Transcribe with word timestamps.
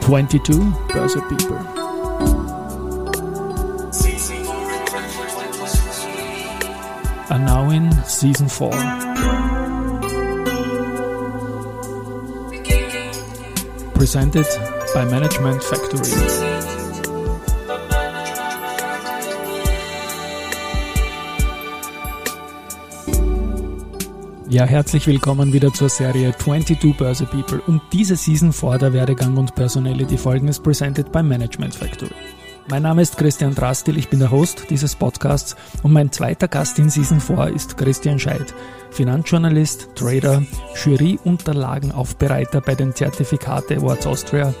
22 0.00 0.52
Börse 0.92 1.20
People. 1.28 1.56
Are 7.30 7.38
now 7.38 7.70
in 7.70 7.90
season 8.04 8.48
4. 8.48 8.70
Presented 13.94 14.46
by 14.94 15.04
Management 15.06 15.62
Factory. 15.62 16.53
Ja, 24.54 24.66
herzlich 24.66 25.08
willkommen 25.08 25.52
wieder 25.52 25.72
zur 25.72 25.88
Serie 25.88 26.32
22 26.32 26.96
Börse 26.96 27.26
People 27.26 27.60
und 27.66 27.82
diese 27.92 28.14
Season 28.14 28.52
vor 28.52 28.78
der 28.78 28.92
Werdegang 28.92 29.36
und 29.36 29.56
Personality 29.56 30.16
Folgen 30.16 30.46
ist 30.46 30.62
presented 30.62 31.10
by 31.10 31.24
Management 31.24 31.74
Factory. 31.74 32.14
Mein 32.68 32.84
Name 32.84 33.02
ist 33.02 33.18
Christian 33.18 33.56
Drastil, 33.56 33.98
ich 33.98 34.10
bin 34.10 34.20
der 34.20 34.30
Host 34.30 34.66
dieses 34.70 34.94
Podcasts 34.94 35.56
und 35.82 35.92
mein 35.92 36.12
zweiter 36.12 36.46
Gast 36.46 36.78
in 36.78 36.88
Season 36.88 37.18
4 37.18 37.48
ist 37.48 37.76
Christian 37.76 38.20
Scheid, 38.20 38.54
Finanzjournalist, 38.92 39.88
Trader, 39.96 40.44
Juryunterlagenaufbereiter 40.84 42.60
bei 42.60 42.76
den 42.76 42.94
Zertifikate 42.94 43.78
Awards 43.78 44.06
Austria, 44.06 44.54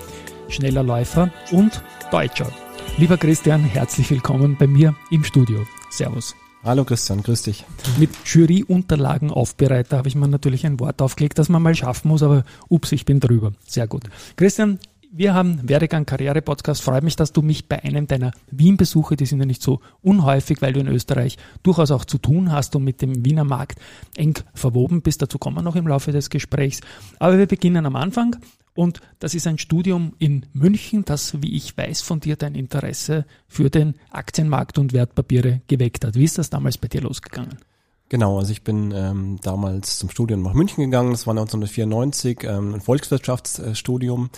schneller 0.48 0.82
Läufer 0.82 1.30
und 1.52 1.84
Deutscher. 2.10 2.50
Lieber 2.96 3.16
Christian, 3.16 3.60
herzlich 3.60 4.10
willkommen 4.10 4.56
bei 4.58 4.66
mir 4.66 4.96
im 5.12 5.22
Studio. 5.22 5.64
Servus. 5.88 6.34
Hallo 6.64 6.86
Christian, 6.86 7.22
grüß 7.22 7.42
dich. 7.42 7.66
Mit 7.98 8.08
Juryunterlagenaufbereiter 8.24 9.98
habe 9.98 10.08
ich 10.08 10.14
mir 10.14 10.28
natürlich 10.28 10.64
ein 10.64 10.80
Wort 10.80 11.02
aufgelegt, 11.02 11.38
das 11.38 11.50
man 11.50 11.60
mal 11.60 11.74
schaffen 11.74 12.08
muss, 12.08 12.22
aber 12.22 12.42
ups, 12.70 12.92
ich 12.92 13.04
bin 13.04 13.20
drüber. 13.20 13.52
Sehr 13.66 13.86
gut. 13.86 14.04
Christian, 14.36 14.78
wir 15.12 15.34
haben 15.34 15.60
Werdegang 15.68 16.06
Karriere 16.06 16.40
Podcast. 16.40 16.80
Freut 16.80 17.04
mich, 17.04 17.16
dass 17.16 17.34
du 17.34 17.42
mich 17.42 17.68
bei 17.68 17.84
einem 17.84 18.06
deiner 18.06 18.30
Wien-Besuche, 18.50 19.14
die 19.14 19.26
sind 19.26 19.40
ja 19.40 19.44
nicht 19.44 19.62
so 19.62 19.80
unhäufig, 20.00 20.62
weil 20.62 20.72
du 20.72 20.80
in 20.80 20.88
Österreich 20.88 21.36
durchaus 21.62 21.90
auch 21.90 22.06
zu 22.06 22.16
tun 22.16 22.50
hast 22.50 22.74
und 22.74 22.84
mit 22.84 23.02
dem 23.02 23.26
Wiener 23.26 23.44
Markt 23.44 23.78
eng 24.16 24.38
verwoben 24.54 25.02
bist. 25.02 25.20
Dazu 25.20 25.36
kommen 25.36 25.58
wir 25.58 25.62
noch 25.62 25.76
im 25.76 25.86
Laufe 25.86 26.12
des 26.12 26.30
Gesprächs. 26.30 26.80
Aber 27.18 27.36
wir 27.36 27.46
beginnen 27.46 27.84
am 27.84 27.94
Anfang. 27.94 28.36
Und 28.74 29.00
das 29.20 29.34
ist 29.34 29.46
ein 29.46 29.58
Studium 29.58 30.14
in 30.18 30.46
München, 30.52 31.04
das, 31.04 31.40
wie 31.42 31.54
ich 31.54 31.76
weiß, 31.76 32.02
von 32.02 32.20
dir 32.20 32.36
dein 32.36 32.54
Interesse 32.54 33.24
für 33.46 33.70
den 33.70 33.94
Aktienmarkt 34.10 34.78
und 34.78 34.92
Wertpapiere 34.92 35.60
geweckt 35.68 36.04
hat. 36.04 36.16
Wie 36.16 36.24
ist 36.24 36.38
das 36.38 36.50
damals 36.50 36.78
bei 36.78 36.88
dir 36.88 37.00
losgegangen? 37.00 37.58
Genau, 38.08 38.38
also 38.38 38.52
ich 38.52 38.62
bin 38.62 38.92
ähm, 38.92 39.38
damals 39.42 39.98
zum 39.98 40.10
Studium 40.10 40.42
nach 40.42 40.52
München 40.52 40.84
gegangen, 40.84 41.12
das 41.12 41.26
war 41.26 41.32
1994, 41.32 42.44
ähm, 42.44 42.74
ein 42.74 42.80
Volkswirtschaftsstudium 42.80 44.30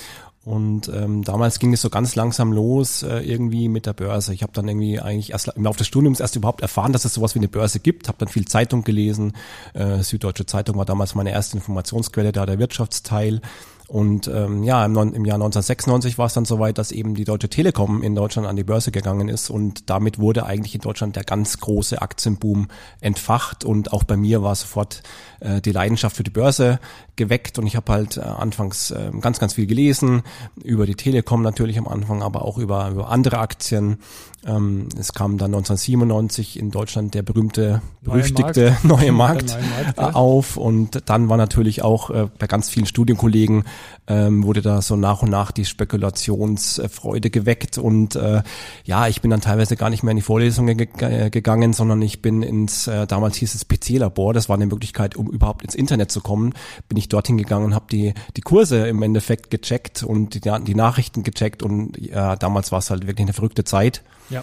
und 0.46 0.88
ähm, 0.94 1.24
damals 1.24 1.58
ging 1.58 1.72
es 1.72 1.82
so 1.82 1.90
ganz 1.90 2.14
langsam 2.14 2.52
los 2.52 3.02
äh, 3.02 3.18
irgendwie 3.18 3.68
mit 3.68 3.84
der 3.84 3.94
Börse. 3.94 4.32
Ich 4.32 4.44
habe 4.44 4.52
dann 4.52 4.68
irgendwie 4.68 5.00
eigentlich 5.00 5.32
erst 5.32 5.48
im 5.48 5.64
Laufe 5.64 5.78
des 5.78 5.88
Studiums 5.88 6.20
erst 6.20 6.36
überhaupt 6.36 6.60
erfahren, 6.60 6.92
dass 6.92 7.04
es 7.04 7.14
sowas 7.14 7.34
wie 7.34 7.40
eine 7.40 7.48
Börse 7.48 7.80
gibt. 7.80 8.06
Habe 8.06 8.18
dann 8.18 8.28
viel 8.28 8.46
Zeitung 8.46 8.84
gelesen. 8.84 9.32
Äh, 9.74 10.04
Süddeutsche 10.04 10.46
Zeitung 10.46 10.76
war 10.76 10.84
damals 10.84 11.16
meine 11.16 11.32
erste 11.32 11.56
Informationsquelle, 11.56 12.30
da 12.30 12.46
der 12.46 12.60
Wirtschaftsteil. 12.60 13.40
Und 13.88 14.26
ähm, 14.26 14.64
ja, 14.64 14.84
im, 14.84 14.96
im 14.96 15.24
Jahr 15.24 15.36
1996 15.36 16.18
war 16.18 16.26
es 16.26 16.34
dann 16.34 16.44
soweit, 16.44 16.76
dass 16.78 16.90
eben 16.90 17.14
die 17.14 17.24
Deutsche 17.24 17.48
Telekom 17.48 18.02
in 18.02 18.16
Deutschland 18.16 18.48
an 18.48 18.56
die 18.56 18.64
Börse 18.64 18.90
gegangen 18.90 19.28
ist. 19.28 19.48
Und 19.48 19.88
damit 19.90 20.18
wurde 20.18 20.44
eigentlich 20.44 20.74
in 20.74 20.80
Deutschland 20.80 21.14
der 21.14 21.22
ganz 21.22 21.58
große 21.58 22.02
Aktienboom 22.02 22.68
entfacht. 23.00 23.64
Und 23.64 23.92
auch 23.92 24.02
bei 24.02 24.16
mir 24.16 24.42
war 24.42 24.54
sofort 24.56 25.02
äh, 25.40 25.60
die 25.60 25.72
Leidenschaft 25.72 26.16
für 26.16 26.24
die 26.24 26.30
Börse 26.30 26.80
geweckt 27.16 27.58
und 27.58 27.66
ich 27.66 27.76
habe 27.76 27.92
halt 27.92 28.16
äh, 28.16 28.20
anfangs 28.20 28.90
äh, 28.90 29.10
ganz, 29.20 29.38
ganz 29.38 29.54
viel 29.54 29.66
gelesen, 29.66 30.22
über 30.62 30.86
die 30.86 30.94
Telekom 30.94 31.42
natürlich 31.42 31.78
am 31.78 31.88
Anfang, 31.88 32.22
aber 32.22 32.42
auch 32.42 32.58
über, 32.58 32.90
über 32.90 33.10
andere 33.10 33.38
Aktien. 33.38 33.98
Ähm, 34.46 34.88
es 34.98 35.12
kam 35.12 35.38
dann 35.38 35.54
1997 35.54 36.58
in 36.58 36.70
Deutschland 36.70 37.14
der 37.14 37.22
berühmte, 37.22 37.82
berüchtigte 38.02 38.76
neue 38.84 39.10
Markt, 39.10 39.48
neue 39.48 39.60
Markt, 39.62 39.96
neue 39.96 40.04
Markt 40.04 40.14
auf. 40.14 40.56
Und 40.56 41.02
dann 41.06 41.28
war 41.28 41.36
natürlich 41.36 41.82
auch 41.82 42.10
äh, 42.10 42.28
bei 42.38 42.46
ganz 42.46 42.68
vielen 42.68 42.86
Studienkollegen 42.86 43.64
ähm, 44.08 44.44
wurde 44.44 44.62
da 44.62 44.82
so 44.82 44.96
nach 44.96 45.22
und 45.22 45.30
nach 45.30 45.50
die 45.50 45.64
Spekulationsfreude 45.64 47.30
geweckt. 47.30 47.78
Und 47.78 48.16
äh, 48.16 48.42
ja, 48.84 49.08
ich 49.08 49.20
bin 49.20 49.30
dann 49.30 49.40
teilweise 49.40 49.76
gar 49.76 49.90
nicht 49.90 50.02
mehr 50.02 50.12
in 50.12 50.16
die 50.16 50.22
Vorlesungen 50.22 50.76
ge 50.76 50.88
äh, 51.00 51.30
gegangen, 51.30 51.72
sondern 51.72 52.00
ich 52.02 52.22
bin 52.22 52.42
ins, 52.42 52.86
äh, 52.86 53.06
damals 53.06 53.36
hieß 53.36 53.54
es 53.54 53.66
PC-Labor, 53.66 54.32
das 54.32 54.48
war 54.48 54.56
eine 54.56 54.66
Möglichkeit, 54.66 55.16
um 55.16 55.28
überhaupt 55.28 55.62
ins 55.64 55.74
Internet 55.74 56.10
zu 56.10 56.20
kommen, 56.20 56.54
bin 56.88 56.96
ich 56.98 57.05
dorthin 57.08 57.38
gegangen 57.38 57.66
und 57.66 57.74
habe 57.74 57.86
die, 57.90 58.14
die 58.36 58.40
Kurse 58.40 58.86
im 58.86 59.02
Endeffekt 59.02 59.50
gecheckt 59.50 60.02
und 60.02 60.34
die, 60.34 60.40
die 60.40 60.74
Nachrichten 60.74 61.22
gecheckt 61.22 61.62
und 61.62 61.96
ja, 61.98 62.36
damals 62.36 62.72
war 62.72 62.78
es 62.78 62.90
halt 62.90 63.06
wirklich 63.06 63.24
eine 63.24 63.32
verrückte 63.32 63.64
Zeit. 63.64 64.02
Ja. 64.30 64.42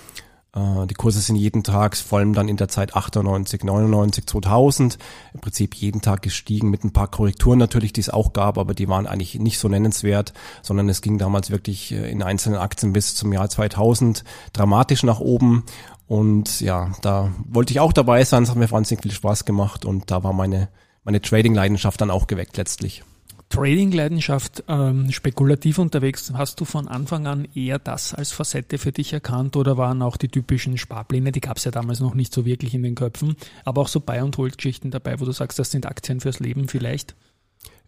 Äh, 0.55 0.87
die 0.87 0.93
Kurse 0.93 1.19
sind 1.19 1.35
jeden 1.35 1.63
Tag, 1.63 1.95
vor 1.97 2.19
allem 2.19 2.33
dann 2.33 2.47
in 2.47 2.57
der 2.57 2.67
Zeit 2.67 2.95
98, 2.95 3.63
99, 3.63 4.25
2000, 4.25 4.97
im 5.33 5.39
Prinzip 5.39 5.75
jeden 5.75 6.01
Tag 6.01 6.21
gestiegen 6.21 6.69
mit 6.69 6.83
ein 6.83 6.93
paar 6.93 7.07
Korrekturen 7.07 7.59
natürlich, 7.59 7.93
die 7.93 8.01
es 8.01 8.09
auch 8.09 8.33
gab, 8.33 8.57
aber 8.57 8.73
die 8.73 8.87
waren 8.87 9.07
eigentlich 9.07 9.39
nicht 9.39 9.59
so 9.59 9.67
nennenswert, 9.67 10.33
sondern 10.61 10.89
es 10.89 11.01
ging 11.01 11.17
damals 11.17 11.49
wirklich 11.49 11.91
äh, 11.91 12.09
in 12.09 12.23
einzelnen 12.23 12.59
Aktien 12.59 12.93
bis 12.93 13.15
zum 13.15 13.33
Jahr 13.33 13.49
2000 13.49 14.23
dramatisch 14.53 15.03
nach 15.03 15.19
oben. 15.19 15.63
Und 16.07 16.59
ja, 16.61 16.91
da 17.01 17.31
wollte 17.47 17.71
ich 17.71 17.79
auch 17.79 17.93
dabei 17.93 18.23
sein, 18.23 18.43
es 18.43 18.49
hat 18.49 18.57
mir 18.57 18.69
wahnsinnig 18.69 19.01
viel 19.01 19.11
Spaß 19.11 19.45
gemacht 19.45 19.85
und 19.85 20.11
da 20.11 20.23
war 20.23 20.33
meine, 20.33 20.69
meine 21.03 21.21
Trading-Leidenschaft 21.21 21.99
dann 22.01 22.11
auch 22.11 22.27
geweckt 22.27 22.57
letztlich. 22.57 23.03
Trading-Leidenschaft, 23.49 24.63
ähm, 24.67 25.11
spekulativ 25.11 25.77
unterwegs, 25.77 26.31
hast 26.33 26.59
du 26.59 26.65
von 26.65 26.87
Anfang 26.87 27.27
an 27.27 27.47
eher 27.53 27.77
das 27.77 28.15
als 28.15 28.31
Facette 28.31 28.79
für 28.79 28.91
dich 28.91 29.13
erkannt 29.13 29.55
oder 29.55 29.77
waren 29.77 30.01
auch 30.01 30.17
die 30.17 30.27
typischen 30.27 30.77
Sparpläne, 30.77 31.31
die 31.31 31.41
gab 31.41 31.57
es 31.57 31.65
ja 31.65 31.71
damals 31.71 31.99
noch 31.99 32.15
nicht 32.15 32.33
so 32.33 32.45
wirklich 32.45 32.73
in 32.73 32.81
den 32.81 32.95
Köpfen, 32.95 33.35
aber 33.63 33.81
auch 33.81 33.89
so 33.89 33.99
Buy- 33.99 34.23
und 34.23 34.37
Hold-Geschichten 34.37 34.89
dabei, 34.89 35.19
wo 35.19 35.25
du 35.25 35.31
sagst, 35.31 35.59
das 35.59 35.69
sind 35.69 35.85
Aktien 35.85 36.19
fürs 36.19 36.39
Leben 36.39 36.67
vielleicht? 36.67 37.15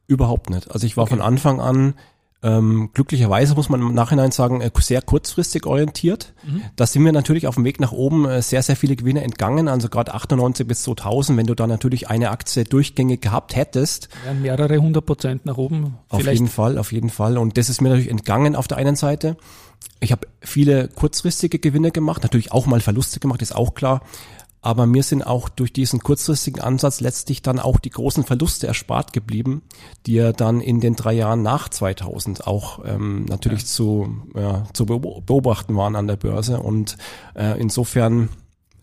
Überhaupt 0.05 0.51
nicht. 0.51 0.69
Also 0.69 0.85
ich 0.85 0.97
war 0.97 1.05
okay. 1.05 1.15
von 1.15 1.21
Anfang 1.21 1.59
an 1.59 1.95
ähm, 2.45 2.91
glücklicherweise 2.93 3.55
muss 3.55 3.69
man 3.69 3.81
im 3.81 3.95
Nachhinein 3.95 4.29
sagen, 4.29 4.61
äh, 4.61 4.69
sehr 4.77 5.01
kurzfristig 5.01 5.65
orientiert. 5.65 6.33
Mhm. 6.45 6.61
Da 6.75 6.85
sind 6.85 7.03
wir 7.03 7.11
natürlich 7.11 7.47
auf 7.47 7.55
dem 7.55 7.63
Weg 7.63 7.79
nach 7.79 7.91
oben 7.91 8.25
äh, 8.25 8.43
sehr, 8.43 8.61
sehr 8.61 8.75
viele 8.75 8.95
Gewinne 8.95 9.23
entgangen. 9.23 9.67
Also 9.67 9.89
gerade 9.89 10.13
98 10.13 10.67
bis 10.67 10.83
2000, 10.83 11.39
wenn 11.39 11.47
du 11.47 11.55
da 11.55 11.65
natürlich 11.65 12.07
eine 12.07 12.29
Aktie 12.29 12.63
durchgängig 12.63 13.21
gehabt 13.21 13.55
hättest. 13.55 14.09
Ja, 14.27 14.33
mehrere 14.35 14.77
hundert 14.77 15.07
Prozent 15.07 15.47
nach 15.47 15.57
oben. 15.57 15.97
Auf 16.09 16.21
vielleicht. 16.21 16.39
jeden 16.39 16.51
Fall, 16.51 16.77
auf 16.77 16.91
jeden 16.91 17.09
Fall. 17.09 17.39
Und 17.39 17.57
das 17.57 17.69
ist 17.69 17.81
mir 17.81 17.89
natürlich 17.89 18.11
entgangen 18.11 18.55
auf 18.55 18.67
der 18.67 18.77
einen 18.77 18.95
Seite. 18.95 19.37
Ich 19.99 20.11
habe 20.11 20.27
viele 20.41 20.87
kurzfristige 20.89 21.57
Gewinne 21.57 21.89
gemacht, 21.89 22.21
natürlich 22.21 22.51
auch 22.51 22.67
mal 22.67 22.79
Verluste 22.79 23.19
gemacht, 23.19 23.41
ist 23.41 23.55
auch 23.55 23.73
klar. 23.73 24.01
Aber 24.65 24.87
mir 24.87 25.03
sind 25.03 25.21
auch 25.21 25.47
durch 25.47 25.71
diesen 25.71 25.99
kurzfristigen 25.99 26.59
Ansatz 26.59 26.99
letztlich 26.99 27.43
dann 27.43 27.59
auch 27.59 27.77
die 27.77 27.91
großen 27.91 28.23
Verluste 28.23 28.65
erspart 28.65 29.13
geblieben, 29.13 29.61
die 30.07 30.13
ja 30.13 30.31
dann 30.31 30.59
in 30.59 30.81
den 30.81 30.95
drei 30.95 31.13
Jahren 31.13 31.43
nach 31.43 31.69
2000 31.69 32.47
auch 32.47 32.83
ähm, 32.83 33.25
natürlich 33.25 33.61
ja. 33.61 33.67
zu, 33.67 34.17
ja, 34.33 34.63
zu 34.73 34.87
beobachten 34.87 35.75
waren 35.75 35.95
an 35.95 36.07
der 36.07 36.15
Börse. 36.15 36.61
Und 36.61 36.97
äh, 37.35 37.61
insofern 37.61 38.29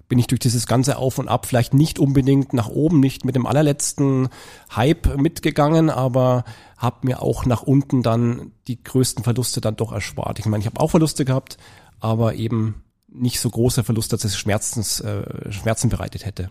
bin 0.07 0.21
ich 0.21 0.29
durch 0.29 0.39
dieses 0.39 0.69
ganze 0.69 0.99
Auf 0.99 1.19
und 1.19 1.27
Ab 1.27 1.47
vielleicht 1.47 1.75
nicht 1.75 1.99
unbedingt 1.99 2.53
nach 2.53 2.69
oben, 2.69 3.01
nicht 3.01 3.25
mit 3.25 3.35
dem 3.35 3.45
allerletzten 3.45 4.29
Hype 4.77 5.17
mitgegangen, 5.17 5.91
aber 5.91 6.45
habe 6.79 7.09
mir 7.09 7.23
auch 7.23 7.45
nach 7.45 7.65
unten 7.65 8.05
dann 8.05 8.53
die 8.69 8.81
größten 8.81 9.25
Verluste 9.25 9.61
dann 9.61 9.75
doch 9.75 9.91
erspart. 9.91 10.39
Ich 10.39 10.47
meine, 10.47 10.61
ich 10.61 10.67
habe 10.67 10.79
auch 10.79 10.93
Verluste 10.93 11.25
gehabt, 11.25 11.57
aber 11.99 12.35
eben 12.35 12.85
nicht 13.15 13.41
so 13.41 13.51
großer 13.51 13.85
Verlust, 13.85 14.13
dass 14.13 14.25
es 14.25 14.37
Schmerzens, 14.37 15.01
äh, 15.01 15.53
Schmerzen 15.53 15.89
bereitet 15.89 16.25
hätte. 16.25 16.51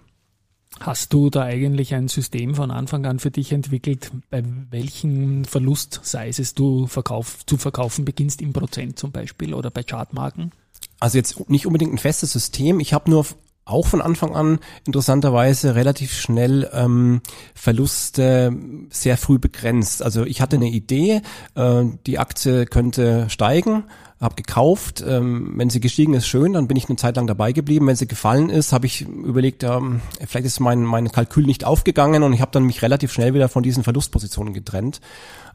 Hast 0.79 1.13
du 1.13 1.29
da 1.29 1.43
eigentlich 1.43 1.93
ein 1.93 2.07
System 2.07 2.55
von 2.55 2.71
Anfang 2.71 3.05
an 3.05 3.19
für 3.19 3.29
dich 3.29 3.51
entwickelt, 3.51 4.11
bei 4.29 4.43
welchen 4.69 5.45
Verlust-Sizes 5.45 6.55
du 6.55 6.87
verkauf, 6.87 7.45
zu 7.45 7.57
verkaufen 7.57 8.05
beginnst, 8.05 8.41
im 8.41 8.53
Prozent 8.53 8.97
zum 8.97 9.11
Beispiel 9.11 9.53
oder 9.53 9.69
bei 9.69 9.83
Chartmarken? 9.83 10.51
Also 10.99 11.17
jetzt 11.17 11.49
nicht 11.49 11.67
unbedingt 11.67 11.93
ein 11.93 11.97
festes 11.97 12.31
System. 12.31 12.79
Ich 12.79 12.93
habe 12.93 13.11
nur 13.11 13.25
auch 13.65 13.87
von 13.87 14.01
Anfang 14.01 14.35
an 14.35 14.59
interessanterweise 14.85 15.75
relativ 15.75 16.13
schnell 16.13 16.69
ähm, 16.73 17.21
Verluste 17.53 18.55
sehr 18.89 19.17
früh 19.17 19.39
begrenzt. 19.39 20.01
Also 20.01 20.25
ich 20.25 20.41
hatte 20.41 20.55
eine 20.55 20.69
Idee, 20.69 21.21
äh, 21.55 21.83
die 22.07 22.17
Aktie 22.17 22.65
könnte 22.65 23.29
steigen 23.29 23.83
habe 24.21 24.35
gekauft. 24.35 25.03
Ähm, 25.05 25.53
wenn 25.55 25.69
sie 25.69 25.79
gestiegen 25.79 26.13
ist, 26.13 26.27
schön, 26.27 26.53
dann 26.53 26.67
bin 26.67 26.77
ich 26.77 26.87
eine 26.87 26.95
Zeit 26.95 27.15
lang 27.15 27.25
dabei 27.25 27.51
geblieben. 27.51 27.87
Wenn 27.87 27.95
sie 27.95 28.07
gefallen 28.07 28.49
ist, 28.49 28.71
habe 28.71 28.85
ich 28.85 29.01
überlegt, 29.01 29.63
ähm, 29.63 30.01
vielleicht 30.27 30.45
ist 30.45 30.59
mein, 30.59 30.83
mein 30.83 31.11
Kalkül 31.11 31.45
nicht 31.45 31.65
aufgegangen 31.65 32.21
und 32.23 32.31
ich 32.33 32.41
habe 32.41 32.51
dann 32.51 32.63
mich 32.63 32.83
relativ 32.83 33.11
schnell 33.11 33.33
wieder 33.33 33.49
von 33.49 33.63
diesen 33.63 33.83
Verlustpositionen 33.83 34.53
getrennt 34.53 35.01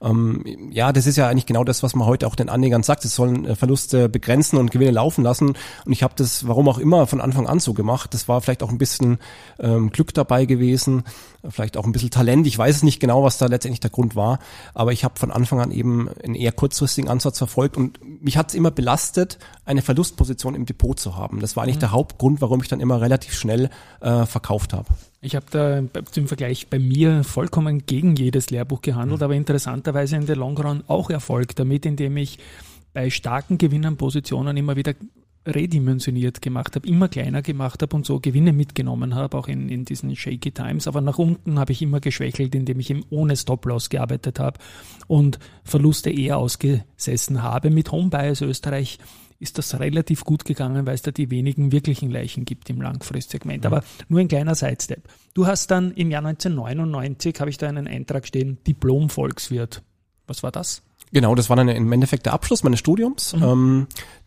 ähm, 0.02 0.44
ja, 0.70 0.92
das 0.92 1.06
ist 1.06 1.16
ja 1.16 1.28
eigentlich 1.28 1.46
genau 1.46 1.64
das, 1.64 1.82
was 1.82 1.94
man 1.94 2.06
heute 2.06 2.26
auch 2.26 2.34
den 2.34 2.48
Anlegern 2.48 2.82
sagt. 2.82 3.04
Es 3.04 3.14
sollen 3.14 3.44
äh, 3.44 3.56
Verluste 3.56 4.08
begrenzen 4.08 4.58
und 4.58 4.70
Gewinne 4.70 4.90
laufen 4.90 5.22
lassen. 5.22 5.48
Und 5.84 5.92
ich 5.92 6.02
habe 6.02 6.14
das, 6.16 6.46
warum 6.46 6.68
auch 6.68 6.78
immer, 6.78 7.06
von 7.06 7.20
Anfang 7.20 7.46
an 7.46 7.60
so 7.60 7.74
gemacht. 7.74 8.12
Das 8.14 8.28
war 8.28 8.40
vielleicht 8.40 8.62
auch 8.62 8.70
ein 8.70 8.78
bisschen 8.78 9.18
ähm, 9.58 9.90
Glück 9.90 10.12
dabei 10.14 10.44
gewesen, 10.44 11.04
vielleicht 11.48 11.76
auch 11.76 11.84
ein 11.84 11.92
bisschen 11.92 12.10
Talent. 12.10 12.46
Ich 12.46 12.58
weiß 12.58 12.76
es 12.76 12.82
nicht 12.82 13.00
genau, 13.00 13.22
was 13.22 13.38
da 13.38 13.46
letztendlich 13.46 13.80
der 13.80 13.90
Grund 13.90 14.16
war. 14.16 14.38
Aber 14.74 14.92
ich 14.92 15.04
habe 15.04 15.18
von 15.18 15.30
Anfang 15.30 15.60
an 15.60 15.70
eben 15.70 16.08
einen 16.22 16.34
eher 16.34 16.52
kurzfristigen 16.52 17.08
Ansatz 17.10 17.38
verfolgt. 17.38 17.76
Und 17.76 17.98
mich 18.22 18.36
hat 18.36 18.48
es 18.50 18.54
immer 18.54 18.70
belastet, 18.70 19.38
eine 19.64 19.82
Verlustposition 19.82 20.54
im 20.54 20.66
Depot 20.66 20.98
zu 20.98 21.16
haben. 21.16 21.40
Das 21.40 21.56
war 21.56 21.64
eigentlich 21.64 21.76
mhm. 21.76 21.80
der 21.80 21.92
Hauptgrund, 21.92 22.40
warum 22.40 22.62
ich 22.62 22.68
dann 22.68 22.80
immer 22.80 23.00
relativ 23.00 23.34
schnell 23.34 23.70
äh, 24.00 24.26
verkauft 24.26 24.72
habe. 24.72 24.88
Ich 25.26 25.34
habe 25.34 25.46
da 25.50 25.82
zum 26.12 26.28
Vergleich 26.28 26.68
bei 26.68 26.78
mir 26.78 27.24
vollkommen 27.24 27.84
gegen 27.84 28.14
jedes 28.14 28.50
Lehrbuch 28.50 28.80
gehandelt, 28.80 29.18
mhm. 29.18 29.24
aber 29.24 29.34
interessanterweise 29.34 30.14
in 30.14 30.26
der 30.26 30.36
Long 30.36 30.56
Run 30.56 30.84
auch 30.86 31.10
Erfolg 31.10 31.56
damit, 31.56 31.84
indem 31.84 32.16
ich 32.16 32.38
bei 32.92 33.10
starken 33.10 33.58
Gewinnern 33.58 33.96
Positionen 33.96 34.56
immer 34.56 34.76
wieder 34.76 34.94
redimensioniert 35.44 36.40
gemacht 36.42 36.76
habe, 36.76 36.86
immer 36.86 37.08
kleiner 37.08 37.42
gemacht 37.42 37.82
habe 37.82 37.96
und 37.96 38.06
so 38.06 38.20
Gewinne 38.20 38.52
mitgenommen 38.52 39.16
habe, 39.16 39.36
auch 39.36 39.48
in, 39.48 39.68
in 39.68 39.84
diesen 39.84 40.14
shaky 40.14 40.52
Times. 40.52 40.86
Aber 40.86 41.00
nach 41.00 41.18
unten 41.18 41.58
habe 41.58 41.72
ich 41.72 41.82
immer 41.82 41.98
geschwächelt, 41.98 42.54
indem 42.54 42.78
ich 42.78 42.90
eben 42.90 43.04
ohne 43.10 43.36
Stop-Loss 43.36 43.88
gearbeitet 43.88 44.38
habe 44.38 44.60
und 45.08 45.40
Verluste 45.64 46.10
eher 46.10 46.38
ausgesessen 46.38 47.42
habe. 47.42 47.70
Mit 47.70 47.90
Home 47.90 48.10
Bias 48.10 48.42
Österreich 48.42 49.00
ist 49.38 49.58
das 49.58 49.78
relativ 49.78 50.24
gut 50.24 50.44
gegangen, 50.44 50.86
weil 50.86 50.94
es 50.94 51.02
da 51.02 51.10
die 51.10 51.30
wenigen 51.30 51.72
wirklichen 51.72 52.10
Leichen 52.10 52.44
gibt 52.44 52.70
im 52.70 52.80
Langfristsegment. 52.80 53.66
Aber 53.66 53.82
nur 54.08 54.20
ein 54.20 54.28
kleiner 54.28 54.54
Sidestep. 54.54 55.02
Du 55.34 55.46
hast 55.46 55.70
dann 55.70 55.92
im 55.92 56.10
Jahr 56.10 56.24
1999, 56.24 57.40
habe 57.40 57.50
ich 57.50 57.58
da 57.58 57.68
einen 57.68 57.86
Eintrag 57.86 58.26
stehen, 58.26 58.58
Diplom-Volkswirt. 58.66 59.82
Was 60.26 60.42
war 60.42 60.52
das? 60.52 60.82
Genau, 61.12 61.34
das 61.34 61.48
war 61.48 61.56
dann 61.56 61.68
im 61.68 61.92
Endeffekt 61.92 62.26
der 62.26 62.32
Abschluss 62.32 62.64
meines 62.64 62.80
Studiums. 62.80 63.34
Mhm. 63.34 63.42
Ähm, 63.42 63.86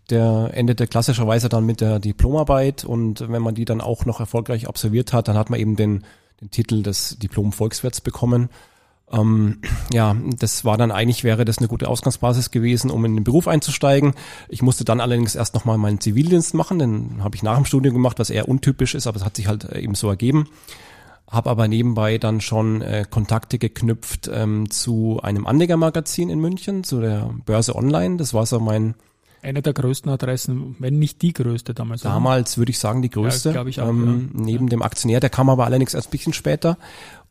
der 0.10 0.52
endete 0.54 0.88
klassischerweise 0.88 1.50
dann 1.50 1.66
mit 1.66 1.82
der 1.82 2.00
Diplomarbeit 2.00 2.84
und 2.84 3.30
wenn 3.30 3.42
man 3.42 3.56
die 3.56 3.66
dann 3.66 3.82
auch 3.82 4.06
noch 4.06 4.20
erfolgreich 4.20 4.68
absolviert 4.68 5.14
hat, 5.14 5.28
dann 5.28 5.38
hat 5.38 5.50
man 5.50 5.60
eben 5.60 5.76
den, 5.76 6.04
den 6.42 6.50
Titel 6.50 6.82
des 6.82 7.18
Diplom-Volkswirts 7.20 8.02
bekommen. 8.02 8.50
Ähm, 9.12 9.60
ja, 9.92 10.16
das 10.38 10.66
war 10.66 10.78
dann 10.78 10.92
eigentlich 10.92 11.24
wäre 11.24 11.46
das 11.46 11.58
eine 11.58 11.68
gute 11.68 11.88
Ausgangsbasis 11.88 12.52
gewesen, 12.52 12.92
um 12.92 13.04
in 13.06 13.16
den 13.16 13.24
Beruf 13.24 13.48
einzusteigen. 13.48 14.14
Ich 14.50 14.62
musste 14.62 14.86
dann 14.86 15.02
allerdings 15.02 15.36
erst 15.36 15.56
nochmal 15.56 15.78
meinen 15.78 16.00
Zivildienst 16.00 16.54
machen, 16.54 16.80
den 16.80 17.24
habe 17.24 17.36
ich 17.36 17.44
nach 17.44 17.56
dem 17.56 17.66
Studium 17.66 17.94
gemacht, 17.96 18.20
was 18.20 18.30
eher 18.30 18.48
untypisch 18.48 18.96
ist, 18.96 19.08
aber 19.08 19.18
es 19.18 19.26
hat 19.26 19.36
sich 19.36 19.48
halt 19.48 19.66
eben 19.74 19.96
so 19.96 20.10
ergeben. 20.10 20.48
Habe 21.30 21.50
aber 21.50 21.68
nebenbei 21.68 22.18
dann 22.18 22.42
schon 22.42 22.82
äh, 22.82 23.06
Kontakte 23.08 23.60
geknüpft 23.60 24.30
ähm, 24.34 24.70
zu 24.72 25.20
einem 25.22 25.46
Anlegermagazin 25.46 26.30
in 26.30 26.40
München, 26.40 26.84
zu 26.84 27.02
der 27.02 27.32
Börse 27.46 27.76
Online. 27.76 28.18
Das 28.18 28.34
war 28.34 28.48
so 28.48 28.60
mein 28.60 28.96
eine 29.41 29.62
der 29.62 29.74
größten 29.74 30.12
Adressen, 30.12 30.75
wenn 30.80 31.00
nicht 31.00 31.21
die 31.21 31.33
größte 31.33 31.74
damals. 31.74 32.01
Damals 32.01 32.57
würde 32.57 32.71
ich 32.71 32.80
sagen 32.80 33.01
die 33.01 33.09
größte. 33.09 33.51
Ja, 33.51 33.65
ich 33.65 33.81
auch, 33.81 33.89
ähm, 33.89 34.31
ja. 34.33 34.41
Neben 34.41 34.65
ja. 34.65 34.69
dem 34.71 34.81
Aktionär, 34.81 35.19
der 35.19 35.30
kam 35.30 35.50
aber 35.50 35.65
allerdings 35.65 35.94
erst 35.94 36.09
ein 36.09 36.12
bisschen 36.12 36.33
später. 36.33 36.77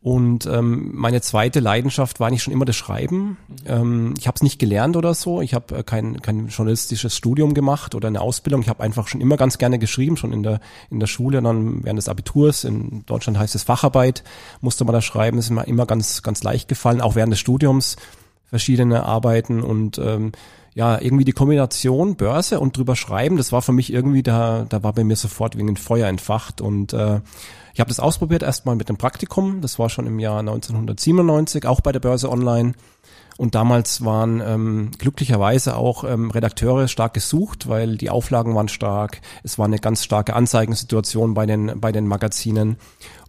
Und 0.00 0.46
ähm, 0.46 0.92
meine 0.94 1.20
zweite 1.22 1.58
Leidenschaft 1.58 2.20
war 2.20 2.28
eigentlich 2.28 2.44
schon 2.44 2.52
immer 2.52 2.64
das 2.64 2.76
Schreiben. 2.76 3.36
Ähm, 3.66 4.14
ich 4.16 4.28
habe 4.28 4.36
es 4.36 4.42
nicht 4.42 4.60
gelernt 4.60 4.96
oder 4.96 5.12
so. 5.12 5.40
Ich 5.40 5.54
habe 5.54 5.78
äh, 5.78 5.82
kein, 5.82 6.22
kein 6.22 6.46
journalistisches 6.46 7.16
Studium 7.16 7.52
gemacht 7.52 7.96
oder 7.96 8.06
eine 8.06 8.20
Ausbildung. 8.20 8.62
Ich 8.62 8.68
habe 8.68 8.82
einfach 8.82 9.08
schon 9.08 9.20
immer 9.20 9.36
ganz 9.36 9.58
gerne 9.58 9.80
geschrieben, 9.80 10.16
schon 10.16 10.32
in 10.32 10.44
der 10.44 10.60
in 10.88 11.00
der 11.00 11.08
Schule, 11.08 11.42
dann 11.42 11.82
während 11.82 11.98
des 11.98 12.08
Abiturs. 12.08 12.62
In 12.62 13.04
Deutschland 13.06 13.38
heißt 13.38 13.56
es 13.56 13.64
Facharbeit, 13.64 14.22
musste 14.60 14.84
man 14.84 14.92
da 14.92 15.02
schreiben. 15.02 15.36
Das 15.36 15.46
ist 15.46 15.50
mir 15.50 15.66
immer 15.66 15.84
ganz 15.84 16.22
ganz 16.22 16.44
leicht 16.44 16.68
gefallen, 16.68 17.00
auch 17.00 17.16
während 17.16 17.32
des 17.32 17.40
Studiums 17.40 17.96
verschiedene 18.48 19.02
Arbeiten 19.02 19.62
und 19.62 19.98
ähm, 19.98 20.32
ja, 20.78 21.00
irgendwie 21.00 21.24
die 21.24 21.32
Kombination 21.32 22.14
Börse 22.14 22.60
und 22.60 22.76
drüber 22.76 22.94
schreiben, 22.94 23.36
das 23.36 23.50
war 23.50 23.62
für 23.62 23.72
mich 23.72 23.92
irgendwie, 23.92 24.22
da, 24.22 24.64
da 24.68 24.84
war 24.84 24.92
bei 24.92 25.02
mir 25.02 25.16
sofort 25.16 25.58
wegen 25.58 25.70
ein 25.70 25.76
Feuer 25.76 26.06
entfacht 26.06 26.60
und 26.60 26.92
äh, 26.92 27.20
ich 27.74 27.80
habe 27.80 27.88
das 27.88 27.98
ausprobiert 27.98 28.44
erstmal 28.44 28.76
mit 28.76 28.88
dem 28.88 28.96
Praktikum, 28.96 29.60
das 29.60 29.80
war 29.80 29.88
schon 29.88 30.06
im 30.06 30.20
Jahr 30.20 30.38
1997, 30.38 31.66
auch 31.66 31.80
bei 31.80 31.90
der 31.90 31.98
Börse 31.98 32.30
Online. 32.30 32.74
Und 33.38 33.56
damals 33.56 34.04
waren 34.04 34.40
ähm, 34.44 34.90
glücklicherweise 34.98 35.76
auch 35.76 36.02
ähm, 36.02 36.30
Redakteure 36.30 36.88
stark 36.88 37.14
gesucht, 37.14 37.68
weil 37.68 37.96
die 37.96 38.10
Auflagen 38.10 38.54
waren 38.56 38.66
stark. 38.68 39.20
Es 39.44 39.58
war 39.58 39.66
eine 39.66 39.78
ganz 39.78 40.02
starke 40.02 40.34
Anzeigensituation 40.34 41.34
bei 41.34 41.46
den, 41.46 41.80
bei 41.80 41.92
den 41.92 42.08
Magazinen. 42.08 42.78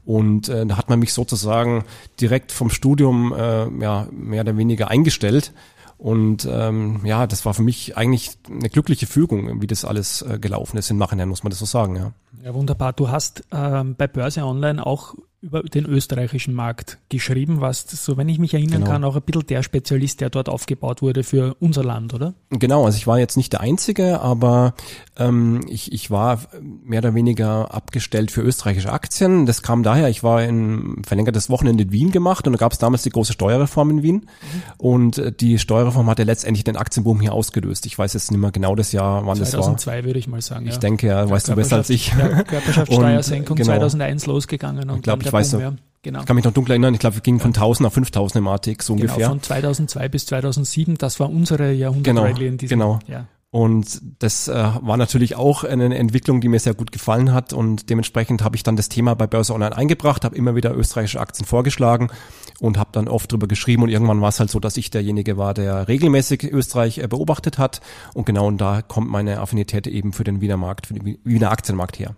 Und 0.05 0.49
äh, 0.49 0.65
da 0.65 0.77
hat 0.77 0.89
man 0.89 0.97
mich 0.97 1.13
sozusagen 1.13 1.83
direkt 2.19 2.51
vom 2.51 2.71
Studium 2.71 3.33
äh, 3.33 3.69
ja, 3.81 4.07
mehr 4.11 4.41
oder 4.41 4.57
weniger 4.57 4.87
eingestellt. 4.87 5.51
Und 5.99 6.47
ähm, 6.49 7.01
ja, 7.03 7.27
das 7.27 7.45
war 7.45 7.53
für 7.53 7.61
mich 7.61 7.97
eigentlich 7.97 8.31
eine 8.49 8.69
glückliche 8.69 9.05
Fügung, 9.05 9.61
wie 9.61 9.67
das 9.67 9.83
alles 9.83 10.21
äh, 10.21 10.39
gelaufen 10.39 10.77
ist. 10.77 10.89
Im 10.89 10.97
Nachhinein 10.97 11.27
muss 11.27 11.43
man 11.43 11.49
das 11.49 11.59
so 11.59 11.65
sagen, 11.65 11.97
ja. 11.97 12.13
Ja, 12.41 12.53
wunderbar. 12.53 12.93
Du 12.93 13.09
hast 13.09 13.43
ähm, 13.51 13.95
bei 13.97 14.07
Börse 14.07 14.45
Online 14.45 14.85
auch 14.85 15.15
über 15.41 15.63
den 15.63 15.85
österreichischen 15.85 16.53
Markt 16.53 16.97
geschrieben, 17.07 17.61
warst, 17.61 17.91
so 17.91 18.17
wenn 18.17 18.27
ich 18.27 18.39
mich 18.39 18.53
erinnern 18.53 18.81
genau. 18.81 18.91
kann, 18.91 19.03
auch 19.05 19.15
ein 19.15 19.21
bisschen 19.21 19.47
der 19.47 19.63
Spezialist, 19.63 20.19
der 20.19 20.29
dort 20.29 20.49
aufgebaut 20.49 21.01
wurde 21.01 21.23
für 21.23 21.55
unser 21.61 21.83
Land, 21.83 22.13
oder? 22.13 22.33
Genau, 22.49 22.83
also 22.83 22.97
ich 22.97 23.07
war 23.07 23.19
jetzt 23.19 23.37
nicht 23.37 23.53
der 23.53 23.61
Einzige, 23.61 24.19
aber 24.19 24.73
ähm, 25.17 25.61
ich, 25.69 25.93
ich 25.93 26.11
war 26.11 26.41
mehr 26.83 26.99
oder 26.99 27.15
weniger 27.15 27.73
abgestellt 27.73 28.31
für 28.31 28.41
österreichische 28.41 28.91
Aktien. 28.91 29.45
Das 29.45 29.61
kam 29.61 29.81
daher, 29.81 30.09
ich 30.09 30.23
war 30.23 30.43
in 30.43 31.03
verlängertes 31.05 31.49
Wochenende 31.49 31.83
in 31.83 31.91
Wien 31.93 32.11
gemacht 32.11 32.45
und 32.45 32.53
da 32.53 32.57
gab 32.57 32.73
es 32.73 32.77
damals 32.77 33.03
die 33.03 33.09
große 33.09 33.31
Steuerreform 33.31 33.91
in 33.91 34.03
Wien 34.03 34.15
mhm. 34.15 34.61
und 34.77 35.17
äh, 35.19 35.31
die 35.31 35.57
Steuerreform 35.57 36.09
hat 36.09 36.19
ja 36.19 36.25
letztendlich 36.25 36.65
den 36.65 36.75
Aktienboom 36.75 37.21
hier 37.21 37.31
ausgelöst. 37.31 37.85
Ich 37.85 37.97
weiß 37.97 38.13
jetzt 38.13 38.29
nicht 38.29 38.41
mehr 38.41 38.51
genau 38.51 38.75
das 38.75 38.91
Jahr, 38.91 39.25
wann 39.25 39.37
2002 39.37 39.43
das 39.45 39.53
war. 39.53 39.61
2002 39.77 40.03
würde 40.03 40.19
ich 40.19 40.27
mal 40.27 40.41
sagen. 40.41 40.67
Ich 40.67 40.73
ja. 40.73 40.79
denke, 40.79 41.07
ja, 41.07 41.29
weißt 41.29 41.47
du 41.47 41.55
besser 41.55 41.77
als 41.77 41.89
ich. 41.89 42.09
Ja, 42.09 42.43
Körperschaftssteuersenkung 42.43 43.55
genau. 43.55 43.67
2001 43.67 44.25
losgegangen. 44.25 44.89
Und 44.89 44.97
ich 44.97 45.03
glaube, 45.03 45.28
ich 45.29 45.33
weiß 45.33 45.51
so, 45.51 45.57
genau. 46.01 46.19
ich 46.19 46.25
kann 46.25 46.35
mich 46.35 46.45
noch 46.45 46.53
dunkel 46.53 46.71
erinnern, 46.71 46.93
ich 46.93 46.99
glaube, 46.99 47.15
wir 47.15 47.21
gingen 47.21 47.39
von 47.39 47.49
1000 47.49 47.87
auf 47.87 47.93
5000 47.93 48.37
im 48.37 48.47
ATX 48.47 48.85
so 48.85 48.95
genau, 48.95 49.05
ungefähr. 49.05 49.29
von 49.29 49.41
2002 49.41 50.09
bis 50.09 50.25
2007, 50.27 50.97
das 50.97 51.19
war 51.19 51.29
unsere 51.29 51.71
Jahrhundertrallye 51.71 52.33
genau, 52.33 52.47
in 52.47 52.57
diesem, 52.57 52.79
genau. 52.79 52.99
Ja. 53.07 53.27
Und 53.51 53.99
das 54.19 54.47
äh, 54.47 54.53
war 54.53 54.97
natürlich 54.97 55.35
auch 55.35 55.63
eine 55.63 55.97
Entwicklung, 55.97 56.39
die 56.39 56.49
mir 56.49 56.59
sehr 56.59 56.75
gut 56.75 56.91
gefallen 56.91 57.33
hat 57.33 57.51
und 57.51 57.89
dementsprechend 57.89 58.43
habe 58.43 58.55
ich 58.55 58.61
dann 58.61 58.75
das 58.75 58.89
Thema 58.89 59.15
bei 59.15 59.25
Börse 59.25 59.55
Online 59.55 59.75
eingebracht, 59.75 60.23
habe 60.23 60.35
immer 60.35 60.53
wieder 60.53 60.75
österreichische 60.75 61.19
Aktien 61.19 61.47
vorgeschlagen 61.47 62.11
und 62.59 62.77
habe 62.77 62.91
dann 62.91 63.07
oft 63.07 63.31
drüber 63.31 63.47
geschrieben 63.47 63.81
und 63.81 63.89
irgendwann 63.89 64.21
war 64.21 64.29
es 64.29 64.39
halt 64.39 64.51
so, 64.51 64.59
dass 64.59 64.77
ich 64.77 64.91
derjenige 64.91 65.37
war, 65.37 65.55
der 65.55 65.87
regelmäßig 65.87 66.43
Österreich 66.43 66.99
äh, 66.99 67.07
beobachtet 67.07 67.57
hat 67.57 67.81
und 68.13 68.27
genau 68.27 68.45
und 68.45 68.61
da 68.61 68.83
kommt 68.83 69.09
meine 69.09 69.39
Affinität 69.39 69.87
eben 69.87 70.13
für 70.13 70.23
den 70.23 70.41
Wiener 70.41 70.57
Markt, 70.57 70.85
für 70.85 70.93
den 70.93 71.17
Wiener 71.23 71.51
Aktienmarkt 71.51 71.97
her. 71.97 72.15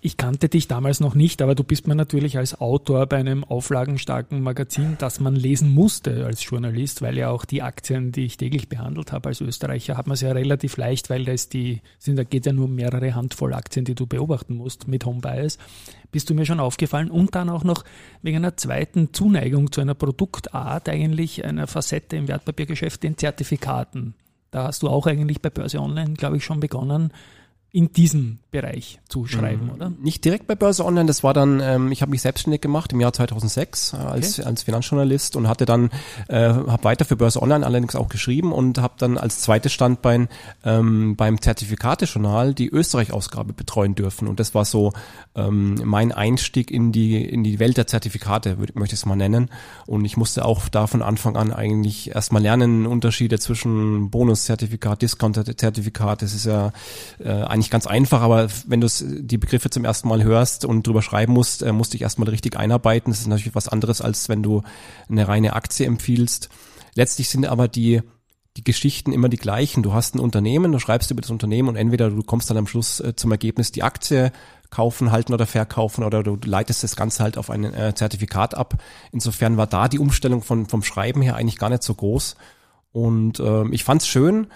Ich 0.00 0.16
kannte 0.16 0.48
dich 0.48 0.68
damals 0.68 1.00
noch 1.00 1.16
nicht, 1.16 1.42
aber 1.42 1.56
du 1.56 1.64
bist 1.64 1.88
mir 1.88 1.96
natürlich 1.96 2.38
als 2.38 2.60
Autor 2.60 3.06
bei 3.06 3.16
einem 3.16 3.42
auflagenstarken 3.42 4.40
Magazin, 4.40 4.94
das 5.00 5.18
man 5.18 5.34
lesen 5.34 5.74
musste 5.74 6.24
als 6.24 6.44
Journalist, 6.44 7.02
weil 7.02 7.18
ja 7.18 7.30
auch 7.30 7.44
die 7.44 7.62
Aktien, 7.62 8.12
die 8.12 8.24
ich 8.24 8.36
täglich 8.36 8.68
behandelt 8.68 9.10
habe 9.10 9.30
als 9.30 9.40
Österreicher, 9.40 9.96
hat 9.96 10.06
man 10.06 10.14
es 10.14 10.20
ja 10.20 10.30
relativ 10.30 10.76
leicht, 10.76 11.10
weil 11.10 11.24
da 11.24 11.32
ist 11.32 11.52
die, 11.52 11.80
sind, 11.98 12.14
da 12.14 12.22
geht 12.22 12.46
ja 12.46 12.52
nur 12.52 12.68
mehrere 12.68 13.16
Handvoll 13.16 13.52
Aktien, 13.52 13.84
die 13.84 13.96
du 13.96 14.06
beobachten 14.06 14.54
musst 14.54 14.86
mit 14.86 15.04
Home 15.04 15.20
Bias. 15.20 15.58
Bist 16.12 16.30
du 16.30 16.34
mir 16.34 16.46
schon 16.46 16.60
aufgefallen 16.60 17.10
und 17.10 17.34
dann 17.34 17.48
auch 17.48 17.64
noch 17.64 17.82
wegen 18.22 18.36
einer 18.36 18.56
zweiten 18.56 19.12
Zuneigung 19.12 19.72
zu 19.72 19.80
einer 19.80 19.94
Produktart, 19.94 20.88
eigentlich 20.88 21.44
einer 21.44 21.66
Facette 21.66 22.14
im 22.14 22.28
Wertpapiergeschäft, 22.28 23.02
den 23.02 23.18
Zertifikaten. 23.18 24.14
Da 24.52 24.62
hast 24.68 24.84
du 24.84 24.88
auch 24.88 25.08
eigentlich 25.08 25.42
bei 25.42 25.50
Börse 25.50 25.80
Online, 25.80 26.14
glaube 26.14 26.36
ich, 26.36 26.44
schon 26.44 26.60
begonnen, 26.60 27.12
in 27.70 27.92
diesem 27.92 28.38
Bereich 28.50 28.98
zu 29.08 29.26
schreiben, 29.26 29.66
mhm. 29.66 29.72
oder? 29.72 29.92
Nicht 30.00 30.24
direkt 30.24 30.46
bei 30.46 30.54
Börse 30.54 30.82
Online, 30.82 31.06
das 31.06 31.22
war 31.22 31.34
dann, 31.34 31.60
ähm, 31.60 31.92
ich 31.92 32.00
habe 32.00 32.10
mich 32.10 32.22
selbstständig 32.22 32.62
gemacht 32.62 32.94
im 32.94 33.00
Jahr 33.00 33.12
2006 33.12 33.92
äh, 33.92 33.96
als, 33.96 34.38
okay. 34.38 34.48
als 34.48 34.62
Finanzjournalist 34.62 35.36
und 35.36 35.48
hatte 35.48 35.66
dann, 35.66 35.90
äh, 36.28 36.48
habe 36.48 36.84
weiter 36.84 37.04
für 37.04 37.16
Börse 37.16 37.42
Online 37.42 37.66
allerdings 37.66 37.94
auch 37.94 38.08
geschrieben 38.08 38.52
und 38.52 38.78
habe 38.78 38.94
dann 38.96 39.18
als 39.18 39.40
zweites 39.40 39.74
Standbein 39.74 40.28
ähm, 40.64 41.14
beim 41.16 41.42
Zertifikatejournal 41.42 42.54
die 42.54 42.70
Österreich-Ausgabe 42.70 43.52
betreuen 43.52 43.94
dürfen 43.94 44.28
und 44.28 44.40
das 44.40 44.54
war 44.54 44.64
so 44.64 44.94
ähm, 45.34 45.74
mein 45.84 46.10
Einstieg 46.12 46.70
in 46.70 46.90
die, 46.90 47.22
in 47.22 47.44
die 47.44 47.58
Welt 47.58 47.76
der 47.76 47.86
Zertifikate, 47.86 48.56
möchte 48.56 48.94
ich 48.94 49.00
es 49.00 49.06
mal 49.06 49.16
nennen 49.16 49.50
und 49.84 50.06
ich 50.06 50.16
musste 50.16 50.46
auch 50.46 50.70
da 50.70 50.86
von 50.86 51.02
Anfang 51.02 51.36
an 51.36 51.52
eigentlich 51.52 52.14
erstmal 52.14 52.40
lernen, 52.40 52.86
Unterschiede 52.86 53.38
zwischen 53.38 54.08
Bonuszertifikat, 54.08 55.02
Discount-Zertifikat, 55.02 56.22
das 56.22 56.32
ist 56.32 56.46
ja 56.46 56.72
äh, 57.18 57.57
eigentlich 57.58 57.70
ganz 57.70 57.86
einfach, 57.86 58.20
aber 58.20 58.48
wenn 58.66 58.80
du 58.80 58.88
die 58.88 59.38
Begriffe 59.38 59.70
zum 59.70 59.84
ersten 59.84 60.08
Mal 60.08 60.22
hörst 60.22 60.64
und 60.64 60.86
drüber 60.86 61.02
schreiben 61.02 61.32
musst, 61.32 61.62
äh, 61.62 61.72
musst 61.72 61.92
du 61.92 61.96
dich 61.96 62.02
erstmal 62.02 62.28
richtig 62.28 62.56
einarbeiten. 62.56 63.12
Das 63.12 63.20
ist 63.20 63.26
natürlich 63.26 63.54
was 63.54 63.68
anderes, 63.68 64.00
als 64.00 64.28
wenn 64.28 64.42
du 64.42 64.62
eine 65.08 65.28
reine 65.28 65.54
Aktie 65.54 65.86
empfiehlst. 65.86 66.48
Letztlich 66.94 67.28
sind 67.28 67.46
aber 67.46 67.68
die 67.68 68.02
die 68.58 68.64
Geschichten 68.64 69.12
immer 69.12 69.28
die 69.28 69.36
gleichen. 69.36 69.84
Du 69.84 69.92
hast 69.92 70.16
ein 70.16 70.18
Unternehmen, 70.18 70.72
du 70.72 70.80
schreibst 70.80 71.12
über 71.12 71.20
das 71.20 71.30
Unternehmen 71.30 71.68
und 71.68 71.76
entweder 71.76 72.10
du 72.10 72.22
kommst 72.24 72.50
dann 72.50 72.56
am 72.56 72.66
Schluss 72.66 72.98
äh, 72.98 73.14
zum 73.14 73.30
Ergebnis, 73.30 73.70
die 73.70 73.84
Aktie 73.84 74.32
kaufen, 74.70 75.12
halten 75.12 75.32
oder 75.32 75.46
verkaufen 75.46 76.02
oder 76.02 76.24
du 76.24 76.36
leitest 76.44 76.82
das 76.82 76.96
Ganze 76.96 77.22
halt 77.22 77.38
auf 77.38 77.50
ein 77.50 77.64
äh, 77.72 77.94
Zertifikat 77.94 78.56
ab. 78.56 78.82
Insofern 79.12 79.56
war 79.56 79.68
da 79.68 79.86
die 79.86 80.00
Umstellung 80.00 80.42
von, 80.42 80.66
vom 80.66 80.82
Schreiben 80.82 81.22
her 81.22 81.36
eigentlich 81.36 81.58
gar 81.58 81.70
nicht 81.70 81.84
so 81.84 81.94
groß. 81.94 82.34
Und 82.90 83.38
äh, 83.38 83.68
ich 83.68 83.84
fand's 83.84 84.08
schön, 84.08 84.48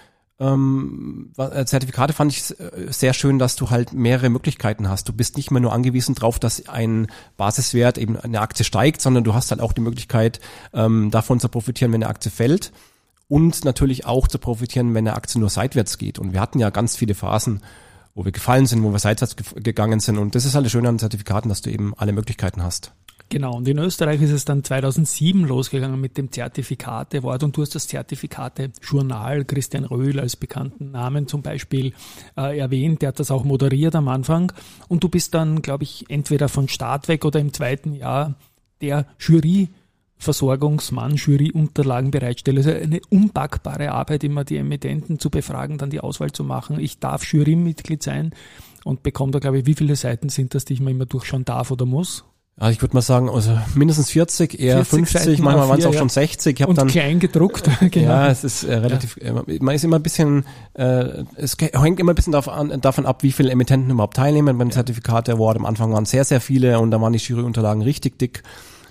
ähm, 0.43 1.31
äh, 1.37 1.65
Zertifikate 1.65 2.13
fand 2.13 2.33
ich 2.33 2.59
äh, 2.59 2.91
sehr 2.91 3.15
schön, 3.15 3.39
dass 3.39 3.55
du 3.55 3.71
halt 3.71 3.93
mehrere 3.93 4.29
Möglichkeiten 4.29 4.89
hast. 4.89 5.09
Du 5.09 5.13
bist 5.13 5.37
nicht 5.37 5.53
mehr 5.53 5.61
nur 5.61 5.73
angewiesen 5.73 6.17
darauf, 6.17 6.41
dass 6.41 6.69
ein 6.69 7.07
Basiswert 7.37 7.97
eben 7.97 8.17
eine 8.17 8.41
Aktie 8.41 8.65
steigt, 8.65 9.01
sondern 9.01 9.23
du 9.23 9.35
hast 9.35 9.53
halt 9.53 9.61
auch 9.61 9.73
die 9.73 9.81
Möglichkeit, 9.81 10.41
ähm, 10.75 11.13
davon 11.13 11.39
zu 11.39 11.49
profitieren, 11.49 11.93
wenn 11.93 12.03
eine 12.03 12.11
Aktie 12.11 12.31
fällt 12.31 12.73
und 13.29 13.65
natürlich 13.65 14.05
auch 14.05 14.27
zu 14.27 14.39
profitieren, 14.39 14.95
wenn 14.95 15.07
eine 15.07 15.17
Aktie 15.17 15.41
nur 15.41 15.49
seitwärts 15.49 15.97
geht. 15.97 16.19
Und 16.19 16.33
wir 16.33 16.41
hatten 16.41 16.59
ja 16.59 16.71
ganz 16.71 16.97
viele 16.97 17.15
Phasen, 17.15 17.63
wo 18.15 18.25
wir 18.25 18.33
gefallen 18.33 18.67
sind, 18.67 18.83
wo 18.83 18.91
wir 18.91 18.99
seitwärts 18.99 19.37
gegangen 19.37 20.01
sind. 20.01 20.19
Und 20.19 20.35
das 20.35 20.45
ist 20.45 20.57
halt 20.57 20.65
das 20.65 20.73
Schöne 20.73 20.89
an 20.89 20.99
Zertifikaten, 20.99 21.49
dass 21.49 21.63
du 21.63 21.71
eben 21.71 21.95
alle 21.97 22.13
Möglichkeiten 22.13 22.63
hast. 22.63 22.93
Genau, 23.29 23.57
und 23.57 23.67
in 23.67 23.79
Österreich 23.79 24.21
ist 24.21 24.31
es 24.31 24.45
dann 24.45 24.63
2007 24.63 25.45
losgegangen 25.45 26.01
mit 26.01 26.19
dem 26.19 26.31
Zertifikate-Wort 26.31 27.43
und 27.43 27.57
du 27.57 27.63
hast 27.63 27.75
das 27.75 27.89
Zertifikate-Journal 27.89 29.45
Christian 29.47 29.85
Röhl 29.85 30.21
als 30.21 30.37
bekannten 30.37 30.91
Namen 30.91 31.27
zum 31.27 31.41
Beispiel 31.41 31.95
äh, 32.37 32.59
erwähnt, 32.59 33.01
der 33.01 33.09
hat 33.09 33.21
das 33.21 33.31
auch 33.31 33.45
moderiert 33.45 33.95
am 33.95 34.09
Anfang 34.09 34.53
und 34.89 35.03
du 35.03 35.09
bist 35.09 35.35
dann, 35.35 35.63
glaube 35.63 35.85
ich, 35.85 36.11
entweder 36.11 36.49
von 36.49 36.69
Start 36.69 37.09
weg 37.09 37.25
oder 37.25 37.41
im 37.41 37.53
zweiten 37.55 37.95
Jahr 37.95 38.35
der 38.83 39.07
Jury 39.19 39.71
Versorgungsmann, 40.23 41.17
Juryunterlagen. 41.17 42.13
Also 42.15 42.71
eine 42.71 43.01
unpackbare 43.11 43.91
Arbeit, 43.91 44.23
immer 44.23 44.45
die 44.45 44.57
Emittenten 44.57 45.19
zu 45.19 45.31
befragen, 45.31 45.79
dann 45.79 45.91
die 45.91 46.01
Auswahl 46.01 46.31
zu 46.31 46.45
machen. 46.45 46.79
Ich 46.79 47.01
darf 47.01 47.25
Jurymitglied 47.25 48.03
sein 48.03 48.33
und 48.85 49.03
bekomme 49.03 49.33
da, 49.33 49.41
glaube 49.41 49.59
ich, 49.59 49.67
wie 49.67 49.75
viele 49.75 49.97
Seiten 49.97 50.29
sind 50.29 50.55
das, 50.55 50.65
die 50.65 50.75
ich 50.75 50.81
mir 50.81 50.93
immer 50.93 51.07
durchschauen 51.07 51.45
darf 51.45 51.73
oder 51.73 51.87
muss? 51.87 52.25
Also 52.59 52.73
ich 52.73 52.83
würde 52.83 52.95
mal 52.95 53.01
sagen, 53.01 53.31
also 53.31 53.59
mindestens 53.75 54.11
40, 54.11 54.61
eher 54.61 54.85
40 54.85 54.91
50, 54.91 55.21
Seiten 55.21 55.43
manchmal 55.43 55.69
waren 55.69 55.79
es 55.79 55.87
auch 55.87 55.93
ja. 55.93 55.99
schon 55.99 56.11
60. 56.11 56.55
Ich 56.55 56.63
hab 56.63 56.69
Und 56.69 56.79
dann, 56.79 56.89
klein 56.89 57.19
gedruckt. 57.19 57.69
genau. 57.91 58.07
Ja, 58.07 58.29
es 58.29 58.45
ist 58.45 58.65
äh, 58.65 58.75
relativ, 58.75 59.17
ja. 59.17 59.41
Äh, 59.41 59.59
man 59.61 59.75
ist 59.75 59.85
immer 59.85 59.97
ein 59.97 60.03
bisschen, 60.03 60.45
äh, 60.75 61.25
es 61.37 61.57
hängt 61.59 61.99
immer 61.99 62.13
ein 62.13 62.15
bisschen 62.15 62.33
davon, 62.33 62.81
davon 62.81 63.07
ab, 63.07 63.23
wie 63.23 63.33
viele 63.33 63.51
Emittenten 63.51 63.91
überhaupt 63.91 64.17
teilnehmen. 64.17 64.59
Beim 64.59 64.69
ja. 64.69 64.75
Zertifikat 64.75 65.31
Award 65.31 65.57
am 65.57 65.67
Anfang 65.67 65.93
waren 65.93 66.05
sehr, 66.05 66.25
sehr 66.25 66.41
viele 66.41 66.79
und 66.79 66.91
da 66.91 67.01
waren 67.01 67.15
die 67.15 67.19
Juryunterlagen 67.19 67.83
richtig 67.83 68.19
dick. 68.19 68.43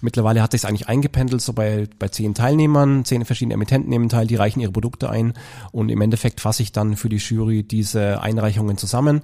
Mittlerweile 0.02 0.42
hat 0.42 0.52
sich 0.52 0.66
eigentlich 0.66 0.88
eingependelt, 0.88 1.42
so 1.42 1.54
bei, 1.54 1.88
bei 2.00 2.08
zehn 2.08 2.34
Teilnehmern, 2.34 3.06
zehn 3.06 3.24
verschiedene 3.24 3.54
Emittenten 3.54 3.90
nehmen 3.90 4.10
teil, 4.10 4.26
die 4.26 4.36
reichen 4.36 4.60
ihre 4.60 4.72
Produkte 4.72 5.10
ein 5.10 5.34
und 5.72 5.90
im 5.90 6.02
Endeffekt 6.02 6.42
fasse 6.42 6.64
ich 6.64 6.72
dann 6.72 6.96
für 6.96 7.08
die 7.08 7.18
Jury 7.18 7.62
diese 7.62 8.20
Einreichungen 8.22 8.78
zusammen, 8.78 9.22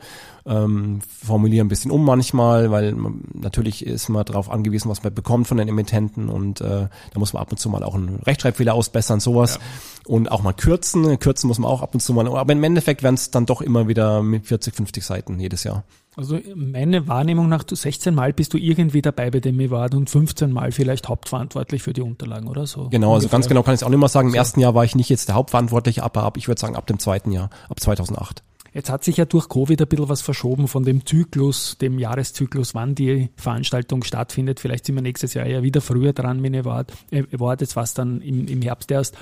ähm, 0.47 0.99
formuliere 1.23 1.65
ein 1.65 1.67
bisschen 1.67 1.91
um 1.91 2.05
manchmal, 2.05 2.71
weil 2.71 2.95
natürlich 3.33 3.85
ist 3.85 4.09
man 4.09 4.25
darauf 4.25 4.49
angewiesen, 4.49 4.89
was 4.89 5.03
man 5.03 5.13
bekommt 5.13 5.47
von 5.47 5.57
den 5.57 5.67
Emittenten 5.67 6.29
und 6.29 6.61
äh, 6.61 6.87
da 7.11 7.19
muss 7.19 7.33
man 7.33 7.41
ab 7.41 7.51
und 7.51 7.57
zu 7.57 7.69
mal 7.69 7.83
auch 7.83 7.95
einen 7.95 8.19
Rechtschreibfehler 8.25 8.73
ausbessern, 8.73 9.19
sowas. 9.19 9.55
Ja. 9.55 9.61
Und 10.07 10.31
auch 10.31 10.41
mal 10.41 10.53
kürzen. 10.53 11.19
Kürzen 11.19 11.47
muss 11.49 11.59
man 11.59 11.69
auch 11.69 11.81
ab 11.81 11.93
und 11.93 11.99
zu 11.99 12.13
mal. 12.13 12.27
Aber 12.27 12.53
im 12.53 12.63
Endeffekt 12.63 13.03
werden 13.03 13.15
es 13.15 13.29
dann 13.29 13.45
doch 13.45 13.61
immer 13.61 13.89
wieder 13.89 14.23
mit 14.23 14.47
40, 14.47 14.73
50 14.73 15.03
Seiten 15.03 15.37
jedes 15.37 15.65
Jahr. 15.65 15.83
Also 16.15 16.39
meine 16.55 17.07
Wahrnehmung 17.07 17.47
nach, 17.49 17.63
16 17.69 18.15
Mal 18.15 18.33
bist 18.33 18.53
du 18.53 18.57
irgendwie 18.57 19.03
dabei 19.03 19.29
bei 19.29 19.39
dem 19.39 19.59
Award 19.59 19.93
und 19.93 20.09
15 20.09 20.51
Mal 20.51 20.71
vielleicht 20.71 21.09
hauptverantwortlich 21.09 21.83
für 21.83 21.93
die 21.93 22.01
Unterlagen 22.01 22.47
oder 22.47 22.65
so. 22.65 22.89
Genau, 22.89 23.13
also 23.13 23.27
ganz 23.27 23.47
genau 23.47 23.61
kann 23.61 23.75
ich 23.75 23.81
es 23.81 23.83
auch 23.83 23.89
nicht 23.89 23.99
mal 23.99 24.07
sagen. 24.07 24.29
Im 24.29 24.31
so. 24.31 24.37
ersten 24.37 24.59
Jahr 24.61 24.73
war 24.73 24.85
ich 24.85 24.95
nicht 24.95 25.09
jetzt 25.09 25.27
der 25.27 25.35
Hauptverantwortliche, 25.35 26.01
aber 26.01 26.23
ab, 26.23 26.37
ich 26.37 26.47
würde 26.47 26.59
sagen 26.59 26.75
ab 26.75 26.87
dem 26.87 26.97
zweiten 26.97 27.31
Jahr, 27.31 27.49
ab 27.69 27.79
2008. 27.79 28.43
Jetzt 28.77 28.91
hat 28.91 29.03
sich 29.03 29.17
ja 29.17 29.25
durch 29.25 29.49
Covid 29.49 29.81
ein 29.81 29.87
bisschen 29.87 30.07
was 30.07 30.21
verschoben 30.21 30.67
von 30.67 30.83
dem 30.83 31.03
Zyklus, 31.03 31.79
dem 31.79 31.97
Jahreszyklus, 31.97 32.75
wann 32.75 32.93
die 32.93 33.31
Veranstaltung 33.35 34.03
stattfindet. 34.03 34.59
Vielleicht 34.59 34.85
sind 34.85 34.93
wir 34.93 35.01
nächstes 35.01 35.33
Jahr 35.33 35.47
ja 35.47 35.63
wieder 35.63 35.81
früher 35.81 36.13
dran 36.13 36.39
mit 36.39 36.55
Award. 36.55 36.93
Äh, 37.09 37.23
Award 37.33 37.61
jetzt 37.61 37.75
war 37.75 37.81
es 37.81 37.95
dann 37.95 38.21
im, 38.21 38.47
im 38.47 38.61
Herbst 38.61 38.91
erst. 38.91 39.17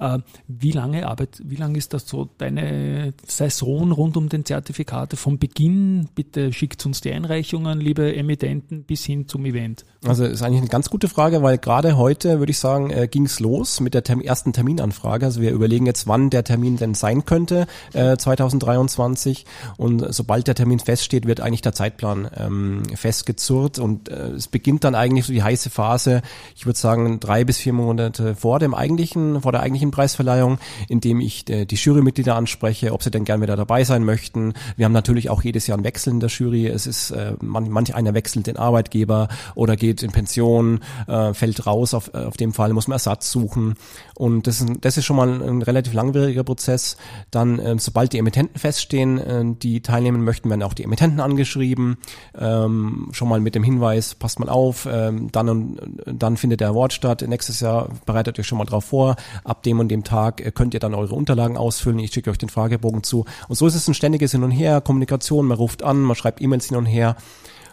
Äh, 0.00 0.18
wie 0.48 0.72
lange 0.72 1.06
Arbeit, 1.06 1.42
wie 1.44 1.56
lange 1.56 1.76
ist 1.76 1.92
das 1.92 2.08
so 2.08 2.28
deine 2.38 3.12
Saison 3.26 3.92
rund 3.92 4.16
um 4.16 4.30
den 4.30 4.46
Zertifikate 4.46 5.16
vom 5.16 5.38
Beginn? 5.38 6.08
Bitte 6.14 6.54
schickt 6.54 6.86
uns 6.86 7.02
die 7.02 7.12
Einreichungen, 7.12 7.78
liebe 7.80 8.16
Emittenten, 8.16 8.84
bis 8.84 9.04
hin 9.04 9.28
zum 9.28 9.44
Event. 9.44 9.84
Also 10.06 10.24
ist 10.24 10.42
eigentlich 10.42 10.62
eine 10.62 10.70
ganz 10.70 10.88
gute 10.88 11.08
Frage, 11.08 11.42
weil 11.42 11.58
gerade 11.58 11.98
heute, 11.98 12.38
würde 12.38 12.50
ich 12.50 12.58
sagen, 12.58 12.90
äh, 12.90 13.08
ging 13.08 13.26
es 13.26 13.40
los 13.40 13.80
mit 13.80 13.92
der 13.92 14.02
ersten 14.24 14.54
Terminanfrage. 14.54 15.26
Also 15.26 15.42
wir 15.42 15.50
überlegen 15.50 15.84
jetzt, 15.84 16.06
wann 16.06 16.30
der 16.30 16.44
Termin 16.44 16.78
denn 16.78 16.94
sein 16.94 17.26
könnte, 17.26 17.66
äh, 17.92 18.16
2023. 18.16 19.44
Und 19.76 20.14
sobald 20.14 20.46
der 20.46 20.54
Termin 20.54 20.78
feststeht, 20.78 21.26
wird 21.26 21.42
eigentlich 21.42 21.60
der 21.60 21.74
Zeitplan 21.74 22.30
ähm, 22.38 22.82
festgezurrt 22.94 23.78
und 23.78 24.08
äh, 24.08 24.30
es 24.30 24.48
beginnt 24.48 24.84
dann 24.84 24.94
eigentlich 24.94 25.26
so 25.26 25.34
die 25.34 25.42
heiße 25.42 25.68
Phase, 25.68 26.22
ich 26.56 26.64
würde 26.64 26.78
sagen, 26.78 27.20
drei 27.20 27.44
bis 27.44 27.58
vier 27.58 27.74
Monate 27.74 28.34
vor 28.34 28.58
dem 28.58 28.74
eigentlichen, 28.74 29.42
vor 29.42 29.52
der 29.52 29.60
eigentlichen 29.60 29.89
Preisverleihung, 29.90 30.58
indem 30.88 31.20
ich 31.20 31.48
äh, 31.50 31.64
die 31.64 31.76
Jurymitglieder 31.76 32.36
anspreche, 32.36 32.92
ob 32.92 33.02
sie 33.02 33.10
denn 33.10 33.24
gern 33.24 33.42
wieder 33.42 33.56
dabei 33.56 33.84
sein 33.84 34.04
möchten. 34.04 34.54
Wir 34.76 34.84
haben 34.84 34.92
natürlich 34.92 35.30
auch 35.30 35.42
jedes 35.42 35.66
Jahr 35.66 35.76
einen 35.76 35.84
Wechsel 35.84 36.12
in 36.12 36.20
der 36.20 36.28
Jury. 36.28 36.66
Es 36.66 36.86
ist 36.86 37.10
äh, 37.10 37.34
man, 37.40 37.68
manch 37.68 37.94
einer 37.94 38.14
wechselt 38.14 38.46
den 38.46 38.56
Arbeitgeber 38.56 39.28
oder 39.54 39.76
geht 39.76 40.02
in 40.02 40.12
Pension, 40.12 40.80
äh, 41.06 41.34
fällt 41.34 41.66
raus. 41.66 41.94
Auf, 41.94 42.14
auf 42.14 42.36
dem 42.36 42.52
Fall 42.52 42.72
muss 42.72 42.88
man 42.88 42.94
Ersatz 43.00 43.30
suchen. 43.30 43.76
Und 44.20 44.46
das 44.46 44.60
ist, 44.60 44.70
das 44.82 44.98
ist 44.98 45.06
schon 45.06 45.16
mal 45.16 45.42
ein 45.42 45.62
relativ 45.62 45.94
langwieriger 45.94 46.44
Prozess. 46.44 46.98
Dann, 47.30 47.58
äh, 47.58 47.78
sobald 47.78 48.12
die 48.12 48.18
Emittenten 48.18 48.60
feststehen, 48.60 49.16
äh, 49.16 49.42
die 49.46 49.80
teilnehmen 49.80 50.24
möchten, 50.24 50.50
werden 50.50 50.62
auch 50.62 50.74
die 50.74 50.84
Emittenten 50.84 51.20
angeschrieben. 51.20 51.96
Ähm, 52.38 53.08
schon 53.12 53.30
mal 53.30 53.40
mit 53.40 53.54
dem 53.54 53.62
Hinweis, 53.62 54.14
passt 54.14 54.38
mal 54.38 54.50
auf, 54.50 54.86
ähm, 54.92 55.32
dann 55.32 55.48
und 55.48 55.90
dann 56.06 56.36
findet 56.36 56.60
der 56.60 56.68
Award 56.68 56.92
statt. 56.92 57.24
Nächstes 57.26 57.60
Jahr 57.60 57.88
bereitet 58.04 58.38
euch 58.38 58.46
schon 58.46 58.58
mal 58.58 58.66
drauf 58.66 58.84
vor. 58.84 59.16
Ab 59.42 59.62
dem 59.62 59.80
und 59.80 59.88
dem 59.88 60.04
Tag 60.04 60.44
äh, 60.44 60.50
könnt 60.50 60.74
ihr 60.74 60.80
dann 60.80 60.92
eure 60.92 61.14
Unterlagen 61.14 61.56
ausfüllen. 61.56 61.98
Ich 61.98 62.12
schicke 62.12 62.28
euch 62.28 62.36
den 62.36 62.50
Fragebogen 62.50 63.02
zu. 63.02 63.24
Und 63.48 63.56
so 63.56 63.66
ist 63.66 63.74
es 63.74 63.88
ein 63.88 63.94
ständiges 63.94 64.32
Hin 64.32 64.44
und 64.44 64.50
Her, 64.50 64.82
Kommunikation. 64.82 65.46
Man 65.46 65.56
ruft 65.56 65.82
an, 65.82 65.98
man 65.98 66.14
schreibt 66.14 66.42
E-Mails 66.42 66.66
hin 66.66 66.76
und 66.76 66.84
her. 66.84 67.16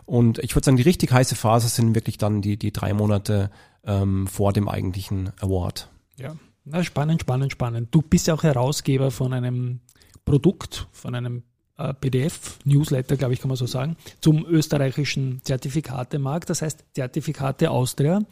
Und 0.05 0.39
ich 0.39 0.55
würde 0.55 0.63
sagen, 0.63 0.77
die 0.77 0.83
richtig 0.83 1.11
heiße 1.11 1.35
Phase 1.35 1.67
sind 1.67 1.93
wirklich 1.93 2.17
dann 2.17 2.41
die, 2.41 2.55
die 2.55 2.71
drei 2.71 2.93
Monate 2.93 3.51
ähm, 3.85 4.27
vor 4.27 4.53
dem 4.53 4.69
eigentlichen 4.69 5.31
Award. 5.41 5.89
Ja, 6.19 6.35
na, 6.65 6.83
spannend, 6.83 7.21
spannend, 7.21 7.51
spannend. 7.51 7.89
Du 7.91 8.01
bist 8.01 8.27
ja 8.27 8.33
auch 8.33 8.43
Herausgeber 8.43 9.11
von 9.11 9.33
einem 9.33 9.79
Produkt, 10.25 10.87
von 10.91 11.15
einem 11.15 11.43
äh, 11.77 11.93
PDF-Newsletter, 11.93 13.15
glaube 13.15 13.33
ich, 13.33 13.39
kann 13.39 13.47
man 13.47 13.57
so 13.57 13.67
sagen, 13.67 13.95
zum 14.19 14.45
österreichischen 14.45 15.41
Zertifikatemarkt, 15.43 16.49
das 16.49 16.61
heißt 16.61 16.83
Zertifikate 16.93 17.71
Austria. 17.71 18.23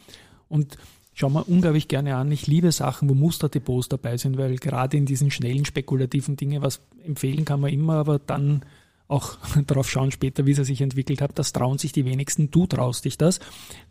Und 0.48 0.76
schauen 1.14 1.32
wir 1.32 1.48
unglaublich 1.48 1.88
gerne 1.88 2.16
an. 2.16 2.30
Ich 2.30 2.46
liebe 2.46 2.70
Sachen, 2.72 3.08
wo 3.08 3.14
Musterdepots 3.14 3.88
dabei 3.88 4.16
sind, 4.16 4.36
weil 4.36 4.56
gerade 4.56 4.96
in 4.96 5.06
diesen 5.06 5.30
schnellen, 5.30 5.64
spekulativen 5.64 6.36
Dingen, 6.36 6.62
was 6.62 6.80
empfehlen 7.04 7.44
kann 7.44 7.60
man 7.60 7.72
immer, 7.72 7.94
aber 7.94 8.18
dann 8.18 8.62
auch 9.08 9.36
darauf 9.66 9.90
schauen 9.90 10.10
später, 10.10 10.46
wie 10.46 10.52
es 10.52 10.66
sich 10.66 10.80
entwickelt 10.80 11.20
hat. 11.20 11.38
Das 11.38 11.52
trauen 11.52 11.78
sich 11.78 11.92
die 11.92 12.04
wenigsten. 12.04 12.50
Du 12.50 12.66
traust 12.66 13.04
dich 13.04 13.18
das. 13.18 13.40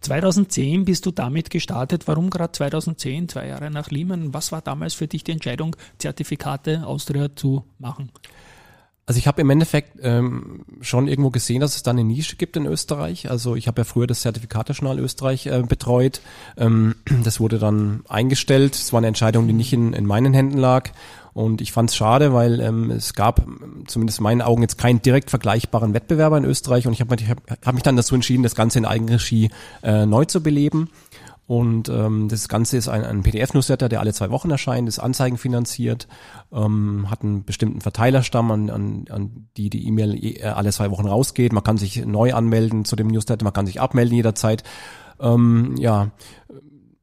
2010 0.02 0.86
bist 0.86 1.06
du 1.06 1.12
damit 1.12 1.50
gestartet. 1.50 2.08
Warum 2.08 2.30
gerade 2.30 2.52
2010, 2.52 3.30
zwei 3.30 3.48
Jahre 3.48 3.72
nach 3.72 3.90
Lehman? 3.90 4.34
Was 4.34 4.52
war 4.52 4.62
damals 4.62 4.94
für 4.94 5.08
dich 5.08 5.24
die 5.24 5.32
Entscheidung, 5.32 5.76
Zertifikate 5.98 6.86
Austria 6.86 7.36
zu 7.36 7.66
machen? 7.80 8.12
Also 9.08 9.20
ich 9.20 9.28
habe 9.28 9.40
im 9.42 9.52
Endeffekt 9.52 10.00
ähm, 10.02 10.66
schon 10.82 11.08
irgendwo 11.08 11.30
gesehen, 11.30 11.62
dass 11.62 11.76
es 11.76 11.84
da 11.84 11.92
eine 11.92 12.04
Nische 12.04 12.38
gibt 12.38 12.58
in 12.58 12.66
Österreich. 12.66 13.30
Also 13.30 13.56
ich 13.56 13.68
habe 13.68 13.82
ja 13.82 13.86
früher 13.86 14.08
das 14.08 14.22
Zertifikatejournal 14.22 15.00
Österreich 15.00 15.46
äh, 15.46 15.62
betreut. 15.62 16.22
Ähm, 16.58 16.96
das 17.24 17.40
wurde 17.40 17.60
dann 17.60 18.04
eingestellt. 18.10 18.74
Es 18.74 18.94
war 18.94 18.98
eine 18.98 19.08
Entscheidung, 19.08 19.46
die 19.46 19.54
nicht 19.54 19.74
in, 19.74 19.94
in 19.94 20.08
meinen 20.08 20.34
Händen 20.34 20.58
lag. 20.58 20.90
Und 21.36 21.60
ich 21.60 21.74
fand 21.74 21.90
es 21.90 21.98
schade, 21.98 22.34
weil 22.34 22.62
ähm, 22.62 22.92
es 22.92 23.14
gab 23.14 23.46
zumindest 23.88 24.20
in 24.20 24.24
meinen 24.24 24.42
Augen 24.42 24.62
jetzt 24.62 24.78
keinen 24.78 25.02
direkt 25.02 25.30
vergleichbaren 25.30 25.94
Wettbewerber 25.94 26.38
in 26.38 26.46
Österreich. 26.46 26.88
Und 26.88 26.94
ich 26.94 27.02
habe 27.02 27.14
hab, 27.14 27.66
hab 27.66 27.74
mich 27.74 27.84
dann 27.84 27.98
dazu 27.98 28.16
entschieden, 28.16 28.42
das 28.42 28.56
Ganze 28.56 28.80
in 28.80 28.86
Eigenregie 28.86 29.50
äh, 29.84 30.06
neu 30.06 30.24
zu 30.24 30.42
beleben. 30.42 30.90
Und 31.46 31.90
ähm, 31.90 32.30
das 32.30 32.48
Ganze 32.48 32.78
ist 32.78 32.88
ein, 32.88 33.04
ein 33.04 33.22
PDF-Newsletter, 33.22 33.90
der 33.90 34.00
alle 34.00 34.14
zwei 34.14 34.32
Wochen 34.32 34.50
erscheint, 34.50 34.88
ist 34.88 35.00
anzeigenfinanziert, 35.00 36.08
ähm, 36.54 37.12
hat 37.12 37.22
einen 37.22 37.44
bestimmten 37.44 37.82
Verteilerstamm, 37.82 38.50
an, 38.52 38.70
an, 38.70 39.06
an 39.10 39.50
die 39.58 39.70
die 39.70 39.86
E-Mail 39.88 40.16
äh, 40.16 40.44
alle 40.44 40.72
zwei 40.72 40.90
Wochen 40.90 41.06
rausgeht. 41.06 41.52
Man 41.52 41.66
kann 41.66 41.78
sich 41.78 42.06
neu 42.06 42.34
anmelden 42.34 42.86
zu 42.86 42.96
dem 42.96 43.08
Newsletter, 43.08 43.44
man 43.44 43.52
kann 43.52 43.68
sich 43.68 43.82
abmelden 43.82 44.16
jederzeit. 44.16 44.64
Ähm, 45.20 45.76
ja, 45.78 46.12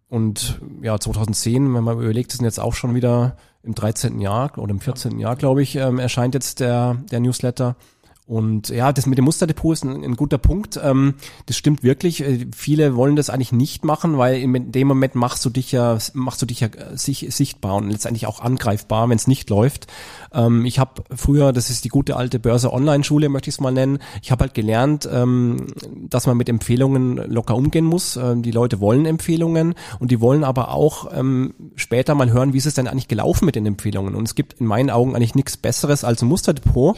und 0.09 0.59
ja, 0.81 0.99
2010, 0.99 1.75
wenn 1.75 1.85
man 1.85 2.01
überlegt, 2.01 2.33
sind 2.33 2.47
jetzt 2.47 2.61
auch 2.61 2.75
schon 2.75 2.95
wieder 2.95 3.37
im 3.63 3.75
13. 3.75 4.21
Jahr 4.21 4.59
oder 4.59 4.73
im 4.73 4.81
14. 4.81 5.19
Jahr, 5.19 5.37
glaube 5.37 5.63
ich, 5.63 5.77
ähm, 5.77 5.99
erscheint 5.99 6.35
jetzt 6.35 6.61
der, 6.61 6.97
der 7.11 7.21
Newsletter. 7.21 7.77
Und 8.25 8.69
ja, 8.69 8.93
das 8.93 9.07
mit 9.07 9.19
dem 9.19 9.25
Musterdepot 9.25 9.73
ist 9.73 9.85
ein, 9.85 10.05
ein 10.05 10.15
guter 10.15 10.39
Punkt. 10.39 10.79
Ähm, 10.83 11.15
das 11.47 11.57
stimmt 11.57 11.83
wirklich. 11.83 12.23
Äh, 12.23 12.47
viele 12.55 12.95
wollen 12.95 13.17
das 13.17 13.31
eigentlich 13.31 13.51
nicht 13.51 13.85
machen, 13.85 14.17
weil 14.17 14.37
in 14.37 14.71
dem 14.71 14.87
Moment 14.87 15.17
machst 15.17 15.45
du 15.45 15.51
dich 15.51 15.73
ja, 15.73 15.99
machst 16.15 16.41
du 16.41 16.47
dich 16.47 16.61
ja 16.61 16.69
sich, 16.95 17.27
sichtbar 17.31 17.75
und 17.75 17.91
letztendlich 17.91 18.27
auch 18.27 18.41
angreifbar, 18.41 19.09
wenn 19.09 19.17
es 19.17 19.27
nicht 19.27 19.51
läuft. 19.51 19.89
Ähm, 20.33 20.65
ich 20.65 20.79
habe 20.79 21.03
früher, 21.15 21.53
das 21.53 21.69
ist 21.69 21.85
die 21.85 21.89
gute 21.89 22.15
alte 22.15 22.39
Börse 22.39 22.73
Online-Schule, 22.73 23.29
möchte 23.29 23.51
ich 23.51 23.57
es 23.57 23.61
mal 23.61 23.73
nennen. 23.73 23.99
Ich 24.23 24.31
habe 24.31 24.43
halt 24.43 24.55
gelernt, 24.55 25.09
ähm, 25.13 25.67
dass 26.09 26.29
man 26.29 26.37
mit 26.37 26.49
Empfehlungen 26.49 27.17
locker 27.17 27.57
umgehen 27.57 27.85
muss. 27.85 28.17
Ähm, 28.17 28.43
die 28.43 28.53
Leute 28.53 28.79
wollen 28.79 29.05
Empfehlungen 29.05 29.75
und 29.99 30.13
die 30.13 30.21
wollen 30.21 30.45
aber 30.45 30.71
auch 30.71 31.11
ähm, 31.13 31.55
später 31.75 32.15
mal 32.15 32.31
hören, 32.31 32.53
wie 32.53 32.59
ist 32.59 32.67
es 32.67 32.75
denn 32.75 32.87
eigentlich 32.87 33.09
gelaufen 33.09 33.47
mit 33.47 33.57
den 33.57 33.67
Empfehlungen. 33.67 34.15
Und 34.15 34.29
es 34.29 34.37
gibt 34.37 34.61
in 34.61 34.67
meinen 34.67 34.91
Augen 34.91 35.17
eigentlich 35.17 35.35
nichts 35.35 35.57
Besseres 35.57 36.05
als 36.05 36.23
ein 36.23 36.29
Musterdepot 36.29 36.97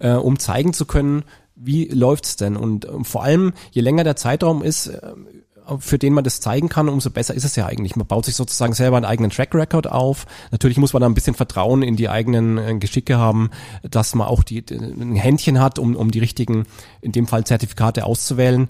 äh, 0.00 0.12
um 0.12 0.38
zeigen 0.38 0.72
zu 0.72 0.86
können, 0.86 1.24
wie 1.54 1.86
läuft's 1.88 2.36
denn? 2.36 2.56
Und 2.56 2.84
äh, 2.84 3.04
vor 3.04 3.22
allem, 3.22 3.52
je 3.70 3.82
länger 3.82 4.04
der 4.04 4.16
Zeitraum 4.16 4.62
ist, 4.62 4.88
äh, 4.88 5.00
für 5.80 5.98
den 5.98 6.14
man 6.14 6.24
das 6.24 6.40
zeigen 6.40 6.68
kann, 6.68 6.88
umso 6.88 7.10
besser 7.10 7.34
ist 7.34 7.44
es 7.44 7.56
ja 7.56 7.66
eigentlich. 7.66 7.94
Man 7.94 8.06
baut 8.06 8.24
sich 8.24 8.36
sozusagen 8.36 8.72
selber 8.72 8.96
einen 8.96 9.04
eigenen 9.04 9.30
Track 9.30 9.54
Record 9.54 9.90
auf. 9.90 10.26
Natürlich 10.50 10.78
muss 10.78 10.94
man 10.94 11.02
da 11.02 11.08
ein 11.08 11.14
bisschen 11.14 11.34
Vertrauen 11.34 11.82
in 11.82 11.96
die 11.96 12.08
eigenen 12.08 12.56
äh, 12.56 12.74
Geschicke 12.78 13.18
haben, 13.18 13.50
dass 13.82 14.14
man 14.14 14.26
auch 14.26 14.42
die, 14.42 14.64
ein 14.70 15.14
Händchen 15.14 15.60
hat, 15.60 15.78
um, 15.78 15.94
um 15.94 16.10
die 16.10 16.20
richtigen, 16.20 16.64
in 17.00 17.12
dem 17.12 17.26
Fall 17.26 17.44
Zertifikate 17.44 18.06
auszuwählen. 18.06 18.68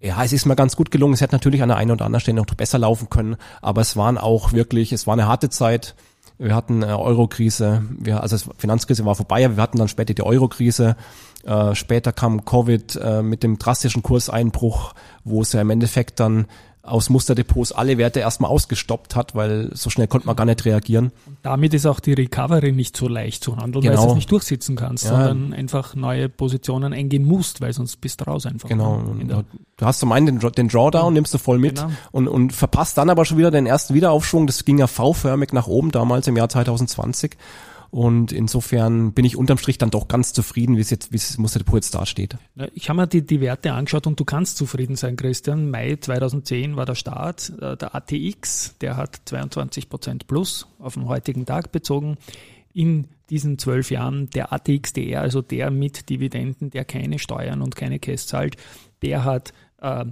Ja, 0.00 0.24
es 0.24 0.32
ist 0.32 0.46
mir 0.46 0.56
ganz 0.56 0.76
gut 0.76 0.90
gelungen. 0.90 1.12
Es 1.12 1.20
hätte 1.20 1.34
natürlich 1.34 1.62
an 1.62 1.68
der 1.68 1.76
einen 1.76 1.90
oder 1.90 2.06
anderen 2.06 2.20
Stelle 2.20 2.36
noch 2.36 2.46
besser 2.46 2.78
laufen 2.78 3.10
können, 3.10 3.36
aber 3.60 3.82
es 3.82 3.96
waren 3.96 4.16
auch 4.16 4.52
wirklich, 4.52 4.92
es 4.92 5.06
war 5.06 5.12
eine 5.12 5.26
harte 5.26 5.50
Zeit. 5.50 5.94
Wir 6.40 6.54
hatten 6.54 6.82
äh, 6.82 6.86
Euro-Krise, 6.86 7.82
wir, 7.98 8.22
also 8.22 8.38
Finanzkrise 8.56 9.04
war 9.04 9.14
vorbei, 9.14 9.44
aber 9.44 9.56
wir 9.56 9.62
hatten 9.62 9.76
dann 9.76 9.88
später 9.88 10.14
die 10.14 10.22
Euro-Krise. 10.22 10.96
Äh, 11.44 11.74
später 11.74 12.12
kam 12.12 12.46
Covid 12.46 12.96
äh, 12.96 13.22
mit 13.22 13.42
dem 13.42 13.58
drastischen 13.58 14.02
Kurseinbruch, 14.02 14.94
wo 15.22 15.42
es 15.42 15.52
ja 15.52 15.60
im 15.60 15.68
Endeffekt 15.68 16.18
dann 16.18 16.46
aus 16.82 17.10
Musterdepots 17.10 17.72
alle 17.72 17.98
Werte 17.98 18.20
erstmal 18.20 18.50
ausgestoppt 18.50 19.14
hat, 19.14 19.34
weil 19.34 19.70
so 19.74 19.90
schnell 19.90 20.06
konnte 20.06 20.26
man 20.26 20.34
gar 20.34 20.46
nicht 20.46 20.64
reagieren. 20.64 21.12
Und 21.26 21.36
damit 21.42 21.74
ist 21.74 21.84
auch 21.86 22.00
die 22.00 22.14
Recovery 22.14 22.72
nicht 22.72 22.96
so 22.96 23.06
leicht 23.06 23.44
zu 23.44 23.56
handeln, 23.56 23.82
genau. 23.82 23.98
weil 23.98 24.04
du 24.04 24.10
es 24.10 24.16
nicht 24.16 24.30
durchsitzen 24.30 24.76
kannst, 24.76 25.04
ja. 25.04 25.10
sondern 25.10 25.52
einfach 25.52 25.94
neue 25.94 26.28
Positionen 26.28 26.94
eingehen 26.94 27.24
musst, 27.24 27.60
weil 27.60 27.72
sonst 27.72 28.00
bist 28.00 28.22
du 28.22 28.24
raus 28.24 28.46
einfach. 28.46 28.68
Genau. 28.68 28.98
Ne? 29.02 29.44
Du 29.76 29.86
hast 29.86 30.00
zum 30.00 30.12
einen 30.12 30.26
den, 30.26 30.38
den 30.38 30.68
Drawdown, 30.68 31.12
nimmst 31.12 31.34
du 31.34 31.38
voll 31.38 31.58
mit 31.58 31.76
genau. 31.76 31.90
und, 32.12 32.28
und 32.28 32.52
verpasst 32.54 32.96
dann 32.96 33.10
aber 33.10 33.24
schon 33.26 33.36
wieder 33.36 33.50
den 33.50 33.66
ersten 33.66 33.94
Wiederaufschwung. 33.94 34.46
Das 34.46 34.64
ging 34.64 34.78
ja 34.78 34.86
V-förmig 34.86 35.52
nach 35.52 35.66
oben 35.66 35.90
damals 35.90 36.26
im 36.28 36.36
Jahr 36.36 36.48
2020. 36.48 37.36
Und 37.90 38.30
insofern 38.30 39.12
bin 39.12 39.24
ich 39.24 39.36
unterm 39.36 39.58
Strich 39.58 39.76
dann 39.76 39.90
doch 39.90 40.06
ganz 40.06 40.32
zufrieden, 40.32 40.76
wie 40.76 40.80
es 40.80 40.90
jetzt, 40.90 41.12
wie 41.12 41.16
es 41.16 41.38
Musterdepot 41.38 41.76
jetzt 41.76 41.94
dasteht. 41.94 42.36
Ich 42.72 42.88
habe 42.88 43.00
mir 43.00 43.06
die, 43.08 43.22
die 43.26 43.40
Werte 43.40 43.72
angeschaut 43.72 44.06
und 44.06 44.18
du 44.18 44.24
kannst 44.24 44.56
zufrieden 44.56 44.94
sein, 44.94 45.16
Christian. 45.16 45.70
Mai 45.70 45.96
2010 46.00 46.76
war 46.76 46.86
der 46.86 46.94
Start. 46.94 47.52
Äh, 47.60 47.76
der 47.76 47.94
ATX, 47.94 48.76
der 48.80 48.96
hat 48.96 49.20
22 49.24 49.88
Prozent 49.88 50.26
plus 50.28 50.68
auf 50.78 50.94
den 50.94 51.06
heutigen 51.06 51.46
Tag 51.46 51.72
bezogen. 51.72 52.16
In 52.72 53.08
diesen 53.28 53.58
zwölf 53.58 53.90
Jahren 53.90 54.30
der 54.30 54.52
ATXDR, 54.52 55.20
also 55.20 55.42
der 55.42 55.70
mit 55.70 56.08
Dividenden, 56.08 56.70
der 56.70 56.84
keine 56.84 57.18
Steuern 57.18 57.62
und 57.62 57.74
keine 57.74 57.98
Cash 57.98 58.26
zahlt, 58.26 58.56
der 59.02 59.24
hat 59.24 59.52
80 59.52 59.54
äh, 59.80 60.04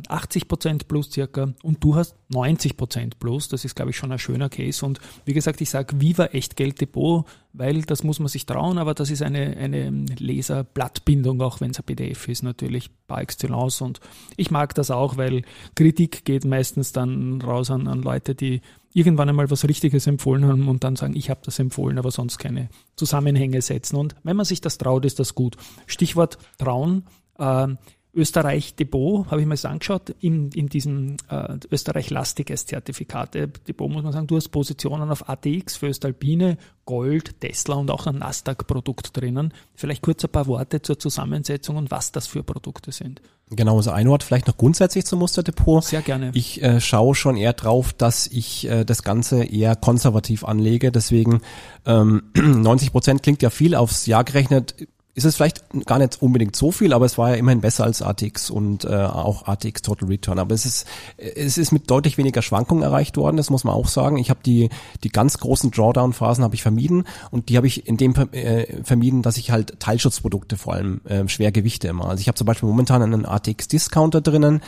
Prozent 0.46 0.88
plus 0.88 1.10
circa 1.10 1.52
und 1.62 1.82
du 1.84 1.94
hast 1.94 2.16
90 2.30 2.76
Prozent 2.76 3.18
plus. 3.18 3.48
Das 3.48 3.64
ist, 3.64 3.74
glaube 3.74 3.90
ich, 3.90 3.96
schon 3.96 4.12
ein 4.12 4.18
schöner 4.18 4.48
Case. 4.48 4.84
Und 4.84 4.98
wie 5.24 5.34
gesagt, 5.34 5.60
ich 5.60 5.70
sage 5.70 6.00
Viva 6.00 6.26
Echtgeld-Depot, 6.26 7.26
weil 7.52 7.82
das 7.82 8.02
muss 8.02 8.18
man 8.18 8.28
sich 8.28 8.46
trauen, 8.46 8.78
aber 8.78 8.94
das 8.94 9.10
ist 9.10 9.22
eine, 9.22 9.56
eine 9.56 9.90
Leserblattbindung, 9.90 11.40
auch 11.42 11.60
wenn 11.60 11.70
es 11.70 11.78
ein 11.78 11.84
PDF 11.84 12.28
ist, 12.28 12.42
natürlich 12.42 12.90
par 13.06 13.20
excellence. 13.20 13.80
Und 13.80 14.00
ich 14.36 14.50
mag 14.50 14.74
das 14.74 14.90
auch, 14.90 15.16
weil 15.16 15.42
Kritik 15.74 16.24
geht 16.24 16.44
meistens 16.44 16.92
dann 16.92 17.40
raus 17.42 17.70
an, 17.70 17.88
an 17.88 18.02
Leute, 18.02 18.34
die 18.34 18.62
irgendwann 18.94 19.28
einmal 19.28 19.50
was 19.50 19.68
Richtiges 19.68 20.06
empfohlen 20.06 20.46
haben 20.46 20.68
und 20.68 20.82
dann 20.82 20.96
sagen, 20.96 21.14
ich 21.14 21.30
habe 21.30 21.40
das 21.44 21.58
empfohlen, 21.58 21.98
aber 21.98 22.10
sonst 22.10 22.38
keine 22.38 22.68
Zusammenhänge 22.96 23.60
setzen. 23.60 23.96
Und 23.96 24.16
wenn 24.22 24.36
man 24.36 24.46
sich 24.46 24.60
das 24.60 24.78
traut, 24.78 25.04
ist 25.04 25.18
das 25.18 25.34
gut. 25.34 25.56
Stichwort 25.86 26.38
trauen. 26.58 27.04
Äh, 27.38 27.68
Österreich 28.14 28.74
Depot, 28.74 29.30
habe 29.30 29.40
ich 29.40 29.46
mir 29.46 29.54
das 29.54 29.64
angeschaut, 29.64 30.14
in, 30.20 30.50
in 30.52 30.68
diesem 30.68 31.16
äh, 31.28 31.56
Österreich-lastiges 31.70 32.66
Zertifikat. 32.66 33.34
Depot 33.34 33.90
muss 33.90 34.02
man 34.02 34.12
sagen, 34.12 34.26
du 34.26 34.36
hast 34.36 34.48
Positionen 34.48 35.10
auf 35.10 35.28
ATX 35.28 35.76
für 35.76 35.88
Östalpine, 35.88 36.56
Gold, 36.86 37.40
Tesla 37.40 37.76
und 37.76 37.90
auch 37.90 38.06
ein 38.06 38.16
Nasdaq-Produkt 38.18 39.16
drinnen. 39.16 39.52
Vielleicht 39.74 40.02
kurz 40.02 40.24
ein 40.24 40.30
paar 40.30 40.46
Worte 40.46 40.80
zur 40.80 40.98
Zusammensetzung 40.98 41.76
und 41.76 41.90
was 41.90 42.10
das 42.10 42.26
für 42.26 42.42
Produkte 42.42 42.92
sind. 42.92 43.20
Genau, 43.50 43.76
also 43.76 43.90
ein 43.90 44.08
Wort 44.08 44.22
vielleicht 44.22 44.46
noch 44.46 44.56
grundsätzlich 44.56 45.04
zum 45.04 45.20
Musterdepot. 45.20 45.84
Sehr 45.84 46.02
gerne. 46.02 46.30
Ich 46.34 46.62
äh, 46.62 46.80
schaue 46.80 47.14
schon 47.14 47.36
eher 47.36 47.52
drauf, 47.52 47.92
dass 47.92 48.26
ich 48.26 48.68
äh, 48.68 48.84
das 48.84 49.02
Ganze 49.02 49.44
eher 49.44 49.76
konservativ 49.76 50.44
anlege. 50.44 50.92
Deswegen 50.92 51.40
ähm, 51.86 52.24
90 52.34 52.92
Prozent 52.92 53.22
klingt 53.22 53.42
ja 53.42 53.50
viel 53.50 53.74
aufs 53.74 54.06
Jahr 54.06 54.24
gerechnet 54.24 54.74
ist 55.18 55.24
es 55.24 55.36
vielleicht 55.36 55.64
gar 55.84 55.98
nicht 55.98 56.22
unbedingt 56.22 56.54
so 56.54 56.70
viel, 56.70 56.92
aber 56.92 57.04
es 57.04 57.18
war 57.18 57.30
ja 57.30 57.34
immerhin 57.34 57.60
besser 57.60 57.84
als 57.84 58.02
ATX 58.02 58.50
und 58.50 58.84
äh, 58.84 58.88
auch 58.88 59.46
ATX 59.48 59.82
Total 59.82 60.08
Return. 60.08 60.38
Aber 60.38 60.54
es 60.54 60.64
ist, 60.64 60.86
es 61.16 61.58
ist 61.58 61.72
mit 61.72 61.90
deutlich 61.90 62.18
weniger 62.18 62.40
Schwankungen 62.40 62.84
erreicht 62.84 63.16
worden, 63.16 63.36
das 63.36 63.50
muss 63.50 63.64
man 63.64 63.74
auch 63.74 63.88
sagen. 63.88 64.16
Ich 64.16 64.30
habe 64.30 64.40
die, 64.46 64.70
die 65.02 65.08
ganz 65.08 65.38
großen 65.38 65.72
Drawdown-Phasen 65.72 66.44
habe 66.44 66.54
ich 66.54 66.62
vermieden 66.62 67.04
und 67.32 67.48
die 67.48 67.56
habe 67.56 67.66
ich 67.66 67.86
in 67.88 67.96
dem 67.96 68.14
äh, 68.32 68.82
vermieden, 68.84 69.22
dass 69.22 69.36
ich 69.36 69.50
halt 69.50 69.80
Teilschutzprodukte 69.80 70.56
vor 70.56 70.74
allem 70.74 71.00
äh, 71.04 71.26
Schwergewichte 71.28 71.88
immer. 71.88 72.08
Also 72.08 72.20
ich 72.20 72.28
habe 72.28 72.36
zum 72.36 72.46
Beispiel 72.46 72.68
momentan 72.68 73.02
einen 73.02 73.26
ATX 73.26 73.66
Discounter 73.66 74.20
drinnen, 74.20 74.62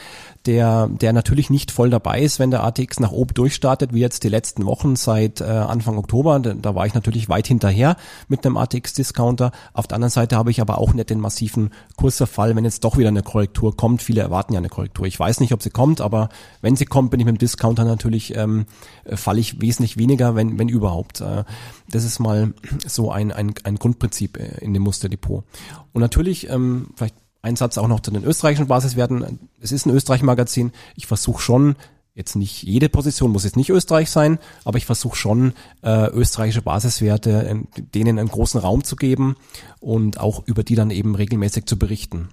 der, 0.46 0.88
der 0.88 1.12
natürlich 1.12 1.50
nicht 1.50 1.70
voll 1.70 1.90
dabei 1.90 2.20
ist, 2.20 2.38
wenn 2.38 2.50
der 2.50 2.64
ATX 2.64 2.98
nach 2.98 3.12
oben 3.12 3.34
durchstartet, 3.34 3.92
wie 3.92 4.00
jetzt 4.00 4.24
die 4.24 4.28
letzten 4.28 4.64
Wochen 4.64 4.96
seit 4.96 5.40
äh, 5.40 5.44
Anfang 5.44 5.98
Oktober. 5.98 6.40
Da, 6.40 6.74
war 6.74 6.86
ich 6.86 6.94
natürlich 6.94 7.28
weit 7.28 7.46
hinterher 7.46 7.96
mit 8.28 8.46
einem 8.46 8.56
ATX 8.56 8.94
Discounter. 8.94 9.52
Auf 9.74 9.86
der 9.86 9.96
anderen 9.96 10.10
Seite 10.10 10.36
habe 10.36 10.50
ich 10.50 10.60
aber 10.60 10.78
auch 10.78 10.94
nicht 10.94 11.10
den 11.10 11.20
massiven 11.20 11.70
Kursverfall, 11.96 12.56
wenn 12.56 12.64
jetzt 12.64 12.84
doch 12.84 12.96
wieder 12.96 13.08
eine 13.08 13.22
Korrektur 13.22 13.76
kommt. 13.76 14.02
Viele 14.02 14.22
erwarten 14.22 14.54
ja 14.54 14.58
eine 14.58 14.70
Korrektur. 14.70 15.06
Ich 15.06 15.20
weiß 15.20 15.40
nicht, 15.40 15.52
ob 15.52 15.62
sie 15.62 15.70
kommt, 15.70 16.00
aber 16.00 16.30
wenn 16.62 16.74
sie 16.74 16.86
kommt, 16.86 17.10
bin 17.10 17.20
ich 17.20 17.26
mit 17.26 17.36
dem 17.36 17.38
Discounter 17.38 17.84
natürlich, 17.84 18.34
ähm, 18.34 18.64
falle 19.04 19.40
ich 19.40 19.60
wesentlich 19.60 19.98
weniger, 19.98 20.36
wenn, 20.36 20.58
wenn 20.58 20.68
überhaupt. 20.68 21.20
Äh, 21.20 21.44
das 21.90 22.04
ist 22.04 22.18
mal 22.18 22.54
so 22.86 23.10
ein, 23.10 23.30
ein, 23.30 23.52
ein 23.64 23.76
Grundprinzip 23.76 24.38
äh, 24.38 24.64
in 24.64 24.72
dem 24.72 24.84
Musterdepot. 24.84 25.44
Und 25.92 26.00
natürlich, 26.00 26.48
ähm, 26.48 26.88
vielleicht 26.94 27.14
ein 27.42 27.56
Satz 27.56 27.78
auch 27.78 27.88
noch 27.88 28.00
zu 28.00 28.10
den 28.10 28.24
österreichischen 28.24 28.66
Basiswerten. 28.66 29.38
Es 29.60 29.72
ist 29.72 29.86
ein 29.86 29.94
Österreich-Magazin. 29.94 30.72
Ich 30.94 31.06
versuche 31.06 31.42
schon, 31.42 31.76
jetzt 32.14 32.36
nicht 32.36 32.62
jede 32.62 32.88
Position 32.88 33.30
muss 33.30 33.44
jetzt 33.44 33.56
nicht 33.56 33.70
Österreich 33.70 34.10
sein, 34.10 34.38
aber 34.64 34.78
ich 34.78 34.86
versuche 34.86 35.16
schon 35.16 35.54
äh, 35.82 36.10
österreichische 36.10 36.62
Basiswerte 36.62 37.64
denen 37.94 38.18
einen 38.18 38.28
großen 38.28 38.60
Raum 38.60 38.84
zu 38.84 38.96
geben 38.96 39.36
und 39.80 40.20
auch 40.20 40.46
über 40.46 40.62
die 40.62 40.74
dann 40.74 40.90
eben 40.90 41.14
regelmäßig 41.14 41.66
zu 41.66 41.78
berichten. 41.78 42.28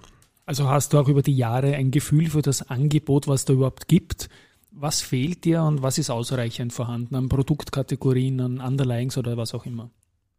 Also 0.46 0.68
hast 0.68 0.92
du 0.92 0.98
auch 0.98 1.08
über 1.08 1.22
die 1.22 1.36
Jahre 1.36 1.74
ein 1.74 1.90
Gefühl 1.90 2.30
für 2.30 2.42
das 2.42 2.70
Angebot, 2.70 3.28
was 3.28 3.44
da 3.44 3.52
überhaupt 3.52 3.88
gibt? 3.88 4.28
Was 4.70 5.00
fehlt 5.00 5.44
dir 5.44 5.62
und 5.62 5.82
was 5.82 5.98
ist 5.98 6.10
ausreichend 6.10 6.72
vorhanden 6.72 7.16
an 7.16 7.28
Produktkategorien, 7.28 8.40
an 8.40 8.60
Underlyings 8.60 9.18
oder 9.18 9.36
was 9.36 9.54
auch 9.54 9.66
immer? 9.66 9.90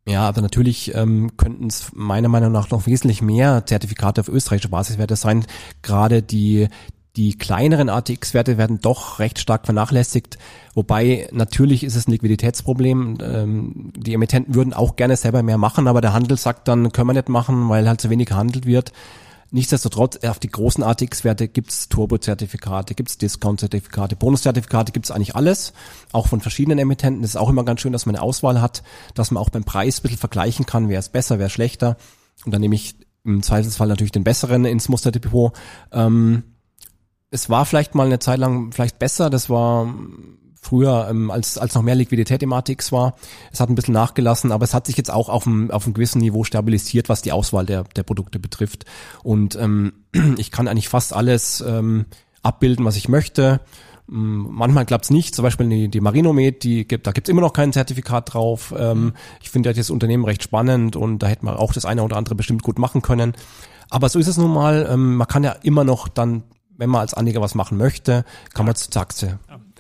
Ja, 0.09 0.27
aber 0.27 0.41
natürlich 0.41 0.95
ähm, 0.95 1.37
könnten 1.37 1.67
es 1.67 1.91
meiner 1.93 2.29
Meinung 2.29 2.51
nach 2.51 2.71
noch 2.71 2.87
wesentlich 2.87 3.21
mehr 3.21 3.63
Zertifikate 3.67 4.21
auf 4.21 4.27
österreichische 4.27 4.69
Basiswerte 4.69 5.15
sein. 5.15 5.45
Gerade 5.83 6.23
die, 6.23 6.67
die 7.15 7.37
kleineren 7.37 7.89
ATX-Werte 7.89 8.57
werden 8.57 8.79
doch 8.81 9.19
recht 9.19 9.37
stark 9.37 9.65
vernachlässigt, 9.65 10.39
wobei 10.73 11.29
natürlich 11.31 11.83
ist 11.83 11.95
es 11.95 12.07
ein 12.07 12.11
Liquiditätsproblem. 12.11 13.19
Ähm, 13.21 13.93
die 13.95 14.15
Emittenten 14.15 14.55
würden 14.55 14.73
auch 14.73 14.95
gerne 14.95 15.15
selber 15.15 15.43
mehr 15.43 15.59
machen, 15.59 15.87
aber 15.87 16.01
der 16.01 16.13
Handel 16.13 16.39
sagt 16.39 16.67
dann, 16.67 16.91
können 16.91 17.09
wir 17.09 17.13
nicht 17.13 17.29
machen, 17.29 17.69
weil 17.69 17.87
halt 17.87 18.01
zu 18.01 18.09
wenig 18.09 18.29
gehandelt 18.29 18.65
wird. 18.65 18.91
Nichtsdestotrotz, 19.51 20.17
auf 20.17 20.37
die 20.37 20.49
großen 20.49 20.83
ATX-Werte 20.83 21.47
gibt's 21.47 21.89
Turbo-Zertifikate, 21.89 22.93
gibt's 22.93 23.17
Discount-Zertifikate, 23.17 24.15
Bonus-Zertifikate, 24.15 24.91
gibt's 24.91 25.09
eigentlich 25.09 25.35
alles, 25.35 25.73
auch 26.11 26.27
von 26.27 26.39
verschiedenen 26.39 26.77
Emittenten. 26.77 27.23
Das 27.23 27.31
ist 27.31 27.35
auch 27.35 27.49
immer 27.49 27.63
ganz 27.63 27.81
schön, 27.81 27.93
dass 27.93 28.05
man 28.05 28.15
eine 28.15 28.23
Auswahl 28.23 28.61
hat, 28.61 28.83
dass 29.15 29.31
man 29.31 29.41
auch 29.41 29.49
beim 29.49 29.63
Preis 29.63 29.99
ein 29.99 30.01
bisschen 30.03 30.17
vergleichen 30.19 30.67
kann, 30.67 30.87
wer 30.87 30.99
ist 30.99 31.11
besser, 31.11 31.39
wer 31.39 31.47
ist 31.47 31.53
schlechter. 31.53 31.97
Und 32.45 32.53
dann 32.53 32.61
nehme 32.61 32.75
ich 32.75 32.95
im 33.23 33.41
Zweifelsfall 33.41 33.87
natürlich 33.87 34.11
den 34.11 34.23
besseren 34.23 34.65
ins 34.65 34.87
Musterdepot. 34.87 35.53
Ähm, 35.91 36.43
es 37.31 37.49
war 37.49 37.65
vielleicht 37.65 37.95
mal 37.95 38.05
eine 38.05 38.19
Zeit 38.19 38.39
lang 38.39 38.71
vielleicht 38.71 38.99
besser, 38.99 39.29
das 39.29 39.49
war 39.49 39.93
früher, 40.61 41.07
ähm, 41.09 41.31
als, 41.31 41.57
als 41.57 41.75
noch 41.75 41.81
mehr 41.81 41.95
Liquidität 41.95 42.43
im 42.43 42.53
ATX 42.53 42.91
war. 42.91 43.15
Es 43.51 43.59
hat 43.59 43.69
ein 43.69 43.75
bisschen 43.75 43.93
nachgelassen, 43.93 44.51
aber 44.51 44.63
es 44.63 44.73
hat 44.73 44.87
sich 44.87 44.97
jetzt 44.97 45.11
auch 45.11 45.29
auf 45.29 45.47
einem, 45.47 45.71
auf 45.71 45.85
einem 45.85 45.93
gewissen 45.93 46.19
Niveau 46.19 46.43
stabilisiert, 46.43 47.09
was 47.09 47.21
die 47.21 47.31
Auswahl 47.31 47.65
der, 47.65 47.83
der 47.95 48.03
Produkte 48.03 48.39
betrifft. 48.39 48.85
Und 49.23 49.55
ähm, 49.55 49.93
ich 50.37 50.51
kann 50.51 50.67
eigentlich 50.67 50.89
fast 50.89 51.13
alles 51.13 51.63
ähm, 51.65 52.05
abbilden, 52.41 52.85
was 52.85 52.95
ich 52.95 53.09
möchte. 53.09 53.61
Manchmal 54.11 54.87
klappt's 54.87 55.11
nicht, 55.11 55.35
zum 55.35 55.43
Beispiel 55.43 55.69
die, 55.69 55.87
die 55.87 56.01
Marinomed, 56.01 56.63
die 56.63 56.87
gibt, 56.87 57.05
da 57.05 57.11
gibt's 57.11 57.29
immer 57.29 57.41
noch 57.41 57.53
kein 57.53 57.71
Zertifikat 57.71 58.33
drauf. 58.33 58.73
Ähm, 58.75 59.03
mhm. 59.03 59.13
Ich 59.39 59.51
finde 59.51 59.71
das 59.71 59.91
Unternehmen 59.91 60.25
recht 60.25 60.41
spannend 60.41 60.95
und 60.95 61.19
da 61.19 61.27
hätte 61.27 61.45
man 61.45 61.55
auch 61.55 61.73
das 61.73 61.85
eine 61.85 62.01
oder 62.01 62.17
andere 62.17 62.33
bestimmt 62.33 62.63
gut 62.63 62.79
machen 62.79 63.03
können. 63.03 63.33
Aber 63.91 64.09
so 64.09 64.17
ist 64.17 64.27
es 64.27 64.37
nun 64.37 64.51
mal. 64.51 64.87
Ähm, 64.89 65.15
man 65.15 65.27
kann 65.27 65.43
ja 65.43 65.51
immer 65.61 65.83
noch 65.83 66.07
dann, 66.07 66.43
wenn 66.75 66.89
man 66.89 67.01
als 67.01 67.13
Anleger 67.13 67.39
was 67.39 67.53
machen 67.53 67.77
möchte, 67.77 68.25
kann 68.55 68.65
man 68.65 68.73
zur 68.73 68.99
Aktie 68.99 69.37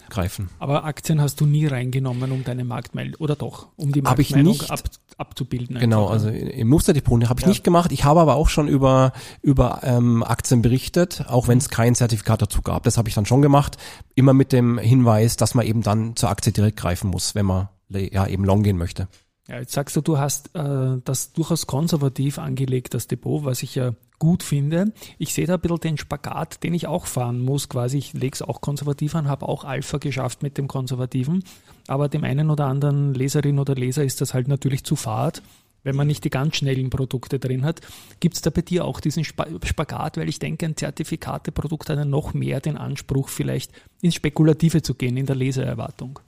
greifen. 0.09 0.49
Aber 0.59 0.83
Aktien 0.83 1.21
hast 1.21 1.39
du 1.41 1.45
nie 1.45 1.65
reingenommen, 1.65 2.31
um 2.31 2.43
deine 2.43 2.63
Marktmeldung, 2.63 3.19
oder 3.21 3.35
doch, 3.35 3.67
um 3.75 3.91
die 3.91 4.01
Marktmeldung 4.01 4.61
ab, 4.69 4.81
abzubilden. 5.17 5.79
Genau, 5.79 6.09
einfach. 6.09 6.13
also 6.13 6.29
im 6.29 6.67
Musterdepot 6.67 7.29
habe 7.29 7.39
ich 7.39 7.43
ja. 7.43 7.49
nicht 7.49 7.63
gemacht. 7.63 7.91
Ich 7.91 8.03
habe 8.03 8.19
aber 8.19 8.35
auch 8.35 8.49
schon 8.49 8.67
über, 8.67 9.13
über 9.41 9.81
ähm, 9.83 10.23
Aktien 10.23 10.61
berichtet, 10.61 11.25
auch 11.27 11.47
wenn 11.47 11.57
es 11.57 11.69
kein 11.69 11.95
Zertifikat 11.95 12.41
dazu 12.41 12.61
gab. 12.61 12.83
Das 12.83 12.97
habe 12.97 13.09
ich 13.09 13.15
dann 13.15 13.25
schon 13.25 13.41
gemacht. 13.41 13.77
Immer 14.15 14.33
mit 14.33 14.51
dem 14.51 14.77
Hinweis, 14.77 15.37
dass 15.37 15.55
man 15.55 15.65
eben 15.65 15.81
dann 15.81 16.15
zur 16.15 16.29
Aktie 16.29 16.51
direkt 16.51 16.77
greifen 16.77 17.09
muss, 17.09 17.35
wenn 17.35 17.45
man 17.45 17.69
ja 17.89 18.27
eben 18.27 18.45
long 18.45 18.63
gehen 18.63 18.77
möchte. 18.77 19.07
Ja, 19.49 19.59
jetzt 19.59 19.73
sagst 19.73 19.95
du, 19.95 20.01
du 20.01 20.19
hast 20.19 20.55
äh, 20.55 20.97
das 21.03 21.33
durchaus 21.33 21.65
konservativ 21.65 22.37
angelegt, 22.37 22.93
das 22.93 23.07
Depot, 23.07 23.43
was 23.43 23.63
ich 23.63 23.73
ja 23.73 23.95
gut 24.19 24.43
finde. 24.43 24.93
Ich 25.17 25.33
sehe 25.33 25.47
da 25.47 25.55
ein 25.55 25.61
bisschen 25.61 25.79
den 25.79 25.97
Spagat, 25.97 26.61
den 26.63 26.75
ich 26.75 26.85
auch 26.85 27.07
fahren 27.07 27.39
muss, 27.39 27.67
quasi. 27.67 27.97
Ich 27.97 28.13
lege 28.13 28.35
es 28.35 28.41
auch 28.43 28.61
konservativ 28.61 29.15
an, 29.15 29.27
habe 29.27 29.47
auch 29.47 29.63
Alpha 29.63 29.97
geschafft 29.97 30.43
mit 30.43 30.59
dem 30.59 30.67
Konservativen. 30.67 31.43
Aber 31.87 32.09
dem 32.09 32.23
einen 32.23 32.51
oder 32.51 32.65
anderen 32.67 33.15
Leserin 33.15 33.57
oder 33.57 33.73
Leser 33.73 34.03
ist 34.03 34.21
das 34.21 34.35
halt 34.35 34.47
natürlich 34.47 34.83
zu 34.83 34.95
fad, 34.95 35.41
wenn 35.83 35.95
man 35.95 36.05
nicht 36.05 36.25
die 36.25 36.29
ganz 36.29 36.57
schnellen 36.57 36.91
Produkte 36.91 37.39
drin 37.39 37.65
hat. 37.65 37.81
Gibt 38.19 38.35
es 38.35 38.41
da 38.43 38.51
bei 38.51 38.61
dir 38.61 38.85
auch 38.85 38.99
diesen 38.99 39.23
Spagat? 39.23 40.17
Weil 40.17 40.29
ich 40.29 40.37
denke, 40.37 40.67
ein 40.67 40.77
Zertifikateprodukt 40.77 41.89
hat 41.89 41.97
dann 41.97 42.11
noch 42.11 42.35
mehr 42.35 42.59
den 42.59 42.77
Anspruch, 42.77 43.29
vielleicht 43.29 43.71
ins 44.01 44.13
Spekulative 44.13 44.83
zu 44.83 44.93
gehen, 44.93 45.17
in 45.17 45.25
der 45.25 45.37
Lesererwartung. 45.37 46.19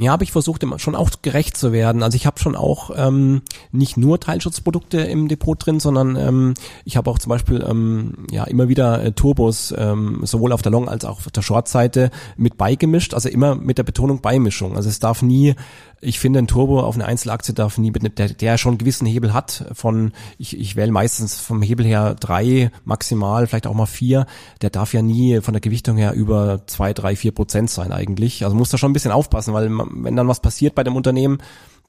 Ja, 0.00 0.12
habe 0.12 0.22
ich 0.22 0.30
versucht, 0.30 0.64
schon 0.76 0.94
auch 0.94 1.10
gerecht 1.22 1.56
zu 1.56 1.72
werden. 1.72 2.04
Also 2.04 2.14
ich 2.14 2.24
habe 2.24 2.38
schon 2.38 2.54
auch 2.54 2.90
ähm, 2.94 3.42
nicht 3.72 3.96
nur 3.96 4.20
Teilschutzprodukte 4.20 4.98
im 5.00 5.26
Depot 5.26 5.58
drin, 5.58 5.80
sondern 5.80 6.14
ähm, 6.14 6.54
ich 6.84 6.96
habe 6.96 7.10
auch 7.10 7.18
zum 7.18 7.30
Beispiel 7.30 7.66
ähm, 7.68 8.26
ja 8.30 8.44
immer 8.44 8.68
wieder 8.68 9.02
äh, 9.02 9.10
Turbos 9.10 9.74
ähm, 9.76 10.20
sowohl 10.22 10.52
auf 10.52 10.62
der 10.62 10.70
Long- 10.70 10.88
als 10.88 11.04
auch 11.04 11.18
auf 11.18 11.30
der 11.32 11.42
Short-Seite 11.42 12.10
mit 12.36 12.56
beigemischt. 12.56 13.12
Also 13.12 13.28
immer 13.28 13.56
mit 13.56 13.76
der 13.76 13.82
Betonung 13.82 14.20
Beimischung. 14.20 14.76
Also 14.76 14.88
es 14.88 15.00
darf 15.00 15.22
nie 15.22 15.56
ich 16.00 16.20
finde, 16.20 16.38
ein 16.38 16.46
Turbo 16.46 16.80
auf 16.80 16.94
eine 16.94 17.06
Einzelaktie 17.06 17.54
darf 17.54 17.78
nie, 17.78 17.90
der, 17.90 18.28
der 18.28 18.58
schon 18.58 18.72
einen 18.72 18.78
gewissen 18.78 19.06
Hebel 19.06 19.32
hat 19.34 19.66
von, 19.72 20.12
ich, 20.38 20.58
ich 20.58 20.76
wähle 20.76 20.92
meistens 20.92 21.40
vom 21.40 21.60
Hebel 21.60 21.84
her 21.84 22.14
drei, 22.14 22.70
maximal, 22.84 23.46
vielleicht 23.46 23.66
auch 23.66 23.74
mal 23.74 23.86
vier, 23.86 24.26
der 24.62 24.70
darf 24.70 24.94
ja 24.94 25.02
nie 25.02 25.40
von 25.40 25.54
der 25.54 25.60
Gewichtung 25.60 25.96
her 25.96 26.12
über 26.12 26.62
zwei, 26.66 26.92
drei, 26.92 27.16
vier 27.16 27.32
Prozent 27.32 27.70
sein 27.70 27.92
eigentlich. 27.92 28.44
Also 28.44 28.56
muss 28.56 28.70
da 28.70 28.78
schon 28.78 28.90
ein 28.90 28.94
bisschen 28.94 29.10
aufpassen, 29.10 29.54
weil 29.54 29.68
wenn 29.90 30.16
dann 30.16 30.28
was 30.28 30.40
passiert 30.40 30.74
bei 30.74 30.84
dem 30.84 30.96
Unternehmen, 30.96 31.38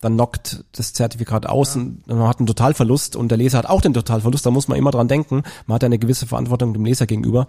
dann 0.02 0.16
knockt 0.16 0.64
das 0.72 0.94
Zertifikat 0.94 1.46
aus 1.46 1.76
ja. 1.76 1.82
und 1.82 2.08
man 2.08 2.28
hat 2.28 2.40
einen 2.40 2.48
Totalverlust 2.48 3.16
und 3.16 3.30
der 3.30 3.38
Leser 3.38 3.58
hat 3.58 3.66
auch 3.66 3.82
den 3.82 3.94
Totalverlust, 3.94 4.46
da 4.46 4.52
muss 4.52 4.68
man 4.68 4.78
immer 4.78 4.92
dran 4.92 5.08
denken. 5.08 5.44
Man 5.66 5.76
hat 5.76 5.84
ja 5.84 5.88
eine 5.88 6.00
gewisse 6.00 6.28
Verantwortung 6.28 6.74
dem 6.74 6.86
Leser 6.86 7.06
gegenüber. 7.06 7.48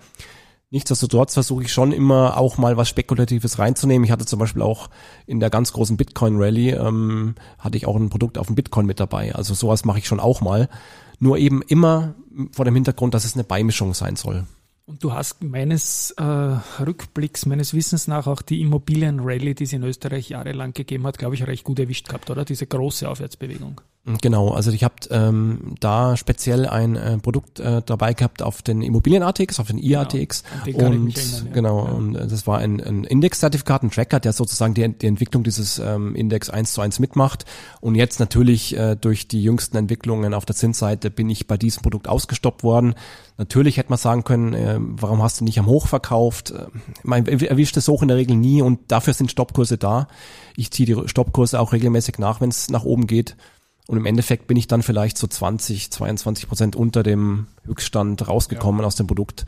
Nichtsdestotrotz 0.73 1.35
versuche 1.35 1.65
ich 1.65 1.73
schon 1.73 1.91
immer 1.91 2.39
auch 2.39 2.57
mal 2.57 2.77
was 2.77 2.89
Spekulatives 2.89 3.59
reinzunehmen. 3.59 4.05
Ich 4.05 4.13
hatte 4.13 4.25
zum 4.25 4.39
Beispiel 4.39 4.63
auch 4.63 4.89
in 5.27 5.41
der 5.41 5.51
ganz 5.51 5.73
großen 5.73 5.97
Bitcoin-Rally, 5.97 6.71
ähm, 6.71 7.35
hatte 7.59 7.77
ich 7.77 7.87
auch 7.87 7.97
ein 7.97 8.09
Produkt 8.09 8.39
auf 8.39 8.47
dem 8.47 8.55
Bitcoin 8.55 8.87
mit 8.87 9.01
dabei. 9.01 9.35
Also 9.35 9.55
sowas 9.55 9.85
mache 9.85 9.99
ich 9.99 10.07
schon 10.07 10.21
auch 10.21 10.41
mal. 10.41 10.69
Nur 11.19 11.39
eben 11.39 11.61
immer 11.63 12.15
vor 12.53 12.65
dem 12.65 12.75
Hintergrund, 12.77 13.15
dass 13.15 13.25
es 13.25 13.35
eine 13.35 13.43
Beimischung 13.43 13.95
sein 13.95 14.15
soll. 14.15 14.47
Und 14.91 15.05
du 15.05 15.13
hast 15.13 15.45
meines 15.45 16.11
äh, 16.19 16.25
Rückblicks, 16.25 17.47
meines 17.47 17.75
Wissens 17.75 18.09
nach 18.09 18.27
auch 18.27 18.43
die 18.43 18.61
Immobilien-Rally, 18.61 19.55
die 19.55 19.63
es 19.63 19.73
in 19.73 19.85
Österreich 19.85 20.31
jahrelang 20.31 20.73
gegeben 20.73 21.07
hat, 21.07 21.17
glaube 21.17 21.37
ich, 21.37 21.47
recht 21.47 21.63
gut 21.63 21.79
erwischt 21.79 22.09
gehabt, 22.09 22.29
oder? 22.29 22.45
Diese 22.45 22.67
große 22.67 23.09
Aufwärtsbewegung. 23.09 23.81
Genau, 24.21 24.51
also 24.51 24.71
ich 24.71 24.85
habe 24.85 24.95
ähm, 25.11 25.75
da 25.81 26.17
speziell 26.17 26.67
ein 26.67 26.97
äh, 26.97 27.19
Produkt 27.19 27.61
äh, 27.61 27.83
dabei 27.85 28.15
gehabt 28.15 28.43
auf 28.43 28.63
den 28.63 28.83
Immobilien-ATX, 28.83 29.61
auf 29.61 29.69
den 29.69 29.79
IATX 29.79 30.45
genau, 30.65 30.87
und, 30.87 30.97
und 30.97 31.17
erinnern, 31.17 31.47
ja. 31.47 31.53
genau 31.53 31.85
ja. 31.87 31.93
und 31.93 32.15
äh, 32.17 32.27
das 32.27 32.47
war 32.47 32.59
ein, 32.59 32.81
ein 32.81 33.05
Index-Zertifikat, 33.05 33.83
ein 33.83 33.91
Tracker, 33.91 34.21
der 34.21 34.33
sozusagen 34.33 34.75
die, 34.75 34.89
die 34.89 35.07
Entwicklung 35.07 35.45
dieses 35.45 35.79
ähm, 35.79 36.15
Index 36.15 36.51
eins 36.51 36.73
zu 36.73 36.81
eins 36.81 36.99
mitmacht 36.99 37.45
und 37.81 37.95
jetzt 37.95 38.21
natürlich 38.21 38.77
äh, 38.77 38.97
durch 38.97 39.29
die 39.29 39.43
jüngsten 39.43 39.77
Entwicklungen 39.77 40.35
auf 40.35 40.45
der 40.45 40.57
Zinsseite 40.57 41.11
bin 41.11 41.29
ich 41.29 41.47
bei 41.47 41.57
diesem 41.57 41.83
Produkt 41.83 42.09
ausgestoppt 42.09 42.63
worden. 42.63 42.95
Natürlich 43.37 43.79
hätte 43.79 43.91
man 43.91 43.99
sagen 43.99 44.25
können, 44.25 44.53
äh, 44.53 44.77
warum 44.79 45.23
hast 45.23 45.41
du 45.41 45.45
nicht 45.45 45.59
am 45.59 45.67
Hoch 45.67 45.87
verkauft? 45.87 46.51
Äh, 46.51 46.67
man 47.03 47.27
erwischt 47.27 47.77
es 47.77 47.89
hoch 47.89 48.03
in 48.03 48.09
der 48.09 48.17
Regel 48.17 48.37
nie 48.37 48.63
und 48.63 48.81
dafür 48.89 49.15
sind 49.15 49.31
Stoppkurse 49.31 49.79
da. 49.79 50.09
Ich 50.57 50.71
ziehe 50.71 50.87
die 50.87 51.09
Stoppkurse 51.09 51.59
auch 51.59 51.73
regelmäßig 51.73 52.19
nach, 52.19 52.41
wenn 52.41 52.51
es 52.51 52.69
nach 52.69 52.85
oben 52.85 53.07
geht. 53.07 53.37
Und 53.91 53.97
im 53.99 54.07
Endeffekt 54.07 54.47
bin 54.47 54.57
ich 54.57 54.69
dann 54.69 54.85
vielleicht 54.85 55.19
so 55.19 55.27
20, 55.27 55.91
22 55.91 56.47
Prozent 56.47 56.77
unter 56.77 57.03
dem 57.03 57.49
Höchststand 57.65 58.29
rausgekommen 58.29 58.83
ja. 58.83 58.87
aus 58.87 58.95
dem 58.95 59.09
Produkt. 59.09 59.47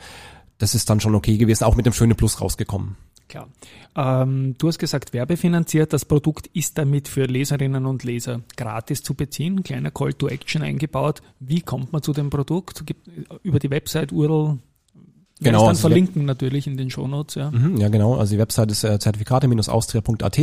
Das 0.58 0.74
ist 0.74 0.90
dann 0.90 0.98
schon 0.98 1.14
okay 1.14 1.36
gewesen, 1.36 1.62
auch 1.62 1.76
mit 1.76 1.86
dem 1.86 1.92
schönen 1.92 2.16
Plus 2.16 2.40
rausgekommen. 2.40 2.96
Klar. 3.28 3.46
Ähm, 3.94 4.56
du 4.58 4.66
hast 4.66 4.80
gesagt, 4.80 5.12
werbefinanziert. 5.12 5.92
Das 5.92 6.04
Produkt 6.04 6.48
ist 6.48 6.76
damit 6.76 7.06
für 7.06 7.26
Leserinnen 7.26 7.86
und 7.86 8.02
Leser 8.02 8.40
gratis 8.56 9.04
zu 9.04 9.14
beziehen. 9.14 9.62
Kleiner 9.62 9.92
Call 9.92 10.12
to 10.12 10.26
Action 10.26 10.62
eingebaut. 10.62 11.22
Wie 11.38 11.60
kommt 11.60 11.92
man 11.92 12.02
zu 12.02 12.12
dem 12.12 12.28
Produkt? 12.28 12.84
Gibt, 12.84 13.08
über 13.44 13.60
die 13.60 13.70
Website 13.70 14.10
URL 14.10 14.58
Genau, 15.42 15.60
dann 15.60 15.68
also 15.70 15.80
verlinken 15.80 16.24
natürlich 16.24 16.66
in 16.66 16.76
den 16.76 16.90
Shownotes, 16.90 17.34
ja. 17.34 17.50
Mhm, 17.50 17.76
ja, 17.76 17.88
genau. 17.88 18.16
Also 18.16 18.34
die 18.34 18.38
Website 18.38 18.70
ist 18.70 18.84
äh, 18.84 18.98
zertifikate-austria.at 18.98 20.38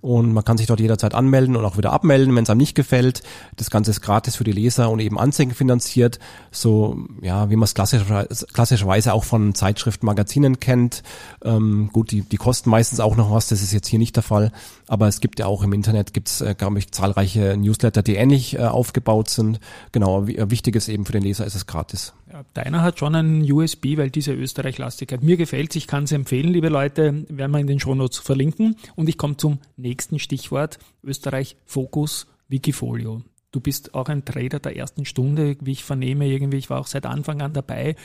und 0.00 0.32
man 0.32 0.44
kann 0.44 0.58
sich 0.58 0.66
dort 0.66 0.80
jederzeit 0.80 1.14
anmelden 1.14 1.56
und 1.56 1.64
auch 1.64 1.76
wieder 1.76 1.92
abmelden, 1.92 2.34
wenn 2.36 2.44
es 2.44 2.50
einem 2.50 2.58
nicht 2.58 2.74
gefällt. 2.74 3.22
Das 3.56 3.70
Ganze 3.70 3.90
ist 3.90 4.00
gratis 4.00 4.36
für 4.36 4.44
die 4.44 4.52
Leser 4.52 4.90
und 4.90 5.00
eben 5.00 5.18
Anzeigen 5.18 5.52
finanziert, 5.52 6.18
so 6.50 6.98
ja, 7.22 7.50
wie 7.50 7.56
man 7.56 7.64
es 7.64 7.74
klassischerweise, 7.74 8.46
klassischerweise 8.52 9.12
auch 9.12 9.24
von 9.24 9.54
Zeitschriften, 9.54 10.06
Magazinen 10.06 10.60
kennt. 10.60 11.02
Ähm, 11.44 11.90
gut, 11.92 12.10
die, 12.10 12.22
die 12.22 12.36
kosten 12.36 12.70
meistens 12.70 13.00
auch 13.00 13.16
noch 13.16 13.30
was, 13.30 13.48
das 13.48 13.62
ist 13.62 13.72
jetzt 13.72 13.88
hier 13.88 13.98
nicht 13.98 14.16
der 14.16 14.22
Fall, 14.22 14.52
aber 14.88 15.08
es 15.08 15.20
gibt 15.20 15.38
ja 15.38 15.46
auch 15.46 15.62
im 15.62 15.72
Internet, 15.72 16.14
gibt 16.14 16.28
es, 16.28 16.40
äh, 16.40 16.54
glaube 16.56 16.78
ich, 16.78 16.92
zahlreiche 16.92 17.56
Newsletter, 17.56 18.02
die 18.02 18.16
ähnlich 18.16 18.54
äh, 18.54 18.62
aufgebaut 18.62 19.28
sind. 19.28 19.60
Genau, 19.92 20.26
wichtig 20.26 20.76
ist 20.76 20.88
eben 20.88 21.04
für 21.04 21.12
den 21.12 21.22
Leser 21.22 21.46
ist 21.46 21.54
es 21.54 21.66
gratis. 21.66 22.12
Deiner 22.54 22.82
hat 22.82 22.98
schon 22.98 23.14
einen 23.14 23.50
USB, 23.50 23.96
weil 23.96 24.10
diese 24.10 24.32
Österreich-Lastigkeit 24.32 25.22
mir 25.22 25.36
gefällt. 25.36 25.74
Ich 25.76 25.86
kann 25.86 26.04
es 26.04 26.12
empfehlen, 26.12 26.52
liebe 26.52 26.68
Leute, 26.68 27.24
werden 27.28 27.52
wir 27.52 27.58
in 27.58 27.66
den 27.66 27.80
Shownotes 27.80 28.18
verlinken. 28.18 28.76
Und 28.94 29.08
ich 29.08 29.16
komme 29.16 29.36
zum 29.36 29.58
nächsten 29.76 30.18
Stichwort. 30.18 30.78
Österreich 31.02 31.56
Fokus 31.64 32.26
Wikifolio. 32.48 33.22
Du 33.52 33.60
bist 33.60 33.94
auch 33.94 34.08
ein 34.08 34.24
Trader 34.24 34.58
der 34.58 34.76
ersten 34.76 35.04
Stunde, 35.04 35.56
wie 35.60 35.72
ich 35.72 35.84
vernehme 35.84 36.26
irgendwie. 36.26 36.58
Ich 36.58 36.68
war 36.68 36.80
auch 36.80 36.86
seit 36.86 37.06
Anfang 37.06 37.40
an 37.40 37.52
dabei. 37.52 37.96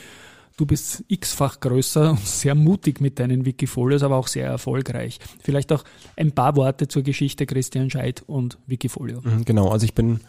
Du 0.61 0.67
bist 0.67 1.03
x-fach 1.07 1.59
größer 1.59 2.11
und 2.11 2.19
sehr 2.19 2.53
mutig 2.53 3.01
mit 3.01 3.17
deinen 3.17 3.45
Wikifolios, 3.45 4.03
aber 4.03 4.17
auch 4.17 4.27
sehr 4.27 4.45
erfolgreich. 4.45 5.17
Vielleicht 5.41 5.71
auch 5.73 5.83
ein 6.15 6.33
paar 6.33 6.55
Worte 6.55 6.87
zur 6.87 7.01
Geschichte 7.01 7.47
Christian 7.47 7.89
Scheidt 7.89 8.21
und 8.27 8.59
Wikifolio. 8.67 9.21
Mhm, 9.23 9.43
genau, 9.43 9.69
also 9.69 9.85
ich 9.85 9.95
bin 9.95 10.19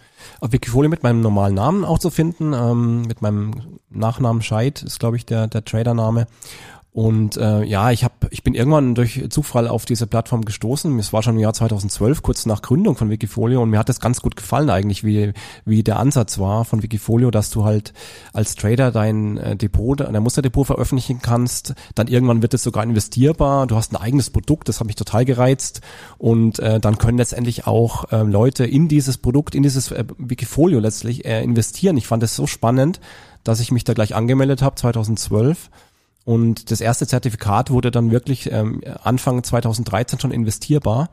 auf 0.40 0.50
Wikifolio 0.50 0.88
mit 0.88 1.02
meinem 1.02 1.20
normalen 1.20 1.52
Namen 1.52 1.84
auch 1.84 1.98
zu 1.98 2.08
finden, 2.08 2.54
ähm, 2.54 3.02
mit 3.02 3.20
meinem 3.20 3.78
Nachnamen 3.90 4.40
Scheid 4.40 4.82
ist, 4.82 5.00
glaube 5.00 5.18
ich, 5.18 5.26
der, 5.26 5.48
der 5.48 5.66
Tradername. 5.66 6.26
Und 6.94 7.38
äh, 7.38 7.64
ja, 7.64 7.90
ich 7.90 8.04
habe, 8.04 8.28
ich 8.28 8.42
bin 8.42 8.52
irgendwann 8.52 8.94
durch 8.94 9.24
Zufall 9.30 9.66
auf 9.66 9.86
diese 9.86 10.06
Plattform 10.06 10.44
gestoßen. 10.44 10.98
Es 10.98 11.10
war 11.14 11.22
schon 11.22 11.36
im 11.36 11.40
Jahr 11.40 11.54
2012, 11.54 12.22
kurz 12.22 12.44
nach 12.44 12.60
Gründung 12.60 12.96
von 12.96 13.08
Wikifolio, 13.08 13.62
und 13.62 13.70
mir 13.70 13.78
hat 13.78 13.88
das 13.88 13.98
ganz 13.98 14.20
gut 14.20 14.36
gefallen 14.36 14.68
eigentlich, 14.68 15.02
wie 15.02 15.32
wie 15.64 15.82
der 15.82 15.98
Ansatz 15.98 16.38
war 16.38 16.66
von 16.66 16.82
Wikifolio, 16.82 17.30
dass 17.30 17.48
du 17.48 17.64
halt 17.64 17.94
als 18.34 18.56
Trader 18.56 18.90
dein 18.90 19.38
äh, 19.38 19.56
Depot, 19.56 19.98
dein 20.00 20.22
Musterdepot 20.22 20.66
veröffentlichen 20.66 21.20
kannst. 21.22 21.74
Dann 21.94 22.08
irgendwann 22.08 22.42
wird 22.42 22.52
es 22.52 22.62
sogar 22.62 22.84
investierbar. 22.84 23.66
Du 23.66 23.76
hast 23.76 23.92
ein 23.92 23.96
eigenes 23.96 24.28
Produkt, 24.28 24.68
das 24.68 24.78
hat 24.78 24.86
mich 24.86 24.96
total 24.96 25.24
gereizt. 25.24 25.80
Und 26.18 26.58
äh, 26.58 26.78
dann 26.78 26.98
können 26.98 27.16
letztendlich 27.16 27.66
auch 27.66 28.12
äh, 28.12 28.22
Leute 28.22 28.66
in 28.66 28.88
dieses 28.88 29.16
Produkt, 29.16 29.54
in 29.54 29.62
dieses 29.62 29.92
äh, 29.92 30.04
Wikifolio 30.18 30.78
letztlich 30.78 31.24
äh, 31.24 31.42
investieren. 31.42 31.96
Ich 31.96 32.06
fand 32.06 32.22
es 32.22 32.36
so 32.36 32.46
spannend, 32.46 33.00
dass 33.44 33.60
ich 33.60 33.72
mich 33.72 33.84
da 33.84 33.94
gleich 33.94 34.14
angemeldet 34.14 34.60
habe 34.60 34.74
2012 34.74 35.70
und 36.24 36.70
das 36.70 36.80
erste 36.80 37.06
Zertifikat 37.06 37.70
wurde 37.70 37.90
dann 37.90 38.10
wirklich 38.10 38.50
ähm, 38.50 38.80
Anfang 39.02 39.42
2013 39.42 40.20
schon 40.20 40.30
investierbar. 40.30 41.10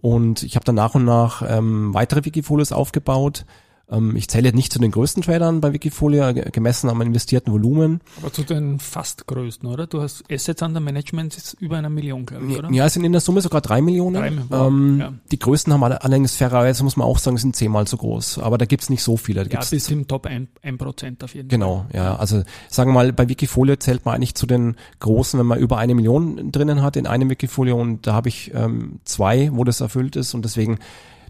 Und 0.00 0.42
ich 0.42 0.56
habe 0.56 0.64
dann 0.64 0.74
nach 0.74 0.94
und 0.94 1.04
nach 1.04 1.42
ähm, 1.46 1.94
weitere 1.94 2.24
Wikifolios 2.24 2.72
aufgebaut. 2.72 3.44
Ähm, 3.90 4.16
ich 4.16 4.28
zähle 4.28 4.46
jetzt 4.46 4.56
nicht 4.56 4.72
zu 4.72 4.78
den 4.78 4.90
größten 4.90 5.22
Tradern 5.22 5.60
bei 5.60 5.72
Wikifolio, 5.72 6.32
gemessen 6.34 6.90
am 6.90 7.00
investierten 7.00 7.52
Volumen. 7.52 8.00
Aber 8.20 8.32
zu 8.32 8.42
den 8.42 8.80
fast 8.80 9.26
größten, 9.26 9.68
oder? 9.68 9.86
Du 9.86 10.00
hast 10.00 10.24
Assets 10.30 10.62
under 10.62 10.80
Management 10.80 11.36
ist 11.36 11.54
über 11.60 11.76
einer 11.76 11.90
Million, 11.90 12.26
glaube 12.26 12.46
ich, 12.46 12.58
oder? 12.58 12.70
Ja, 12.72 12.86
es 12.86 12.94
sind 12.94 13.04
in 13.04 13.12
der 13.12 13.20
Summe 13.20 13.40
sogar 13.40 13.60
drei 13.60 13.80
Millionen. 13.80 14.14
Drei, 14.14 14.32
wow, 14.48 14.68
ähm, 14.68 14.98
ja. 15.00 15.12
Die 15.30 15.38
größten 15.38 15.72
haben 15.72 15.82
allerdings 15.84 16.34
fairerweise, 16.34 16.82
muss 16.82 16.96
man 16.96 17.06
auch 17.06 17.18
sagen, 17.18 17.36
sind 17.38 17.54
zehnmal 17.54 17.86
so 17.86 17.96
groß. 17.96 18.38
Aber 18.40 18.58
da 18.58 18.64
gibt's 18.64 18.90
nicht 18.90 19.02
so 19.02 19.16
viele. 19.16 19.44
Da 19.44 19.60
ja, 19.60 19.66
bis 19.68 19.88
im 19.90 20.08
Top 20.08 20.26
1%, 20.26 20.48
1 20.64 21.22
auf 21.22 21.34
jeden 21.34 21.48
genau, 21.48 21.76
Fall. 21.76 21.86
Genau, 21.92 22.04
ja. 22.04 22.16
Also 22.16 22.42
sagen 22.68 22.90
wir 22.90 22.94
mal, 22.94 23.12
bei 23.12 23.28
Wikifolio 23.28 23.76
zählt 23.76 24.04
man 24.04 24.16
eigentlich 24.16 24.34
zu 24.34 24.46
den 24.46 24.76
großen, 24.98 25.38
wenn 25.38 25.46
man 25.46 25.58
über 25.58 25.78
eine 25.78 25.94
Million 25.94 26.50
drinnen 26.50 26.82
hat 26.82 26.96
in 26.96 27.06
einem 27.06 27.30
Wikifolio 27.30 27.80
und 27.80 28.06
da 28.06 28.14
habe 28.14 28.28
ich 28.28 28.52
ähm, 28.54 29.00
zwei, 29.04 29.50
wo 29.52 29.64
das 29.64 29.80
erfüllt 29.80 30.16
ist 30.16 30.34
und 30.34 30.44
deswegen 30.44 30.78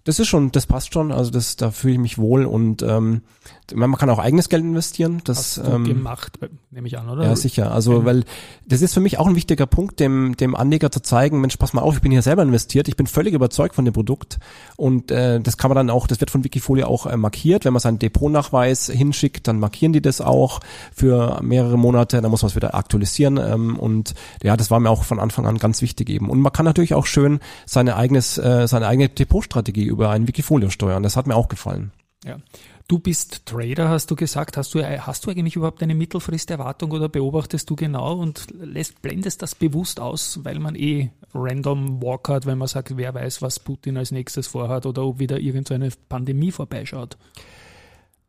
das 0.06 0.20
ist 0.20 0.28
schon, 0.28 0.52
das 0.52 0.66
passt 0.66 0.94
schon. 0.94 1.12
Also 1.12 1.30
das, 1.32 1.56
da 1.56 1.70
fühle 1.72 1.94
ich 1.94 1.98
mich 1.98 2.16
wohl 2.16 2.46
und 2.46 2.82
ähm, 2.82 3.22
man 3.74 3.94
kann 3.96 4.10
auch 4.10 4.18
eigenes 4.18 4.48
Geld 4.48 4.62
investieren. 4.62 5.20
Das 5.24 5.38
Hast 5.38 5.56
du 5.58 5.72
ähm, 5.72 5.84
gemacht, 5.84 6.38
nehme 6.70 6.86
ich 6.86 6.98
an, 6.98 7.08
oder? 7.08 7.24
Ja, 7.24 7.36
sicher. 7.36 7.72
Also 7.72 8.04
weil 8.04 8.24
das 8.66 8.82
ist 8.82 8.94
für 8.94 9.00
mich 9.00 9.18
auch 9.18 9.26
ein 9.26 9.34
wichtiger 9.34 9.66
Punkt, 9.66 10.00
dem 10.00 10.36
dem 10.36 10.54
Anleger 10.54 10.90
zu 10.90 11.00
zeigen, 11.00 11.40
Mensch, 11.40 11.56
pass 11.56 11.72
mal 11.72 11.82
auf, 11.82 11.96
ich 11.96 12.02
bin 12.02 12.12
hier 12.12 12.22
selber 12.22 12.42
investiert, 12.42 12.88
ich 12.88 12.96
bin 12.96 13.06
völlig 13.06 13.34
überzeugt 13.34 13.74
von 13.74 13.84
dem 13.84 13.94
Produkt 13.94 14.38
und 14.76 15.10
äh, 15.10 15.40
das 15.40 15.56
kann 15.56 15.70
man 15.70 15.76
dann 15.76 15.90
auch, 15.90 16.06
das 16.06 16.20
wird 16.20 16.30
von 16.30 16.44
Wikifolio 16.44 16.86
auch 16.86 17.06
äh, 17.06 17.16
markiert, 17.16 17.64
wenn 17.64 17.72
man 17.72 17.80
seinen 17.80 17.98
Depotnachweis 17.98 18.86
hinschickt, 18.86 19.48
dann 19.48 19.58
markieren 19.58 19.92
die 19.92 20.02
das 20.02 20.20
auch 20.20 20.60
für 20.94 21.40
mehrere 21.42 21.78
Monate. 21.78 22.20
Dann 22.20 22.30
muss 22.30 22.42
man 22.42 22.50
es 22.50 22.56
wieder 22.56 22.74
aktualisieren 22.74 23.38
ähm, 23.38 23.78
und 23.78 24.14
ja, 24.42 24.56
das 24.56 24.70
war 24.70 24.80
mir 24.80 24.90
auch 24.90 25.04
von 25.04 25.20
Anfang 25.20 25.46
an 25.46 25.58
ganz 25.58 25.82
wichtig 25.82 26.08
eben. 26.10 26.30
Und 26.30 26.40
man 26.40 26.52
kann 26.52 26.64
natürlich 26.64 26.94
auch 26.94 27.06
schön 27.06 27.40
seine 27.66 27.96
eigenes 27.96 28.38
äh, 28.38 28.66
seine 28.68 28.86
eigene 28.86 29.08
Depotstrategie 29.08 29.84
über 29.84 30.10
ein 30.10 30.28
Wikifolio 30.28 30.70
steuern. 30.70 31.02
Das 31.02 31.16
hat 31.16 31.26
mir 31.26 31.34
auch 31.34 31.48
gefallen. 31.48 31.92
Ja. 32.24 32.36
Du 32.88 33.00
bist 33.00 33.46
Trader, 33.46 33.88
hast 33.88 34.12
du 34.12 34.16
gesagt. 34.16 34.56
Hast 34.56 34.72
du, 34.74 34.84
hast 34.84 35.26
du 35.26 35.30
eigentlich 35.30 35.56
überhaupt 35.56 35.82
eine 35.82 35.96
Mittelfristerwartung 35.96 36.92
oder 36.92 37.08
beobachtest 37.08 37.68
du 37.68 37.74
genau 37.74 38.14
und 38.14 38.46
lässt, 38.52 39.02
blendest 39.02 39.42
das 39.42 39.56
bewusst 39.56 39.98
aus, 39.98 40.38
weil 40.44 40.60
man 40.60 40.76
eh 40.76 41.10
random 41.34 42.00
Walk 42.00 42.28
hat, 42.28 42.46
wenn 42.46 42.58
man 42.58 42.68
sagt, 42.68 42.96
wer 42.96 43.12
weiß, 43.12 43.42
was 43.42 43.58
Putin 43.58 43.96
als 43.96 44.12
nächstes 44.12 44.46
vorhat 44.46 44.86
oder 44.86 45.04
ob 45.04 45.18
wieder 45.18 45.40
irgendeine 45.40 45.88
Pandemie 46.08 46.52
vorbeischaut? 46.52 47.16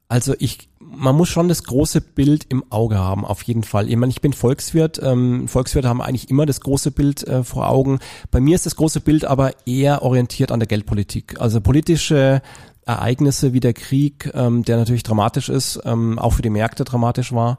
Also 0.09 0.33
ich, 0.39 0.69
man 0.79 1.15
muss 1.15 1.29
schon 1.29 1.49
das 1.49 1.65
große 1.65 2.01
Bild 2.01 2.45
im 2.49 2.63
Auge 2.71 2.97
haben, 2.97 3.25
auf 3.25 3.43
jeden 3.43 3.63
Fall. 3.63 3.89
Ich 3.89 3.97
meine, 3.97 4.09
ich 4.09 4.21
bin 4.21 4.33
Volkswirt. 4.33 4.99
Ähm, 5.03 5.47
Volkswirte 5.49 5.89
haben 5.89 6.01
eigentlich 6.01 6.29
immer 6.29 6.45
das 6.45 6.61
große 6.61 6.91
Bild 6.91 7.27
äh, 7.27 7.43
vor 7.43 7.69
Augen. 7.69 7.99
Bei 8.31 8.39
mir 8.39 8.55
ist 8.55 8.65
das 8.65 8.77
große 8.77 9.01
Bild 9.01 9.25
aber 9.25 9.51
eher 9.67 10.01
orientiert 10.01 10.51
an 10.51 10.61
der 10.61 10.67
Geldpolitik. 10.67 11.39
Also 11.41 11.59
politische 11.59 12.41
Ereignisse 12.87 13.53
wie 13.53 13.59
der 13.59 13.73
Krieg, 13.73 14.31
ähm, 14.33 14.63
der 14.63 14.77
natürlich 14.77 15.03
dramatisch 15.03 15.49
ist, 15.49 15.79
ähm, 15.85 16.17
auch 16.17 16.33
für 16.33 16.41
die 16.41 16.49
Märkte 16.49 16.83
dramatisch 16.83 17.33
war, 17.33 17.57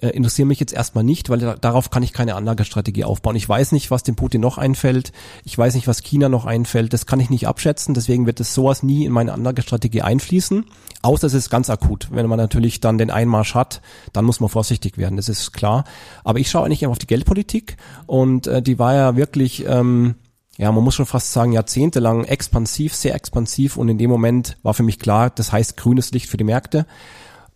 äh, 0.00 0.10
interessieren 0.10 0.48
mich 0.48 0.60
jetzt 0.60 0.72
erstmal 0.72 1.02
nicht, 1.02 1.28
weil 1.28 1.56
darauf 1.60 1.90
kann 1.90 2.02
ich 2.02 2.12
keine 2.12 2.36
Anlagestrategie 2.36 3.04
aufbauen. 3.04 3.34
Ich 3.34 3.48
weiß 3.48 3.72
nicht, 3.72 3.90
was 3.90 4.04
dem 4.04 4.14
Putin 4.14 4.40
noch 4.40 4.56
einfällt. 4.56 5.12
Ich 5.44 5.58
weiß 5.58 5.74
nicht, 5.74 5.88
was 5.88 6.02
China 6.02 6.28
noch 6.28 6.46
einfällt. 6.46 6.92
Das 6.92 7.06
kann 7.06 7.18
ich 7.20 7.30
nicht 7.30 7.48
abschätzen. 7.48 7.94
Deswegen 7.94 8.26
wird 8.26 8.38
es 8.38 8.54
sowas 8.54 8.82
nie 8.82 9.04
in 9.04 9.12
meine 9.12 9.32
Anlagestrategie 9.32 10.02
einfließen. 10.02 10.64
Außer 11.02 11.26
es 11.26 11.34
ist 11.34 11.50
ganz 11.50 11.68
akut. 11.68 12.08
Wenn 12.12 12.28
man 12.28 12.38
natürlich 12.38 12.80
dann 12.80 12.98
den 12.98 13.10
Einmarsch 13.10 13.54
hat, 13.54 13.82
dann 14.12 14.24
muss 14.24 14.40
man 14.40 14.48
vorsichtig 14.48 14.98
werden. 14.98 15.16
Das 15.16 15.28
ist 15.28 15.52
klar. 15.52 15.84
Aber 16.22 16.38
ich 16.38 16.50
schaue 16.50 16.66
eigentlich 16.66 16.86
auf 16.86 16.98
die 16.98 17.06
Geldpolitik 17.06 17.76
und 18.06 18.46
äh, 18.46 18.62
die 18.62 18.78
war 18.78 18.94
ja 18.94 19.16
wirklich 19.16 19.64
ähm, 19.66 20.14
ja, 20.58 20.72
man 20.72 20.82
muss 20.82 20.96
schon 20.96 21.06
fast 21.06 21.32
sagen, 21.32 21.52
jahrzehntelang 21.52 22.24
expansiv, 22.24 22.92
sehr 22.94 23.14
expansiv 23.14 23.76
und 23.76 23.88
in 23.88 23.96
dem 23.96 24.10
Moment 24.10 24.58
war 24.64 24.74
für 24.74 24.82
mich 24.82 24.98
klar, 24.98 25.30
das 25.30 25.52
heißt 25.52 25.76
grünes 25.76 26.10
Licht 26.10 26.28
für 26.28 26.36
die 26.36 26.44
Märkte. 26.44 26.84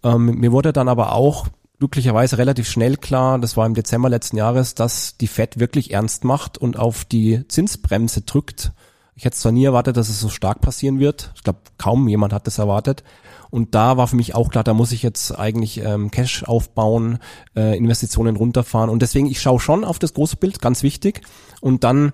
Ähm, 0.04 0.26
mir 0.36 0.52
wurde 0.52 0.72
dann 0.72 0.88
aber 0.88 1.12
auch 1.12 1.48
glücklicherweise 1.80 2.38
relativ 2.38 2.68
schnell 2.68 2.96
klar, 2.96 3.40
das 3.40 3.56
war 3.56 3.66
im 3.66 3.74
Dezember 3.74 4.08
letzten 4.08 4.36
Jahres, 4.36 4.76
dass 4.76 5.16
die 5.16 5.26
Fed 5.26 5.58
wirklich 5.58 5.92
ernst 5.92 6.22
macht 6.22 6.58
und 6.58 6.78
auf 6.78 7.04
die 7.04 7.46
Zinsbremse 7.48 8.20
drückt. 8.20 8.70
Ich 9.16 9.24
hätte 9.24 9.36
zwar 9.36 9.50
nie 9.50 9.64
erwartet, 9.64 9.96
dass 9.96 10.08
es 10.08 10.20
so 10.20 10.28
stark 10.28 10.60
passieren 10.60 11.00
wird. 11.00 11.32
Ich 11.34 11.42
glaube, 11.42 11.58
kaum 11.78 12.06
jemand 12.06 12.32
hat 12.32 12.46
das 12.46 12.58
erwartet. 12.58 13.02
Und 13.50 13.74
da 13.74 13.96
war 13.96 14.06
für 14.06 14.16
mich 14.16 14.36
auch 14.36 14.48
klar, 14.48 14.64
da 14.64 14.74
muss 14.74 14.92
ich 14.92 15.02
jetzt 15.02 15.38
eigentlich 15.38 15.78
ähm, 15.84 16.10
Cash 16.12 16.44
aufbauen, 16.44 17.18
äh, 17.56 17.76
Investitionen 17.76 18.36
runterfahren. 18.36 18.88
Und 18.88 19.02
deswegen, 19.02 19.26
ich 19.26 19.42
schaue 19.42 19.60
schon 19.60 19.84
auf 19.84 19.98
das 19.98 20.14
große 20.14 20.36
Bild, 20.36 20.60
ganz 20.60 20.82
wichtig. 20.84 21.20
Und 21.60 21.84
dann 21.84 22.12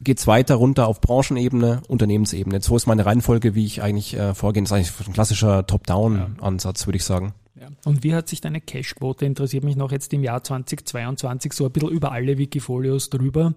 geht's 0.00 0.26
weiter 0.26 0.56
runter 0.56 0.88
auf 0.88 1.00
Branchenebene, 1.00 1.82
Unternehmensebene. 1.88 2.60
So 2.60 2.76
ist 2.76 2.86
meine 2.86 3.06
Reihenfolge, 3.06 3.54
wie 3.54 3.64
ich 3.64 3.82
eigentlich 3.82 4.16
äh, 4.16 4.34
vorgehe. 4.34 4.62
Das 4.62 4.70
ist 4.70 4.76
eigentlich 4.76 5.08
ein 5.08 5.12
klassischer 5.12 5.66
Top-Down-Ansatz, 5.66 6.86
würde 6.86 6.96
ich 6.96 7.04
sagen. 7.04 7.34
Ja. 7.58 7.68
Und 7.84 8.04
wie 8.04 8.14
hat 8.14 8.28
sich 8.28 8.40
deine 8.40 8.60
Cash-Quote, 8.60 9.24
interessiert 9.24 9.64
mich 9.64 9.76
noch 9.76 9.90
jetzt 9.90 10.12
im 10.12 10.22
Jahr 10.22 10.44
2022 10.44 11.52
so 11.52 11.64
ein 11.64 11.72
bisschen 11.72 11.90
über 11.90 12.12
alle 12.12 12.36
Wikifolios 12.36 13.08
drüber. 13.08 13.54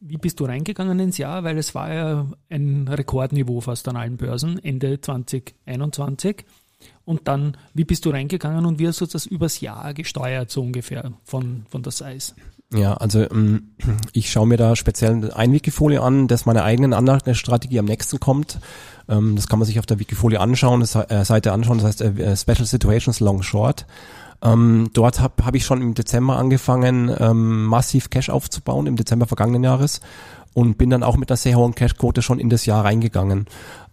Wie 0.00 0.18
bist 0.18 0.40
du 0.40 0.44
reingegangen 0.44 0.98
ins 0.98 1.18
Jahr? 1.18 1.44
Weil 1.44 1.58
es 1.58 1.74
war 1.74 1.92
ja 1.92 2.26
ein 2.50 2.88
Rekordniveau 2.88 3.60
fast 3.60 3.88
an 3.88 3.96
allen 3.96 4.16
Börsen 4.16 4.62
Ende 4.62 5.00
2021. 5.00 6.44
Und 7.04 7.28
dann, 7.28 7.56
wie 7.74 7.84
bist 7.84 8.04
du 8.06 8.10
reingegangen 8.10 8.64
und 8.64 8.78
wie 8.78 8.88
hast 8.88 9.00
du 9.00 9.06
das 9.06 9.26
übers 9.26 9.60
Jahr 9.60 9.92
gesteuert, 9.92 10.50
so 10.50 10.62
ungefähr 10.62 11.12
von, 11.24 11.66
von 11.68 11.82
der 11.82 11.92
Size? 11.92 12.34
Ja, 12.72 12.94
also 12.94 13.28
ähm, 13.28 13.72
ich 14.12 14.30
schaue 14.30 14.46
mir 14.46 14.56
da 14.56 14.76
speziell 14.76 15.32
ein 15.32 15.52
Wikifolio 15.52 16.02
an, 16.02 16.28
das 16.28 16.46
meiner 16.46 16.62
eigenen 16.62 16.92
Anlagestrategie 16.92 17.80
am 17.80 17.86
nächsten 17.86 18.20
kommt. 18.20 18.60
Ähm, 19.08 19.34
das 19.34 19.48
kann 19.48 19.58
man 19.58 19.66
sich 19.66 19.80
auf 19.80 19.86
der 19.86 19.98
Wikifolio 19.98 20.40
anschauen, 20.40 20.82
äh, 20.82 21.24
Seite 21.24 21.52
anschauen, 21.52 21.78
das 21.78 21.86
heißt 21.86 22.00
äh, 22.02 22.36
Special 22.36 22.66
Situations 22.66 23.18
Long 23.18 23.42
Short. 23.42 23.86
Ähm, 24.42 24.88
dort 24.92 25.20
habe 25.20 25.44
hab 25.44 25.56
ich 25.56 25.64
schon 25.64 25.82
im 25.82 25.94
Dezember 25.94 26.36
angefangen, 26.38 27.14
massiv 27.66 28.08
Cash 28.08 28.30
aufzubauen, 28.30 28.86
im 28.86 28.96
Dezember 28.96 29.26
vergangenen 29.26 29.64
Jahres 29.64 30.00
und 30.54 30.78
bin 30.78 30.88
dann 30.88 31.02
auch 31.02 31.18
mit 31.18 31.30
einer 31.30 31.36
sehr 31.36 31.56
hohen 31.56 31.74
Cash-Quote 31.74 32.22
schon 32.22 32.38
in 32.38 32.48
das 32.48 32.64
Jahr 32.64 32.82
reingegangen. 32.82 33.44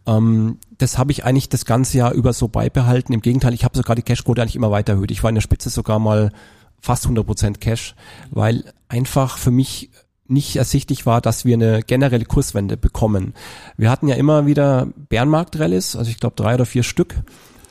Das 0.05 0.97
habe 0.97 1.11
ich 1.11 1.25
eigentlich 1.25 1.49
das 1.49 1.65
ganze 1.65 1.97
Jahr 1.97 2.13
über 2.13 2.31
so 2.31 2.47
beibehalten. 2.47 3.11
Im 3.11 3.19
Gegenteil, 3.19 3.53
ich 3.53 3.65
habe 3.65 3.75
sogar 3.75 3.97
die 3.97 4.03
Cash-Quote 4.03 4.41
eigentlich 4.41 4.55
immer 4.55 4.71
weiter 4.71 4.93
erhöht. 4.93 5.11
Ich 5.11 5.21
war 5.21 5.29
in 5.29 5.35
der 5.35 5.41
Spitze 5.41 5.69
sogar 5.69 5.99
mal 5.99 6.31
fast 6.79 7.05
100% 7.05 7.57
Cash, 7.59 7.95
weil 8.31 8.63
einfach 8.87 9.37
für 9.37 9.51
mich 9.51 9.89
nicht 10.27 10.55
ersichtlich 10.57 11.05
war, 11.05 11.21
dass 11.21 11.45
wir 11.45 11.55
eine 11.55 11.81
generelle 11.81 12.25
Kurswende 12.25 12.77
bekommen. 12.77 13.33
Wir 13.77 13.89
hatten 13.89 14.07
ja 14.07 14.15
immer 14.15 14.45
wieder 14.45 14.87
Bärenmarkt-Rallies, 15.09 15.95
also 15.95 16.11
ich 16.11 16.19
glaube 16.19 16.35
drei 16.35 16.55
oder 16.55 16.65
vier 16.65 16.83
Stück, 16.83 17.15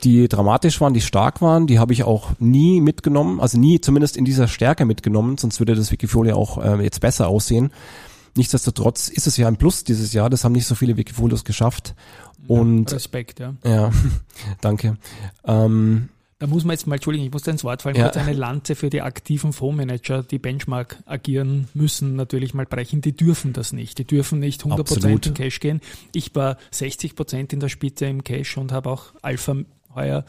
die 0.03 0.27
dramatisch 0.27 0.79
waren, 0.81 0.93
die 0.93 1.01
stark 1.01 1.41
waren. 1.41 1.67
Die 1.67 1.79
habe 1.79 1.93
ich 1.93 2.03
auch 2.03 2.31
nie 2.39 2.81
mitgenommen, 2.81 3.39
also 3.39 3.59
nie 3.59 3.81
zumindest 3.81 4.17
in 4.17 4.25
dieser 4.25 4.47
Stärke 4.47 4.85
mitgenommen, 4.85 5.37
sonst 5.37 5.59
würde 5.59 5.75
das 5.75 5.91
Wikifolio 5.91 6.35
auch 6.35 6.63
äh, 6.63 6.83
jetzt 6.83 7.01
besser 7.01 7.27
aussehen. 7.27 7.71
Nichtsdestotrotz 8.35 9.07
ist 9.09 9.25
es 9.25 9.37
ja 9.37 9.47
ein 9.47 9.57
Plus 9.57 9.83
dieses 9.83 10.13
Jahr, 10.13 10.29
das 10.29 10.43
haben 10.43 10.51
nicht 10.51 10.67
so 10.67 10.75
viele 10.75 10.97
Wikifolios 10.97 11.43
geschafft. 11.43 11.95
Und 12.47 12.91
Respekt, 12.93 13.39
ja. 13.39 13.55
Ja, 13.65 13.91
danke. 14.61 14.97
Ähm, 15.45 16.09
da 16.39 16.45
muss 16.45 16.63
man 16.63 16.73
jetzt 16.73 16.85
mal, 16.85 16.95
Entschuldigung, 16.95 17.27
ich 17.27 17.33
muss 17.33 17.43
da 17.43 17.51
ins 17.51 17.63
Wort 17.63 17.81
fallen, 17.81 17.95
ja. 17.95 18.03
kurz 18.03 18.17
eine 18.17 18.33
Lanze 18.33 18.75
für 18.75 18.89
die 18.89 19.01
aktiven 19.01 19.53
Fondsmanager, 19.53 20.21
die 20.21 20.37
Benchmark 20.37 20.97
agieren 21.05 21.67
müssen, 21.73 22.15
natürlich 22.15 22.53
mal 22.53 22.65
brechen. 22.65 23.01
Die 23.01 23.15
dürfen 23.15 23.53
das 23.53 23.73
nicht. 23.73 23.97
Die 23.97 24.05
dürfen 24.05 24.39
nicht 24.39 24.63
100% 24.63 24.79
Absolut. 24.79 25.25
in 25.25 25.33
Cash 25.33 25.59
gehen. 25.59 25.81
Ich 26.13 26.35
war 26.35 26.57
60% 26.71 27.53
in 27.53 27.59
der 27.59 27.69
Spitze 27.69 28.05
im 28.05 28.23
Cash 28.23 28.57
und 28.57 28.71
habe 28.71 28.89
auch 28.89 29.13
Alpha 29.23 29.55
heuer 29.95 30.25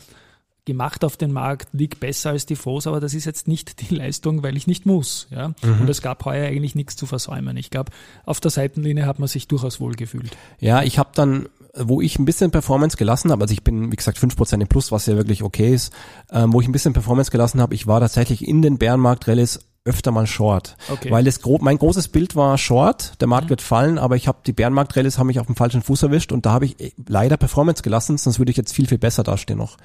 gemacht 0.69 1.03
auf 1.03 1.17
den 1.17 1.33
Markt, 1.33 1.69
liegt 1.73 1.99
besser 1.99 2.31
als 2.31 2.45
die 2.45 2.55
Fonds, 2.55 2.87
aber 2.87 3.01
das 3.01 3.15
ist 3.15 3.25
jetzt 3.25 3.49
nicht 3.49 3.89
die 3.89 3.95
Leistung, 3.95 4.43
weil 4.43 4.55
ich 4.55 4.67
nicht 4.67 4.85
muss. 4.85 5.27
Ja? 5.31 5.49
Mhm. 5.63 5.81
Und 5.81 5.89
es 5.89 6.03
gab 6.03 6.25
heuer 6.27 6.47
eigentlich 6.47 6.75
nichts 6.75 6.95
zu 6.95 7.07
versäumen. 7.07 7.57
Ich 7.57 7.71
glaube, 7.71 7.91
auf 8.27 8.39
der 8.39 8.51
Seitenlinie 8.51 9.07
hat 9.07 9.19
man 9.19 9.29
sich 9.29 9.49
durchaus 9.49 9.81
wohl 9.81 9.95
gefühlt. 9.95 10.37
Ja, 10.61 10.83
ich 10.83 10.99
habe 10.99 11.11
dann 11.15 11.49
wo 11.75 12.01
ich 12.01 12.19
ein 12.19 12.25
bisschen 12.25 12.51
Performance 12.51 12.97
gelassen 12.97 13.31
habe, 13.31 13.43
also 13.43 13.53
ich 13.53 13.63
bin, 13.63 13.93
wie 13.93 13.97
gesagt, 13.97 14.19
fünf 14.19 14.37
Prozent 14.37 14.63
im 14.63 14.69
Plus, 14.69 14.93
was 14.93 15.07
ja 15.07 15.17
wirklich 15.17 15.43
okay 15.43 15.75
ist, 15.75 15.93
ähm, 16.31 16.53
wo 16.53 16.61
ich 16.61 16.69
ein 16.69 16.73
bisschen 16.73 16.93
Performance 16.93 17.31
gelassen 17.31 17.61
habe, 17.61 17.75
ich 17.75 17.87
war 17.87 18.01
tatsächlich 18.01 18.47
in 18.47 18.63
den 18.63 18.79
Bärenmarkt-Rallies 18.79 19.61
öfter 19.85 20.11
mal 20.11 20.27
Short. 20.27 20.77
Okay. 20.91 21.11
Weil 21.11 21.25
das 21.25 21.41
gro 21.41 21.59
mein 21.61 21.79
großes 21.79 22.09
Bild 22.09 22.37
war 22.37 22.59
Short, 22.59 23.21
der 23.21 23.29
Markt 23.29 23.47
mhm. 23.47 23.51
wird 23.51 23.63
fallen, 23.63 23.99
aber 23.99 24.17
ich 24.17 24.29
habe 24.29 24.39
die 24.47 24.53
Bärenmarkt-Rallies 24.53 25.19
haben 25.19 25.29
mich 25.29 25.41
auf 25.41 25.47
dem 25.47 25.57
falschen 25.57 25.83
Fuß 25.83 26.03
erwischt 26.05 26.33
und 26.33 26.47
da 26.47 26.53
habe 26.53 26.67
ich 26.67 26.81
äh, 26.81 26.93
leider 27.07 27.37
Performance 27.37 27.83
gelassen, 27.83 28.19
sonst 28.19 28.39
würde 28.39 28.51
ich 28.51 28.57
jetzt 28.57 28.75
viel, 28.75 28.87
viel 28.87 28.99
besser 28.99 29.23
dastehen 29.23 29.59
noch. 29.59 29.77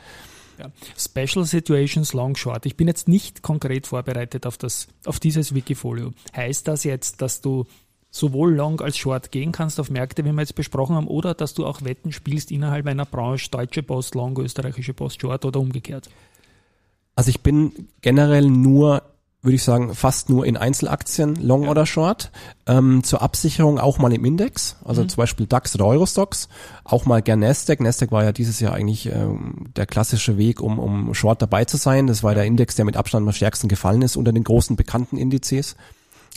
Ja. 0.59 0.69
Special 0.97 1.45
Situations 1.45 2.13
Long 2.13 2.35
Short. 2.35 2.65
Ich 2.65 2.77
bin 2.77 2.87
jetzt 2.87 3.07
nicht 3.07 3.41
konkret 3.41 3.87
vorbereitet 3.87 4.45
auf 4.45 4.57
das, 4.57 4.87
auf 5.05 5.19
dieses 5.19 5.55
Wikifolio. 5.55 6.11
Heißt 6.35 6.67
das 6.67 6.83
jetzt, 6.83 7.21
dass 7.21 7.41
du 7.41 7.65
sowohl 8.13 8.53
Long 8.53 8.79
als 8.79 8.95
Short 8.95 9.31
gehen 9.31 9.51
kannst 9.51 9.79
auf 9.79 9.89
Märkte, 9.89 10.23
wie 10.23 10.31
wir 10.31 10.39
jetzt 10.39 10.55
besprochen 10.55 10.95
haben, 10.95 11.07
oder 11.07 11.33
dass 11.33 11.55
du 11.55 11.65
auch 11.65 11.83
Wetten 11.83 12.11
spielst 12.11 12.51
innerhalb 12.51 12.85
einer 12.85 13.05
Branche, 13.05 13.49
deutsche 13.49 13.81
Post 13.81 14.13
Long, 14.13 14.37
österreichische 14.37 14.93
Post 14.93 15.19
Short 15.19 15.43
oder 15.45 15.59
umgekehrt? 15.59 16.09
Also 17.15 17.29
ich 17.29 17.41
bin 17.41 17.89
generell 18.01 18.49
nur 18.49 19.01
würde 19.43 19.55
ich 19.55 19.63
sagen, 19.63 19.93
fast 19.93 20.29
nur 20.29 20.45
in 20.45 20.55
Einzelaktien, 20.55 21.35
Long 21.35 21.63
ja. 21.63 21.69
oder 21.69 21.85
Short. 21.85 22.31
Ähm, 22.65 23.03
zur 23.03 23.21
Absicherung 23.21 23.77
auch 23.77 23.97
mal 23.97 24.13
im 24.13 24.23
Index, 24.23 24.77
also 24.85 25.03
mhm. 25.03 25.09
zum 25.09 25.17
Beispiel 25.17 25.47
DAX 25.47 25.75
oder 25.75 25.85
Eurostox, 25.85 26.47
auch 26.85 27.05
mal 27.05 27.21
gern 27.21 27.39
Nasdaq. 27.39 27.81
Nasdaq 27.81 28.13
war 28.13 28.23
ja 28.23 28.31
dieses 28.31 28.61
Jahr 28.61 28.73
eigentlich 28.73 29.07
ähm, 29.07 29.65
der 29.75 29.85
klassische 29.85 30.37
Weg, 30.37 30.61
um, 30.61 30.79
um 30.79 31.13
Short 31.13 31.41
dabei 31.41 31.65
zu 31.65 31.75
sein. 31.75 32.07
Das 32.07 32.23
war 32.23 32.33
der 32.35 32.45
Index, 32.45 32.75
der 32.75 32.85
mit 32.85 32.95
Abstand 32.95 33.27
am 33.27 33.33
stärksten 33.33 33.67
gefallen 33.67 34.01
ist 34.01 34.15
unter 34.15 34.31
den 34.31 34.45
großen 34.45 34.77
bekannten 34.77 35.17
Indizes. 35.17 35.75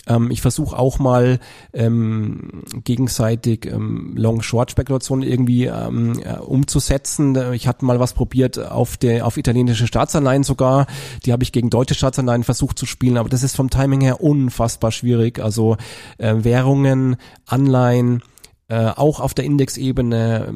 Ähm, 0.06 0.30
ich 0.30 0.40
versuche 0.40 0.78
auch 0.78 0.98
mal 0.98 1.38
ähm, 1.72 2.62
gegenseitig 2.84 3.66
ähm, 3.66 4.14
Long-Short-Spekulationen 4.16 5.26
irgendwie 5.28 5.66
ähm, 5.66 6.20
äh, 6.22 6.38
umzusetzen. 6.38 7.52
Ich 7.52 7.66
hatte 7.66 7.84
mal 7.84 8.00
was 8.00 8.12
probiert 8.12 8.58
auf 8.58 8.96
der 8.96 9.26
auf 9.26 9.36
italienische 9.36 9.86
Staatsanleihen 9.86 10.44
sogar. 10.44 10.86
Die 11.24 11.32
habe 11.32 11.42
ich 11.42 11.52
gegen 11.52 11.70
deutsche 11.70 11.94
Staatsanleihen 11.94 12.44
versucht 12.44 12.78
zu 12.78 12.86
spielen, 12.86 13.16
aber 13.16 13.28
das 13.28 13.42
ist 13.42 13.56
vom 13.56 13.70
Timing 13.70 14.00
her 14.00 14.20
unfassbar 14.20 14.92
schwierig. 14.92 15.40
Also 15.40 15.76
äh, 16.18 16.34
Währungen, 16.38 17.16
Anleihen, 17.46 18.22
äh, 18.68 18.86
auch 18.88 19.20
auf 19.20 19.34
der 19.34 19.44
Indexebene 19.44 20.52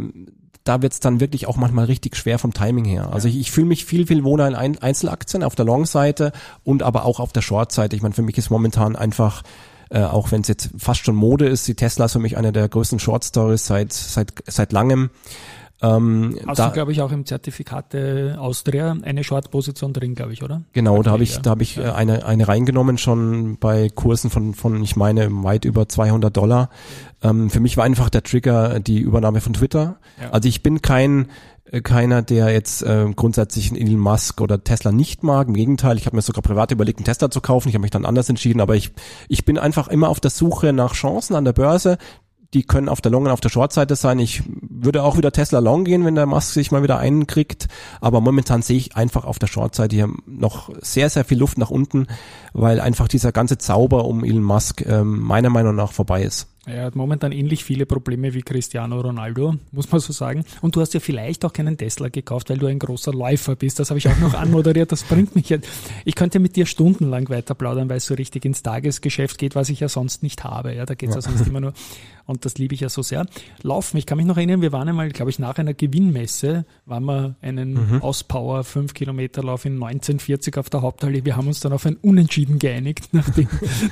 da 0.71 0.83
wird's 0.83 1.01
dann 1.01 1.19
wirklich 1.19 1.49
auch 1.49 1.57
manchmal 1.57 1.87
richtig 1.87 2.15
schwer 2.17 2.39
vom 2.39 2.55
Timing 2.55 2.85
her. 2.85 3.13
Also 3.13 3.27
ich, 3.27 3.41
ich 3.41 3.51
fühle 3.51 3.67
mich 3.67 3.85
viel, 3.85 4.07
viel 4.07 4.23
wohler 4.23 4.47
in 4.47 4.79
Einzelaktien 4.79 5.43
auf 5.43 5.57
der 5.57 5.65
Long-Seite 5.65 6.31
und 6.63 6.85
aber 6.85 7.07
auch 7.07 7.19
auf 7.19 7.33
der 7.33 7.43
Short-Seite. 7.43 7.97
Ich 7.97 8.03
meine, 8.03 8.15
für 8.15 8.23
mich 8.23 8.39
ist 8.39 8.51
momentan 8.51 8.95
einfach 8.95 9.43
äh, 9.91 10.05
auch 10.05 10.31
wenn 10.31 10.43
es 10.43 10.47
jetzt 10.47 10.71
fast 10.79 11.05
schon 11.05 11.17
Mode 11.17 11.49
ist, 11.49 11.67
die 11.67 11.75
Tesla 11.75 12.05
ist 12.05 12.13
für 12.13 12.21
mich 12.21 12.37
eine 12.37 12.53
der 12.53 12.69
größten 12.69 13.01
Short 13.01 13.25
Stories 13.25 13.67
seit 13.67 13.93
seit 13.93 14.33
seit 14.47 14.71
langem. 14.71 15.11
Ähm, 15.83 16.39
Hast 16.47 16.59
da, 16.59 16.69
du, 16.69 16.75
glaube 16.75 16.93
ich, 16.93 17.01
auch 17.01 17.13
im 17.13 17.25
Zertifikat 17.25 17.95
Austria 17.95 18.97
eine 19.03 19.25
Short-Position 19.25 19.93
drin, 19.93 20.15
glaube 20.15 20.33
ich, 20.33 20.43
oder? 20.43 20.63
Genau, 20.73 21.03
da 21.03 21.13
habe 21.13 21.23
ich, 21.23 21.39
da 21.39 21.51
habe 21.51 21.63
ich 21.63 21.77
ja. 21.77 21.95
eine, 21.95 22.25
eine 22.27 22.49
reingenommen, 22.49 22.99
schon 22.99 23.57
bei 23.59 23.89
Kursen 23.89 24.31
von, 24.31 24.55
von, 24.55 24.83
ich 24.83 24.97
meine, 24.97 25.29
weit 25.43 25.65
über 25.65 25.89
200 25.89 26.37
Dollar. 26.37 26.71
Ähm, 27.23 27.51
für 27.51 27.61
mich 27.61 27.77
war 27.77 27.85
einfach 27.85 28.11
der 28.11 28.23
Trigger 28.23 28.81
die 28.81 29.01
Übernahme 29.01 29.41
von 29.41 29.53
Twitter. 29.53 29.99
Ja. 30.21 30.31
Also 30.31 30.49
ich 30.49 30.63
bin 30.63 30.83
kein, 30.83 31.29
äh, 31.71 31.81
keiner, 31.81 32.23
der 32.23 32.51
jetzt 32.51 32.83
äh, 32.83 33.07
grundsätzlich 33.15 33.73
Elon 33.73 33.99
Musk 33.99 34.41
oder 34.41 34.63
Tesla 34.63 34.93
nicht 34.93 35.23
mag. 35.23 35.49
Im 35.49 35.55
Gegenteil, 35.55 35.97
ich 35.97 36.07
habe 36.07 36.17
mir 36.17 36.23
sogar 36.23 36.43
privat 36.43 36.73
überlegt, 36.73 36.99
einen 36.99 37.05
Tesla 37.05 37.31
zu 37.31 37.41
kaufen. 37.41 37.69
Ich 37.69 37.75
habe 37.75 37.83
mich 37.83 37.91
dann 37.91 38.05
anders 38.05 38.29
entschieden, 38.29 38.61
aber 38.61 38.75
ich, 38.75 38.93
ich 39.29 39.45
bin 39.45 39.59
einfach 39.59 39.89
immer 39.89 40.09
auf 40.09 40.21
der 40.21 40.31
Suche 40.31 40.73
nach 40.73 40.95
Chancen 40.95 41.35
an 41.35 41.45
der 41.45 41.53
Börse, 41.53 41.99
die 42.55 42.65
können 42.65 42.89
auf 42.89 43.01
der 43.01 43.13
Long- 43.13 43.27
und 43.27 43.31
auf 43.31 43.41
der 43.41 43.49
Short-Seite 43.49 43.95
sein. 43.95 44.19
Ich 44.19 44.43
würde 44.47 45.03
auch 45.03 45.17
wieder 45.17 45.31
Tesla 45.31 45.61
Long 45.61 45.85
gehen, 45.85 46.05
wenn 46.05 46.17
der 46.17 46.27
Musk 46.27 46.53
sich 46.53 46.73
mal 46.73 46.83
wieder 46.83 46.99
einkriegt. 46.99 47.69
Aber 48.01 48.21
momentan 48.21 48.63
sehe 48.63 48.77
ich 48.77 48.97
einfach 48.97 49.25
auf 49.25 49.39
der 49.39 49.47
Short-Seite 49.47 49.95
hier 49.95 50.11
noch 50.27 50.71
sehr, 50.81 51.11
sehr 51.11 51.25
viel 51.25 51.39
Luft 51.39 51.59
nach 51.59 51.71
unten, 51.71 52.09
weil 52.53 52.81
einfach 52.81 53.07
dieser 53.07 53.31
ganze 53.31 53.59
Zauber 53.59 54.05
um 54.05 54.25
Elon 54.25 54.43
Musk 54.43 54.85
ähm, 54.85 55.21
meiner 55.21 55.51
Meinung 55.51 55.77
nach 55.77 55.93
vorbei 55.93 56.23
ist. 56.23 56.49
Er 56.71 56.85
hat 56.87 56.97
momentan 56.97 57.33
ähnlich 57.33 57.65
viele 57.65 57.87
Probleme 57.87 58.35
wie 58.35 58.43
Cristiano 58.43 59.01
Ronaldo, 59.01 59.57
muss 59.73 59.91
man 59.91 60.01
so 60.01 60.13
sagen. 60.13 60.45
Und 60.61 60.77
du 60.77 60.81
hast 60.81 60.95
ja 60.95 61.01
vielleicht 61.01 61.45
auch 61.45 61.53
keinen 61.53 61.77
Tesla 61.77 62.09
gekauft, 62.09 62.51
weil 62.51 62.59
du 62.59 62.67
ein 62.67 62.79
großer 62.79 63.13
Läufer 63.13 63.57
bist. 63.57 63.79
Das 63.79 63.91
habe 63.91 63.99
ich 63.99 64.09
auch 64.09 64.19
noch 64.19 64.35
anmoderiert. 64.41 64.93
Das 64.93 65.03
bringt 65.03 65.35
mich 65.35 65.49
jetzt. 65.49 65.69
Ich 66.05 66.15
könnte 66.15 66.39
mit 66.39 66.57
dir 66.57 66.67
stundenlang 66.67 67.29
weiter 67.29 67.55
plaudern, 67.55 67.89
weil 67.89 67.99
es 67.99 68.07
so 68.07 68.15
richtig 68.15 68.45
ins 68.45 68.63
Tagesgeschäft 68.63 69.39
geht, 69.39 69.55
was 69.55 69.69
ich 69.69 69.81
ja 69.81 69.89
sonst 69.89 70.23
nicht 70.23 70.45
habe. 70.45 70.75
Ja, 70.75 70.87
da 70.87 70.95
geht 70.95 71.11
es 71.11 71.17
ja. 71.17 71.21
ja 71.21 71.29
sonst 71.29 71.47
immer 71.47 71.61
nur 71.61 71.73
und 72.31 72.45
das 72.45 72.59
liebe 72.59 72.75
ich 72.75 72.81
ja 72.81 72.89
so 72.89 73.03
sehr. 73.03 73.27
Laufen, 73.63 73.97
ich 73.97 74.07
kann 74.07 74.17
mich 74.17 74.27
noch 74.27 74.37
erinnern, 74.37 74.63
wir 74.63 74.71
waren 74.71 74.89
einmal, 74.89 75.09
glaube 75.09 75.33
ich, 75.33 75.41
nach 75.41 75.59
einer 75.59 75.75
Gewinnmesse, 75.75 76.65
waren 76.87 77.05
wir 77.05 77.35
einen 77.43 77.73
mhm. 77.73 78.03
Auspower 78.03 78.63
5 78.63 78.95
Kilometer 78.95 79.43
Lauf 79.43 79.65
in 79.65 79.73
1940 79.75 80.57
auf 80.57 80.71
der 80.71 80.83
Haupthalle. 80.83 81.25
Wir 81.25 81.37
haben 81.37 81.49
uns 81.49 81.59
dann 81.59 81.73
auf 81.73 81.85
ein 81.87 81.97
Unentschieden 81.97 82.61
geeinigt, 82.61 83.09
nachdem 83.13 83.49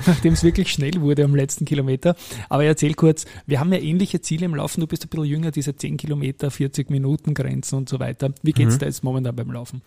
nachdem 0.07 0.33
es 0.33 0.43
wirklich 0.43 0.71
schnell 0.71 1.01
wurde 1.01 1.25
am 1.25 1.35
letzten 1.35 1.65
Kilometer. 1.65 2.15
Aber 2.47 2.63
erzähl 2.69 2.93
kurz, 2.93 3.25
wir 3.45 3.59
haben 3.59 3.73
ja 3.73 3.79
ähnliche 3.79 4.21
Ziele 4.21 4.45
im 4.45 4.55
Laufen. 4.55 4.81
Du 4.81 4.87
bist 4.87 5.03
ein 5.03 5.09
bisschen 5.09 5.25
jünger, 5.25 5.51
diese 5.51 5.75
10 5.75 5.97
Kilometer, 5.97 6.51
40 6.51 6.89
Minuten 6.89 7.33
Grenzen 7.33 7.75
und 7.75 7.89
so 7.89 7.99
weiter. 7.99 8.31
Wie 8.41 8.53
geht's 8.53 8.75
mhm. 8.75 8.79
da 8.79 8.85
jetzt 8.85 9.03
momentan 9.03 9.35
beim 9.35 9.51
Laufen? 9.51 9.81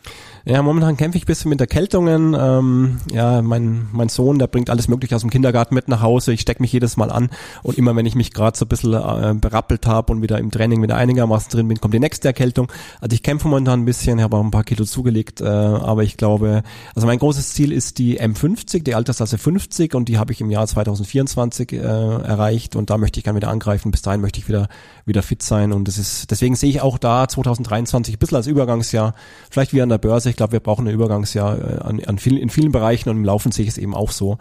Ja, 0.44 0.62
momentan 0.62 0.96
kämpfe 0.96 1.18
ich 1.18 1.24
ein 1.24 1.26
bisschen 1.26 1.48
mit 1.48 1.60
Erkältungen. 1.60 2.36
Ähm, 2.38 2.98
ja, 3.12 3.42
mein, 3.42 3.88
mein 3.92 4.08
Sohn, 4.08 4.38
der 4.38 4.46
bringt 4.46 4.70
alles 4.70 4.88
Mögliche 4.88 5.16
aus 5.16 5.22
dem 5.22 5.30
Kindergarten 5.30 5.74
mit 5.74 5.88
nach 5.88 6.02
Hause. 6.02 6.32
Ich 6.32 6.40
stecke 6.40 6.62
mich 6.62 6.72
jedes 6.72 6.96
Mal 6.96 7.10
an 7.10 7.30
und 7.62 7.78
immer 7.78 7.94
wenn 7.96 8.06
ich 8.06 8.14
mich 8.14 8.32
gerade 8.32 8.56
so 8.56 8.64
ein 8.64 8.68
bisschen 8.68 8.94
äh, 8.94 9.34
berappelt 9.34 9.86
habe 9.86 10.12
und 10.12 10.22
wieder 10.22 10.38
im 10.38 10.50
Training 10.50 10.82
wieder 10.82 10.96
einigermaßen 10.96 11.50
drin 11.50 11.68
bin, 11.68 11.80
kommt 11.80 11.94
die 11.94 12.00
nächste 12.00 12.28
Erkältung. 12.28 12.70
Also 13.00 13.14
ich 13.14 13.22
kämpfe 13.22 13.48
momentan 13.48 13.80
ein 13.80 13.84
bisschen, 13.84 14.20
habe 14.20 14.36
auch 14.36 14.44
ein 14.44 14.50
paar 14.50 14.64
Kilo 14.64 14.84
zugelegt, 14.84 15.40
äh, 15.40 15.46
aber 15.46 16.02
ich 16.02 16.16
glaube, 16.16 16.62
also 16.94 17.06
mein 17.06 17.18
großes 17.18 17.54
Ziel 17.54 17.72
ist 17.72 17.98
die 17.98 18.20
M50, 18.20 18.82
die 18.82 18.94
Altersklasse 18.94 19.38
50 19.38 19.94
und 19.94 20.08
die 20.08 20.18
habe 20.18 20.32
ich 20.32 20.40
im 20.40 20.50
Jahr 20.50 20.66
2024 20.66 21.72
äh, 21.72 21.76
erreicht 21.76 22.61
und 22.74 22.90
da 22.90 22.98
möchte 22.98 23.20
ich 23.20 23.24
gerne 23.24 23.36
wieder 23.36 23.50
angreifen. 23.50 23.90
Bis 23.90 24.02
dahin 24.02 24.20
möchte 24.20 24.38
ich 24.40 24.48
wieder 24.48 24.68
wieder 25.04 25.22
fit 25.22 25.42
sein 25.42 25.72
und 25.72 25.88
das 25.88 25.98
ist 25.98 26.30
deswegen 26.30 26.54
sehe 26.54 26.70
ich 26.70 26.80
auch 26.80 26.98
da 26.98 27.26
2023 27.28 28.14
ein 28.14 28.18
bisschen 28.18 28.36
als 28.36 28.46
Übergangsjahr, 28.46 29.14
vielleicht 29.50 29.72
wie 29.72 29.82
an 29.82 29.88
der 29.88 29.98
Börse. 29.98 30.30
Ich 30.30 30.36
glaube, 30.36 30.52
wir 30.52 30.60
brauchen 30.60 30.86
ein 30.86 30.94
Übergangsjahr 30.94 31.58
äh, 31.58 31.78
an, 31.78 32.02
an 32.04 32.18
vielen, 32.18 32.38
in 32.38 32.50
vielen 32.50 32.72
Bereichen 32.72 33.08
und 33.08 33.16
im 33.16 33.24
Laufen 33.24 33.52
sehe 33.52 33.64
ich 33.64 33.70
es 33.70 33.78
eben 33.78 33.94
auch 33.94 34.10
so. 34.10 34.38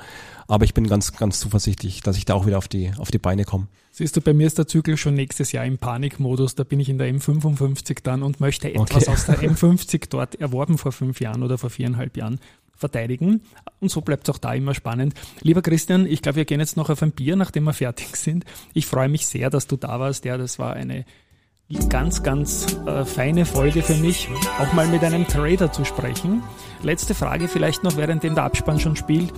Aber 0.48 0.66
ich 0.66 0.74
bin 0.74 0.88
ganz, 0.88 1.14
ganz 1.14 1.40
zuversichtlich, 1.40 2.02
dass 2.02 2.18
ich 2.18 2.26
da 2.26 2.34
auch 2.34 2.46
wieder 2.46 2.58
auf 2.58 2.68
die, 2.68 2.92
auf 2.98 3.10
die 3.10 3.20
Beine 3.20 3.46
komme. 3.46 3.68
Siehst 3.94 4.18
du, 4.18 4.22
bei 4.22 4.34
mir 4.34 4.48
ist 4.48 4.58
der 4.58 4.68
Zyklus 4.68 5.00
schon 5.00 5.14
nächstes 5.14 5.52
Jahr 5.52 5.66
im 5.66 5.78
Panikmodus. 5.78 6.56
Da 6.56 6.64
bin 6.64 6.80
ich 6.80 6.90
in 6.90 6.98
der 6.98 7.14
M55 7.14 8.00
dann 8.04 8.24
und 8.24 8.40
möchte 8.40 8.74
etwas 8.74 9.04
okay. 9.08 9.12
aus 9.12 9.26
der 9.26 9.40
M50 9.40 10.10
dort 10.10 10.36
erworben 10.36 10.78
vor 10.78 10.92
fünf 10.92 11.20
Jahren 11.22 11.44
oder 11.44 11.58
vor 11.58 11.70
viereinhalb 11.70 12.18
Jahren 12.18 12.40
verteidigen. 12.82 13.42
Und 13.80 13.90
so 13.90 14.02
bleibt 14.02 14.28
es 14.28 14.36
auch 14.36 14.38
da 14.38 14.54
immer 14.54 14.74
spannend. 14.74 15.14
Lieber 15.42 15.62
Christian, 15.62 16.06
ich 16.06 16.22
glaube, 16.22 16.36
wir 16.38 16.46
gehen 16.46 16.60
jetzt 16.60 16.76
noch 16.76 16.90
auf 16.90 17.02
ein 17.02 17.14
Bier, 17.14 17.38
nachdem 17.38 17.64
wir 17.64 17.74
fertig 17.74 18.18
sind. 18.18 18.44
Ich 18.74 18.86
freue 18.86 19.08
mich 19.08 19.26
sehr, 19.26 19.50
dass 19.50 19.68
du 19.68 19.78
da 19.78 20.00
warst. 20.00 20.26
Ja, 20.26 20.38
das 20.38 20.60
war 20.60 20.74
eine 20.74 21.06
ganz, 21.90 22.22
ganz 22.22 22.78
äh, 22.86 23.06
feine 23.06 23.46
Folge 23.46 23.82
für 23.82 23.96
mich, 23.96 24.28
auch 24.60 24.74
mal 24.74 24.88
mit 24.88 25.04
einem 25.04 25.26
Trader 25.26 25.72
zu 25.72 25.86
sprechen. 25.86 26.44
Letzte 26.84 27.16
Frage 27.16 27.48
vielleicht 27.48 27.84
noch, 27.84 27.96
während 27.96 28.24
der 28.24 28.38
Abspann 28.38 28.80
schon 28.80 28.98
spielt. 28.98 29.32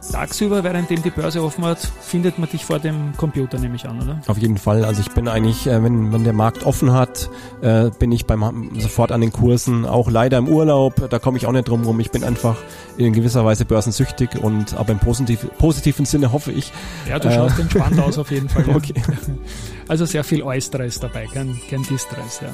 Tagsüber, 0.00 0.64
währenddem 0.64 1.02
die 1.02 1.10
Börse 1.10 1.42
offen 1.42 1.64
hat, 1.64 1.78
findet 1.78 2.38
man 2.38 2.48
dich 2.48 2.64
vor 2.64 2.78
dem 2.78 3.16
Computer, 3.16 3.58
nehme 3.58 3.76
ich 3.76 3.86
an, 3.86 4.00
oder? 4.00 4.20
Auf 4.26 4.38
jeden 4.38 4.56
Fall. 4.56 4.84
Also 4.84 5.00
ich 5.00 5.10
bin 5.10 5.28
eigentlich, 5.28 5.66
äh, 5.66 5.82
wenn, 5.82 6.12
wenn 6.12 6.24
der 6.24 6.32
Markt 6.32 6.64
offen 6.64 6.92
hat, 6.92 7.30
äh, 7.60 7.90
bin 7.98 8.10
ich 8.10 8.26
beim 8.26 8.70
sofort 8.78 9.12
an 9.12 9.20
den 9.20 9.32
Kursen. 9.32 9.84
Auch 9.84 10.10
leider 10.10 10.38
im 10.38 10.48
Urlaub, 10.48 11.08
da 11.10 11.18
komme 11.18 11.36
ich 11.36 11.46
auch 11.46 11.52
nicht 11.52 11.68
drum 11.68 11.84
rum. 11.84 12.00
Ich 12.00 12.10
bin 12.10 12.24
einfach 12.24 12.56
in 12.96 13.12
gewisser 13.12 13.44
Weise 13.44 13.64
börsensüchtig 13.64 14.42
und 14.42 14.74
aber 14.74 14.92
im 14.92 14.98
positiv, 14.98 15.46
positiven 15.58 16.06
Sinne 16.06 16.32
hoffe 16.32 16.52
ich. 16.52 16.72
Ja, 17.08 17.18
du 17.18 17.30
schaust 17.30 17.58
äh, 17.58 17.62
entspannt 17.62 18.00
aus 18.00 18.18
auf 18.18 18.30
jeden 18.30 18.48
Fall. 18.48 18.64
Ja. 18.70 18.76
Okay. 18.76 18.94
Also 19.88 20.04
sehr 20.04 20.22
viel 20.22 20.42
Eustress 20.42 21.00
dabei, 21.00 21.26
kein, 21.26 21.58
kein 21.68 21.82
Distress, 21.82 22.40
ja. 22.42 22.52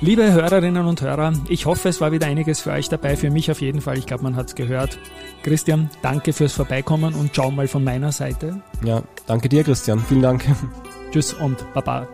Liebe 0.00 0.32
Hörerinnen 0.32 0.86
und 0.86 1.02
Hörer, 1.02 1.34
ich 1.48 1.66
hoffe, 1.66 1.90
es 1.90 2.00
war 2.00 2.10
wieder 2.10 2.26
einiges 2.26 2.60
für 2.60 2.70
euch 2.70 2.88
dabei, 2.88 3.16
für 3.16 3.30
mich 3.30 3.50
auf 3.50 3.60
jeden 3.60 3.82
Fall. 3.82 3.98
Ich 3.98 4.06
glaube, 4.06 4.22
man 4.22 4.34
hat 4.34 4.48
es 4.48 4.54
gehört. 4.54 4.98
Christian, 5.42 5.90
danke 6.02 6.32
fürs 6.32 6.52
Vorbeikommen 6.52 7.14
und 7.14 7.34
ciao 7.34 7.50
mal 7.50 7.68
von 7.68 7.84
meiner 7.84 8.12
Seite. 8.12 8.62
Ja, 8.84 9.02
danke 9.26 9.48
dir, 9.48 9.64
Christian. 9.64 10.00
Vielen 10.00 10.22
Dank. 10.22 10.44
Tschüss 11.12 11.32
und 11.34 11.72
Baba. 11.72 12.08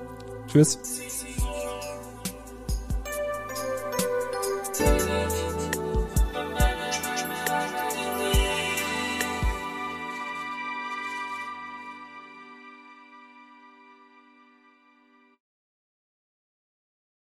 Tschüss. 0.47 0.79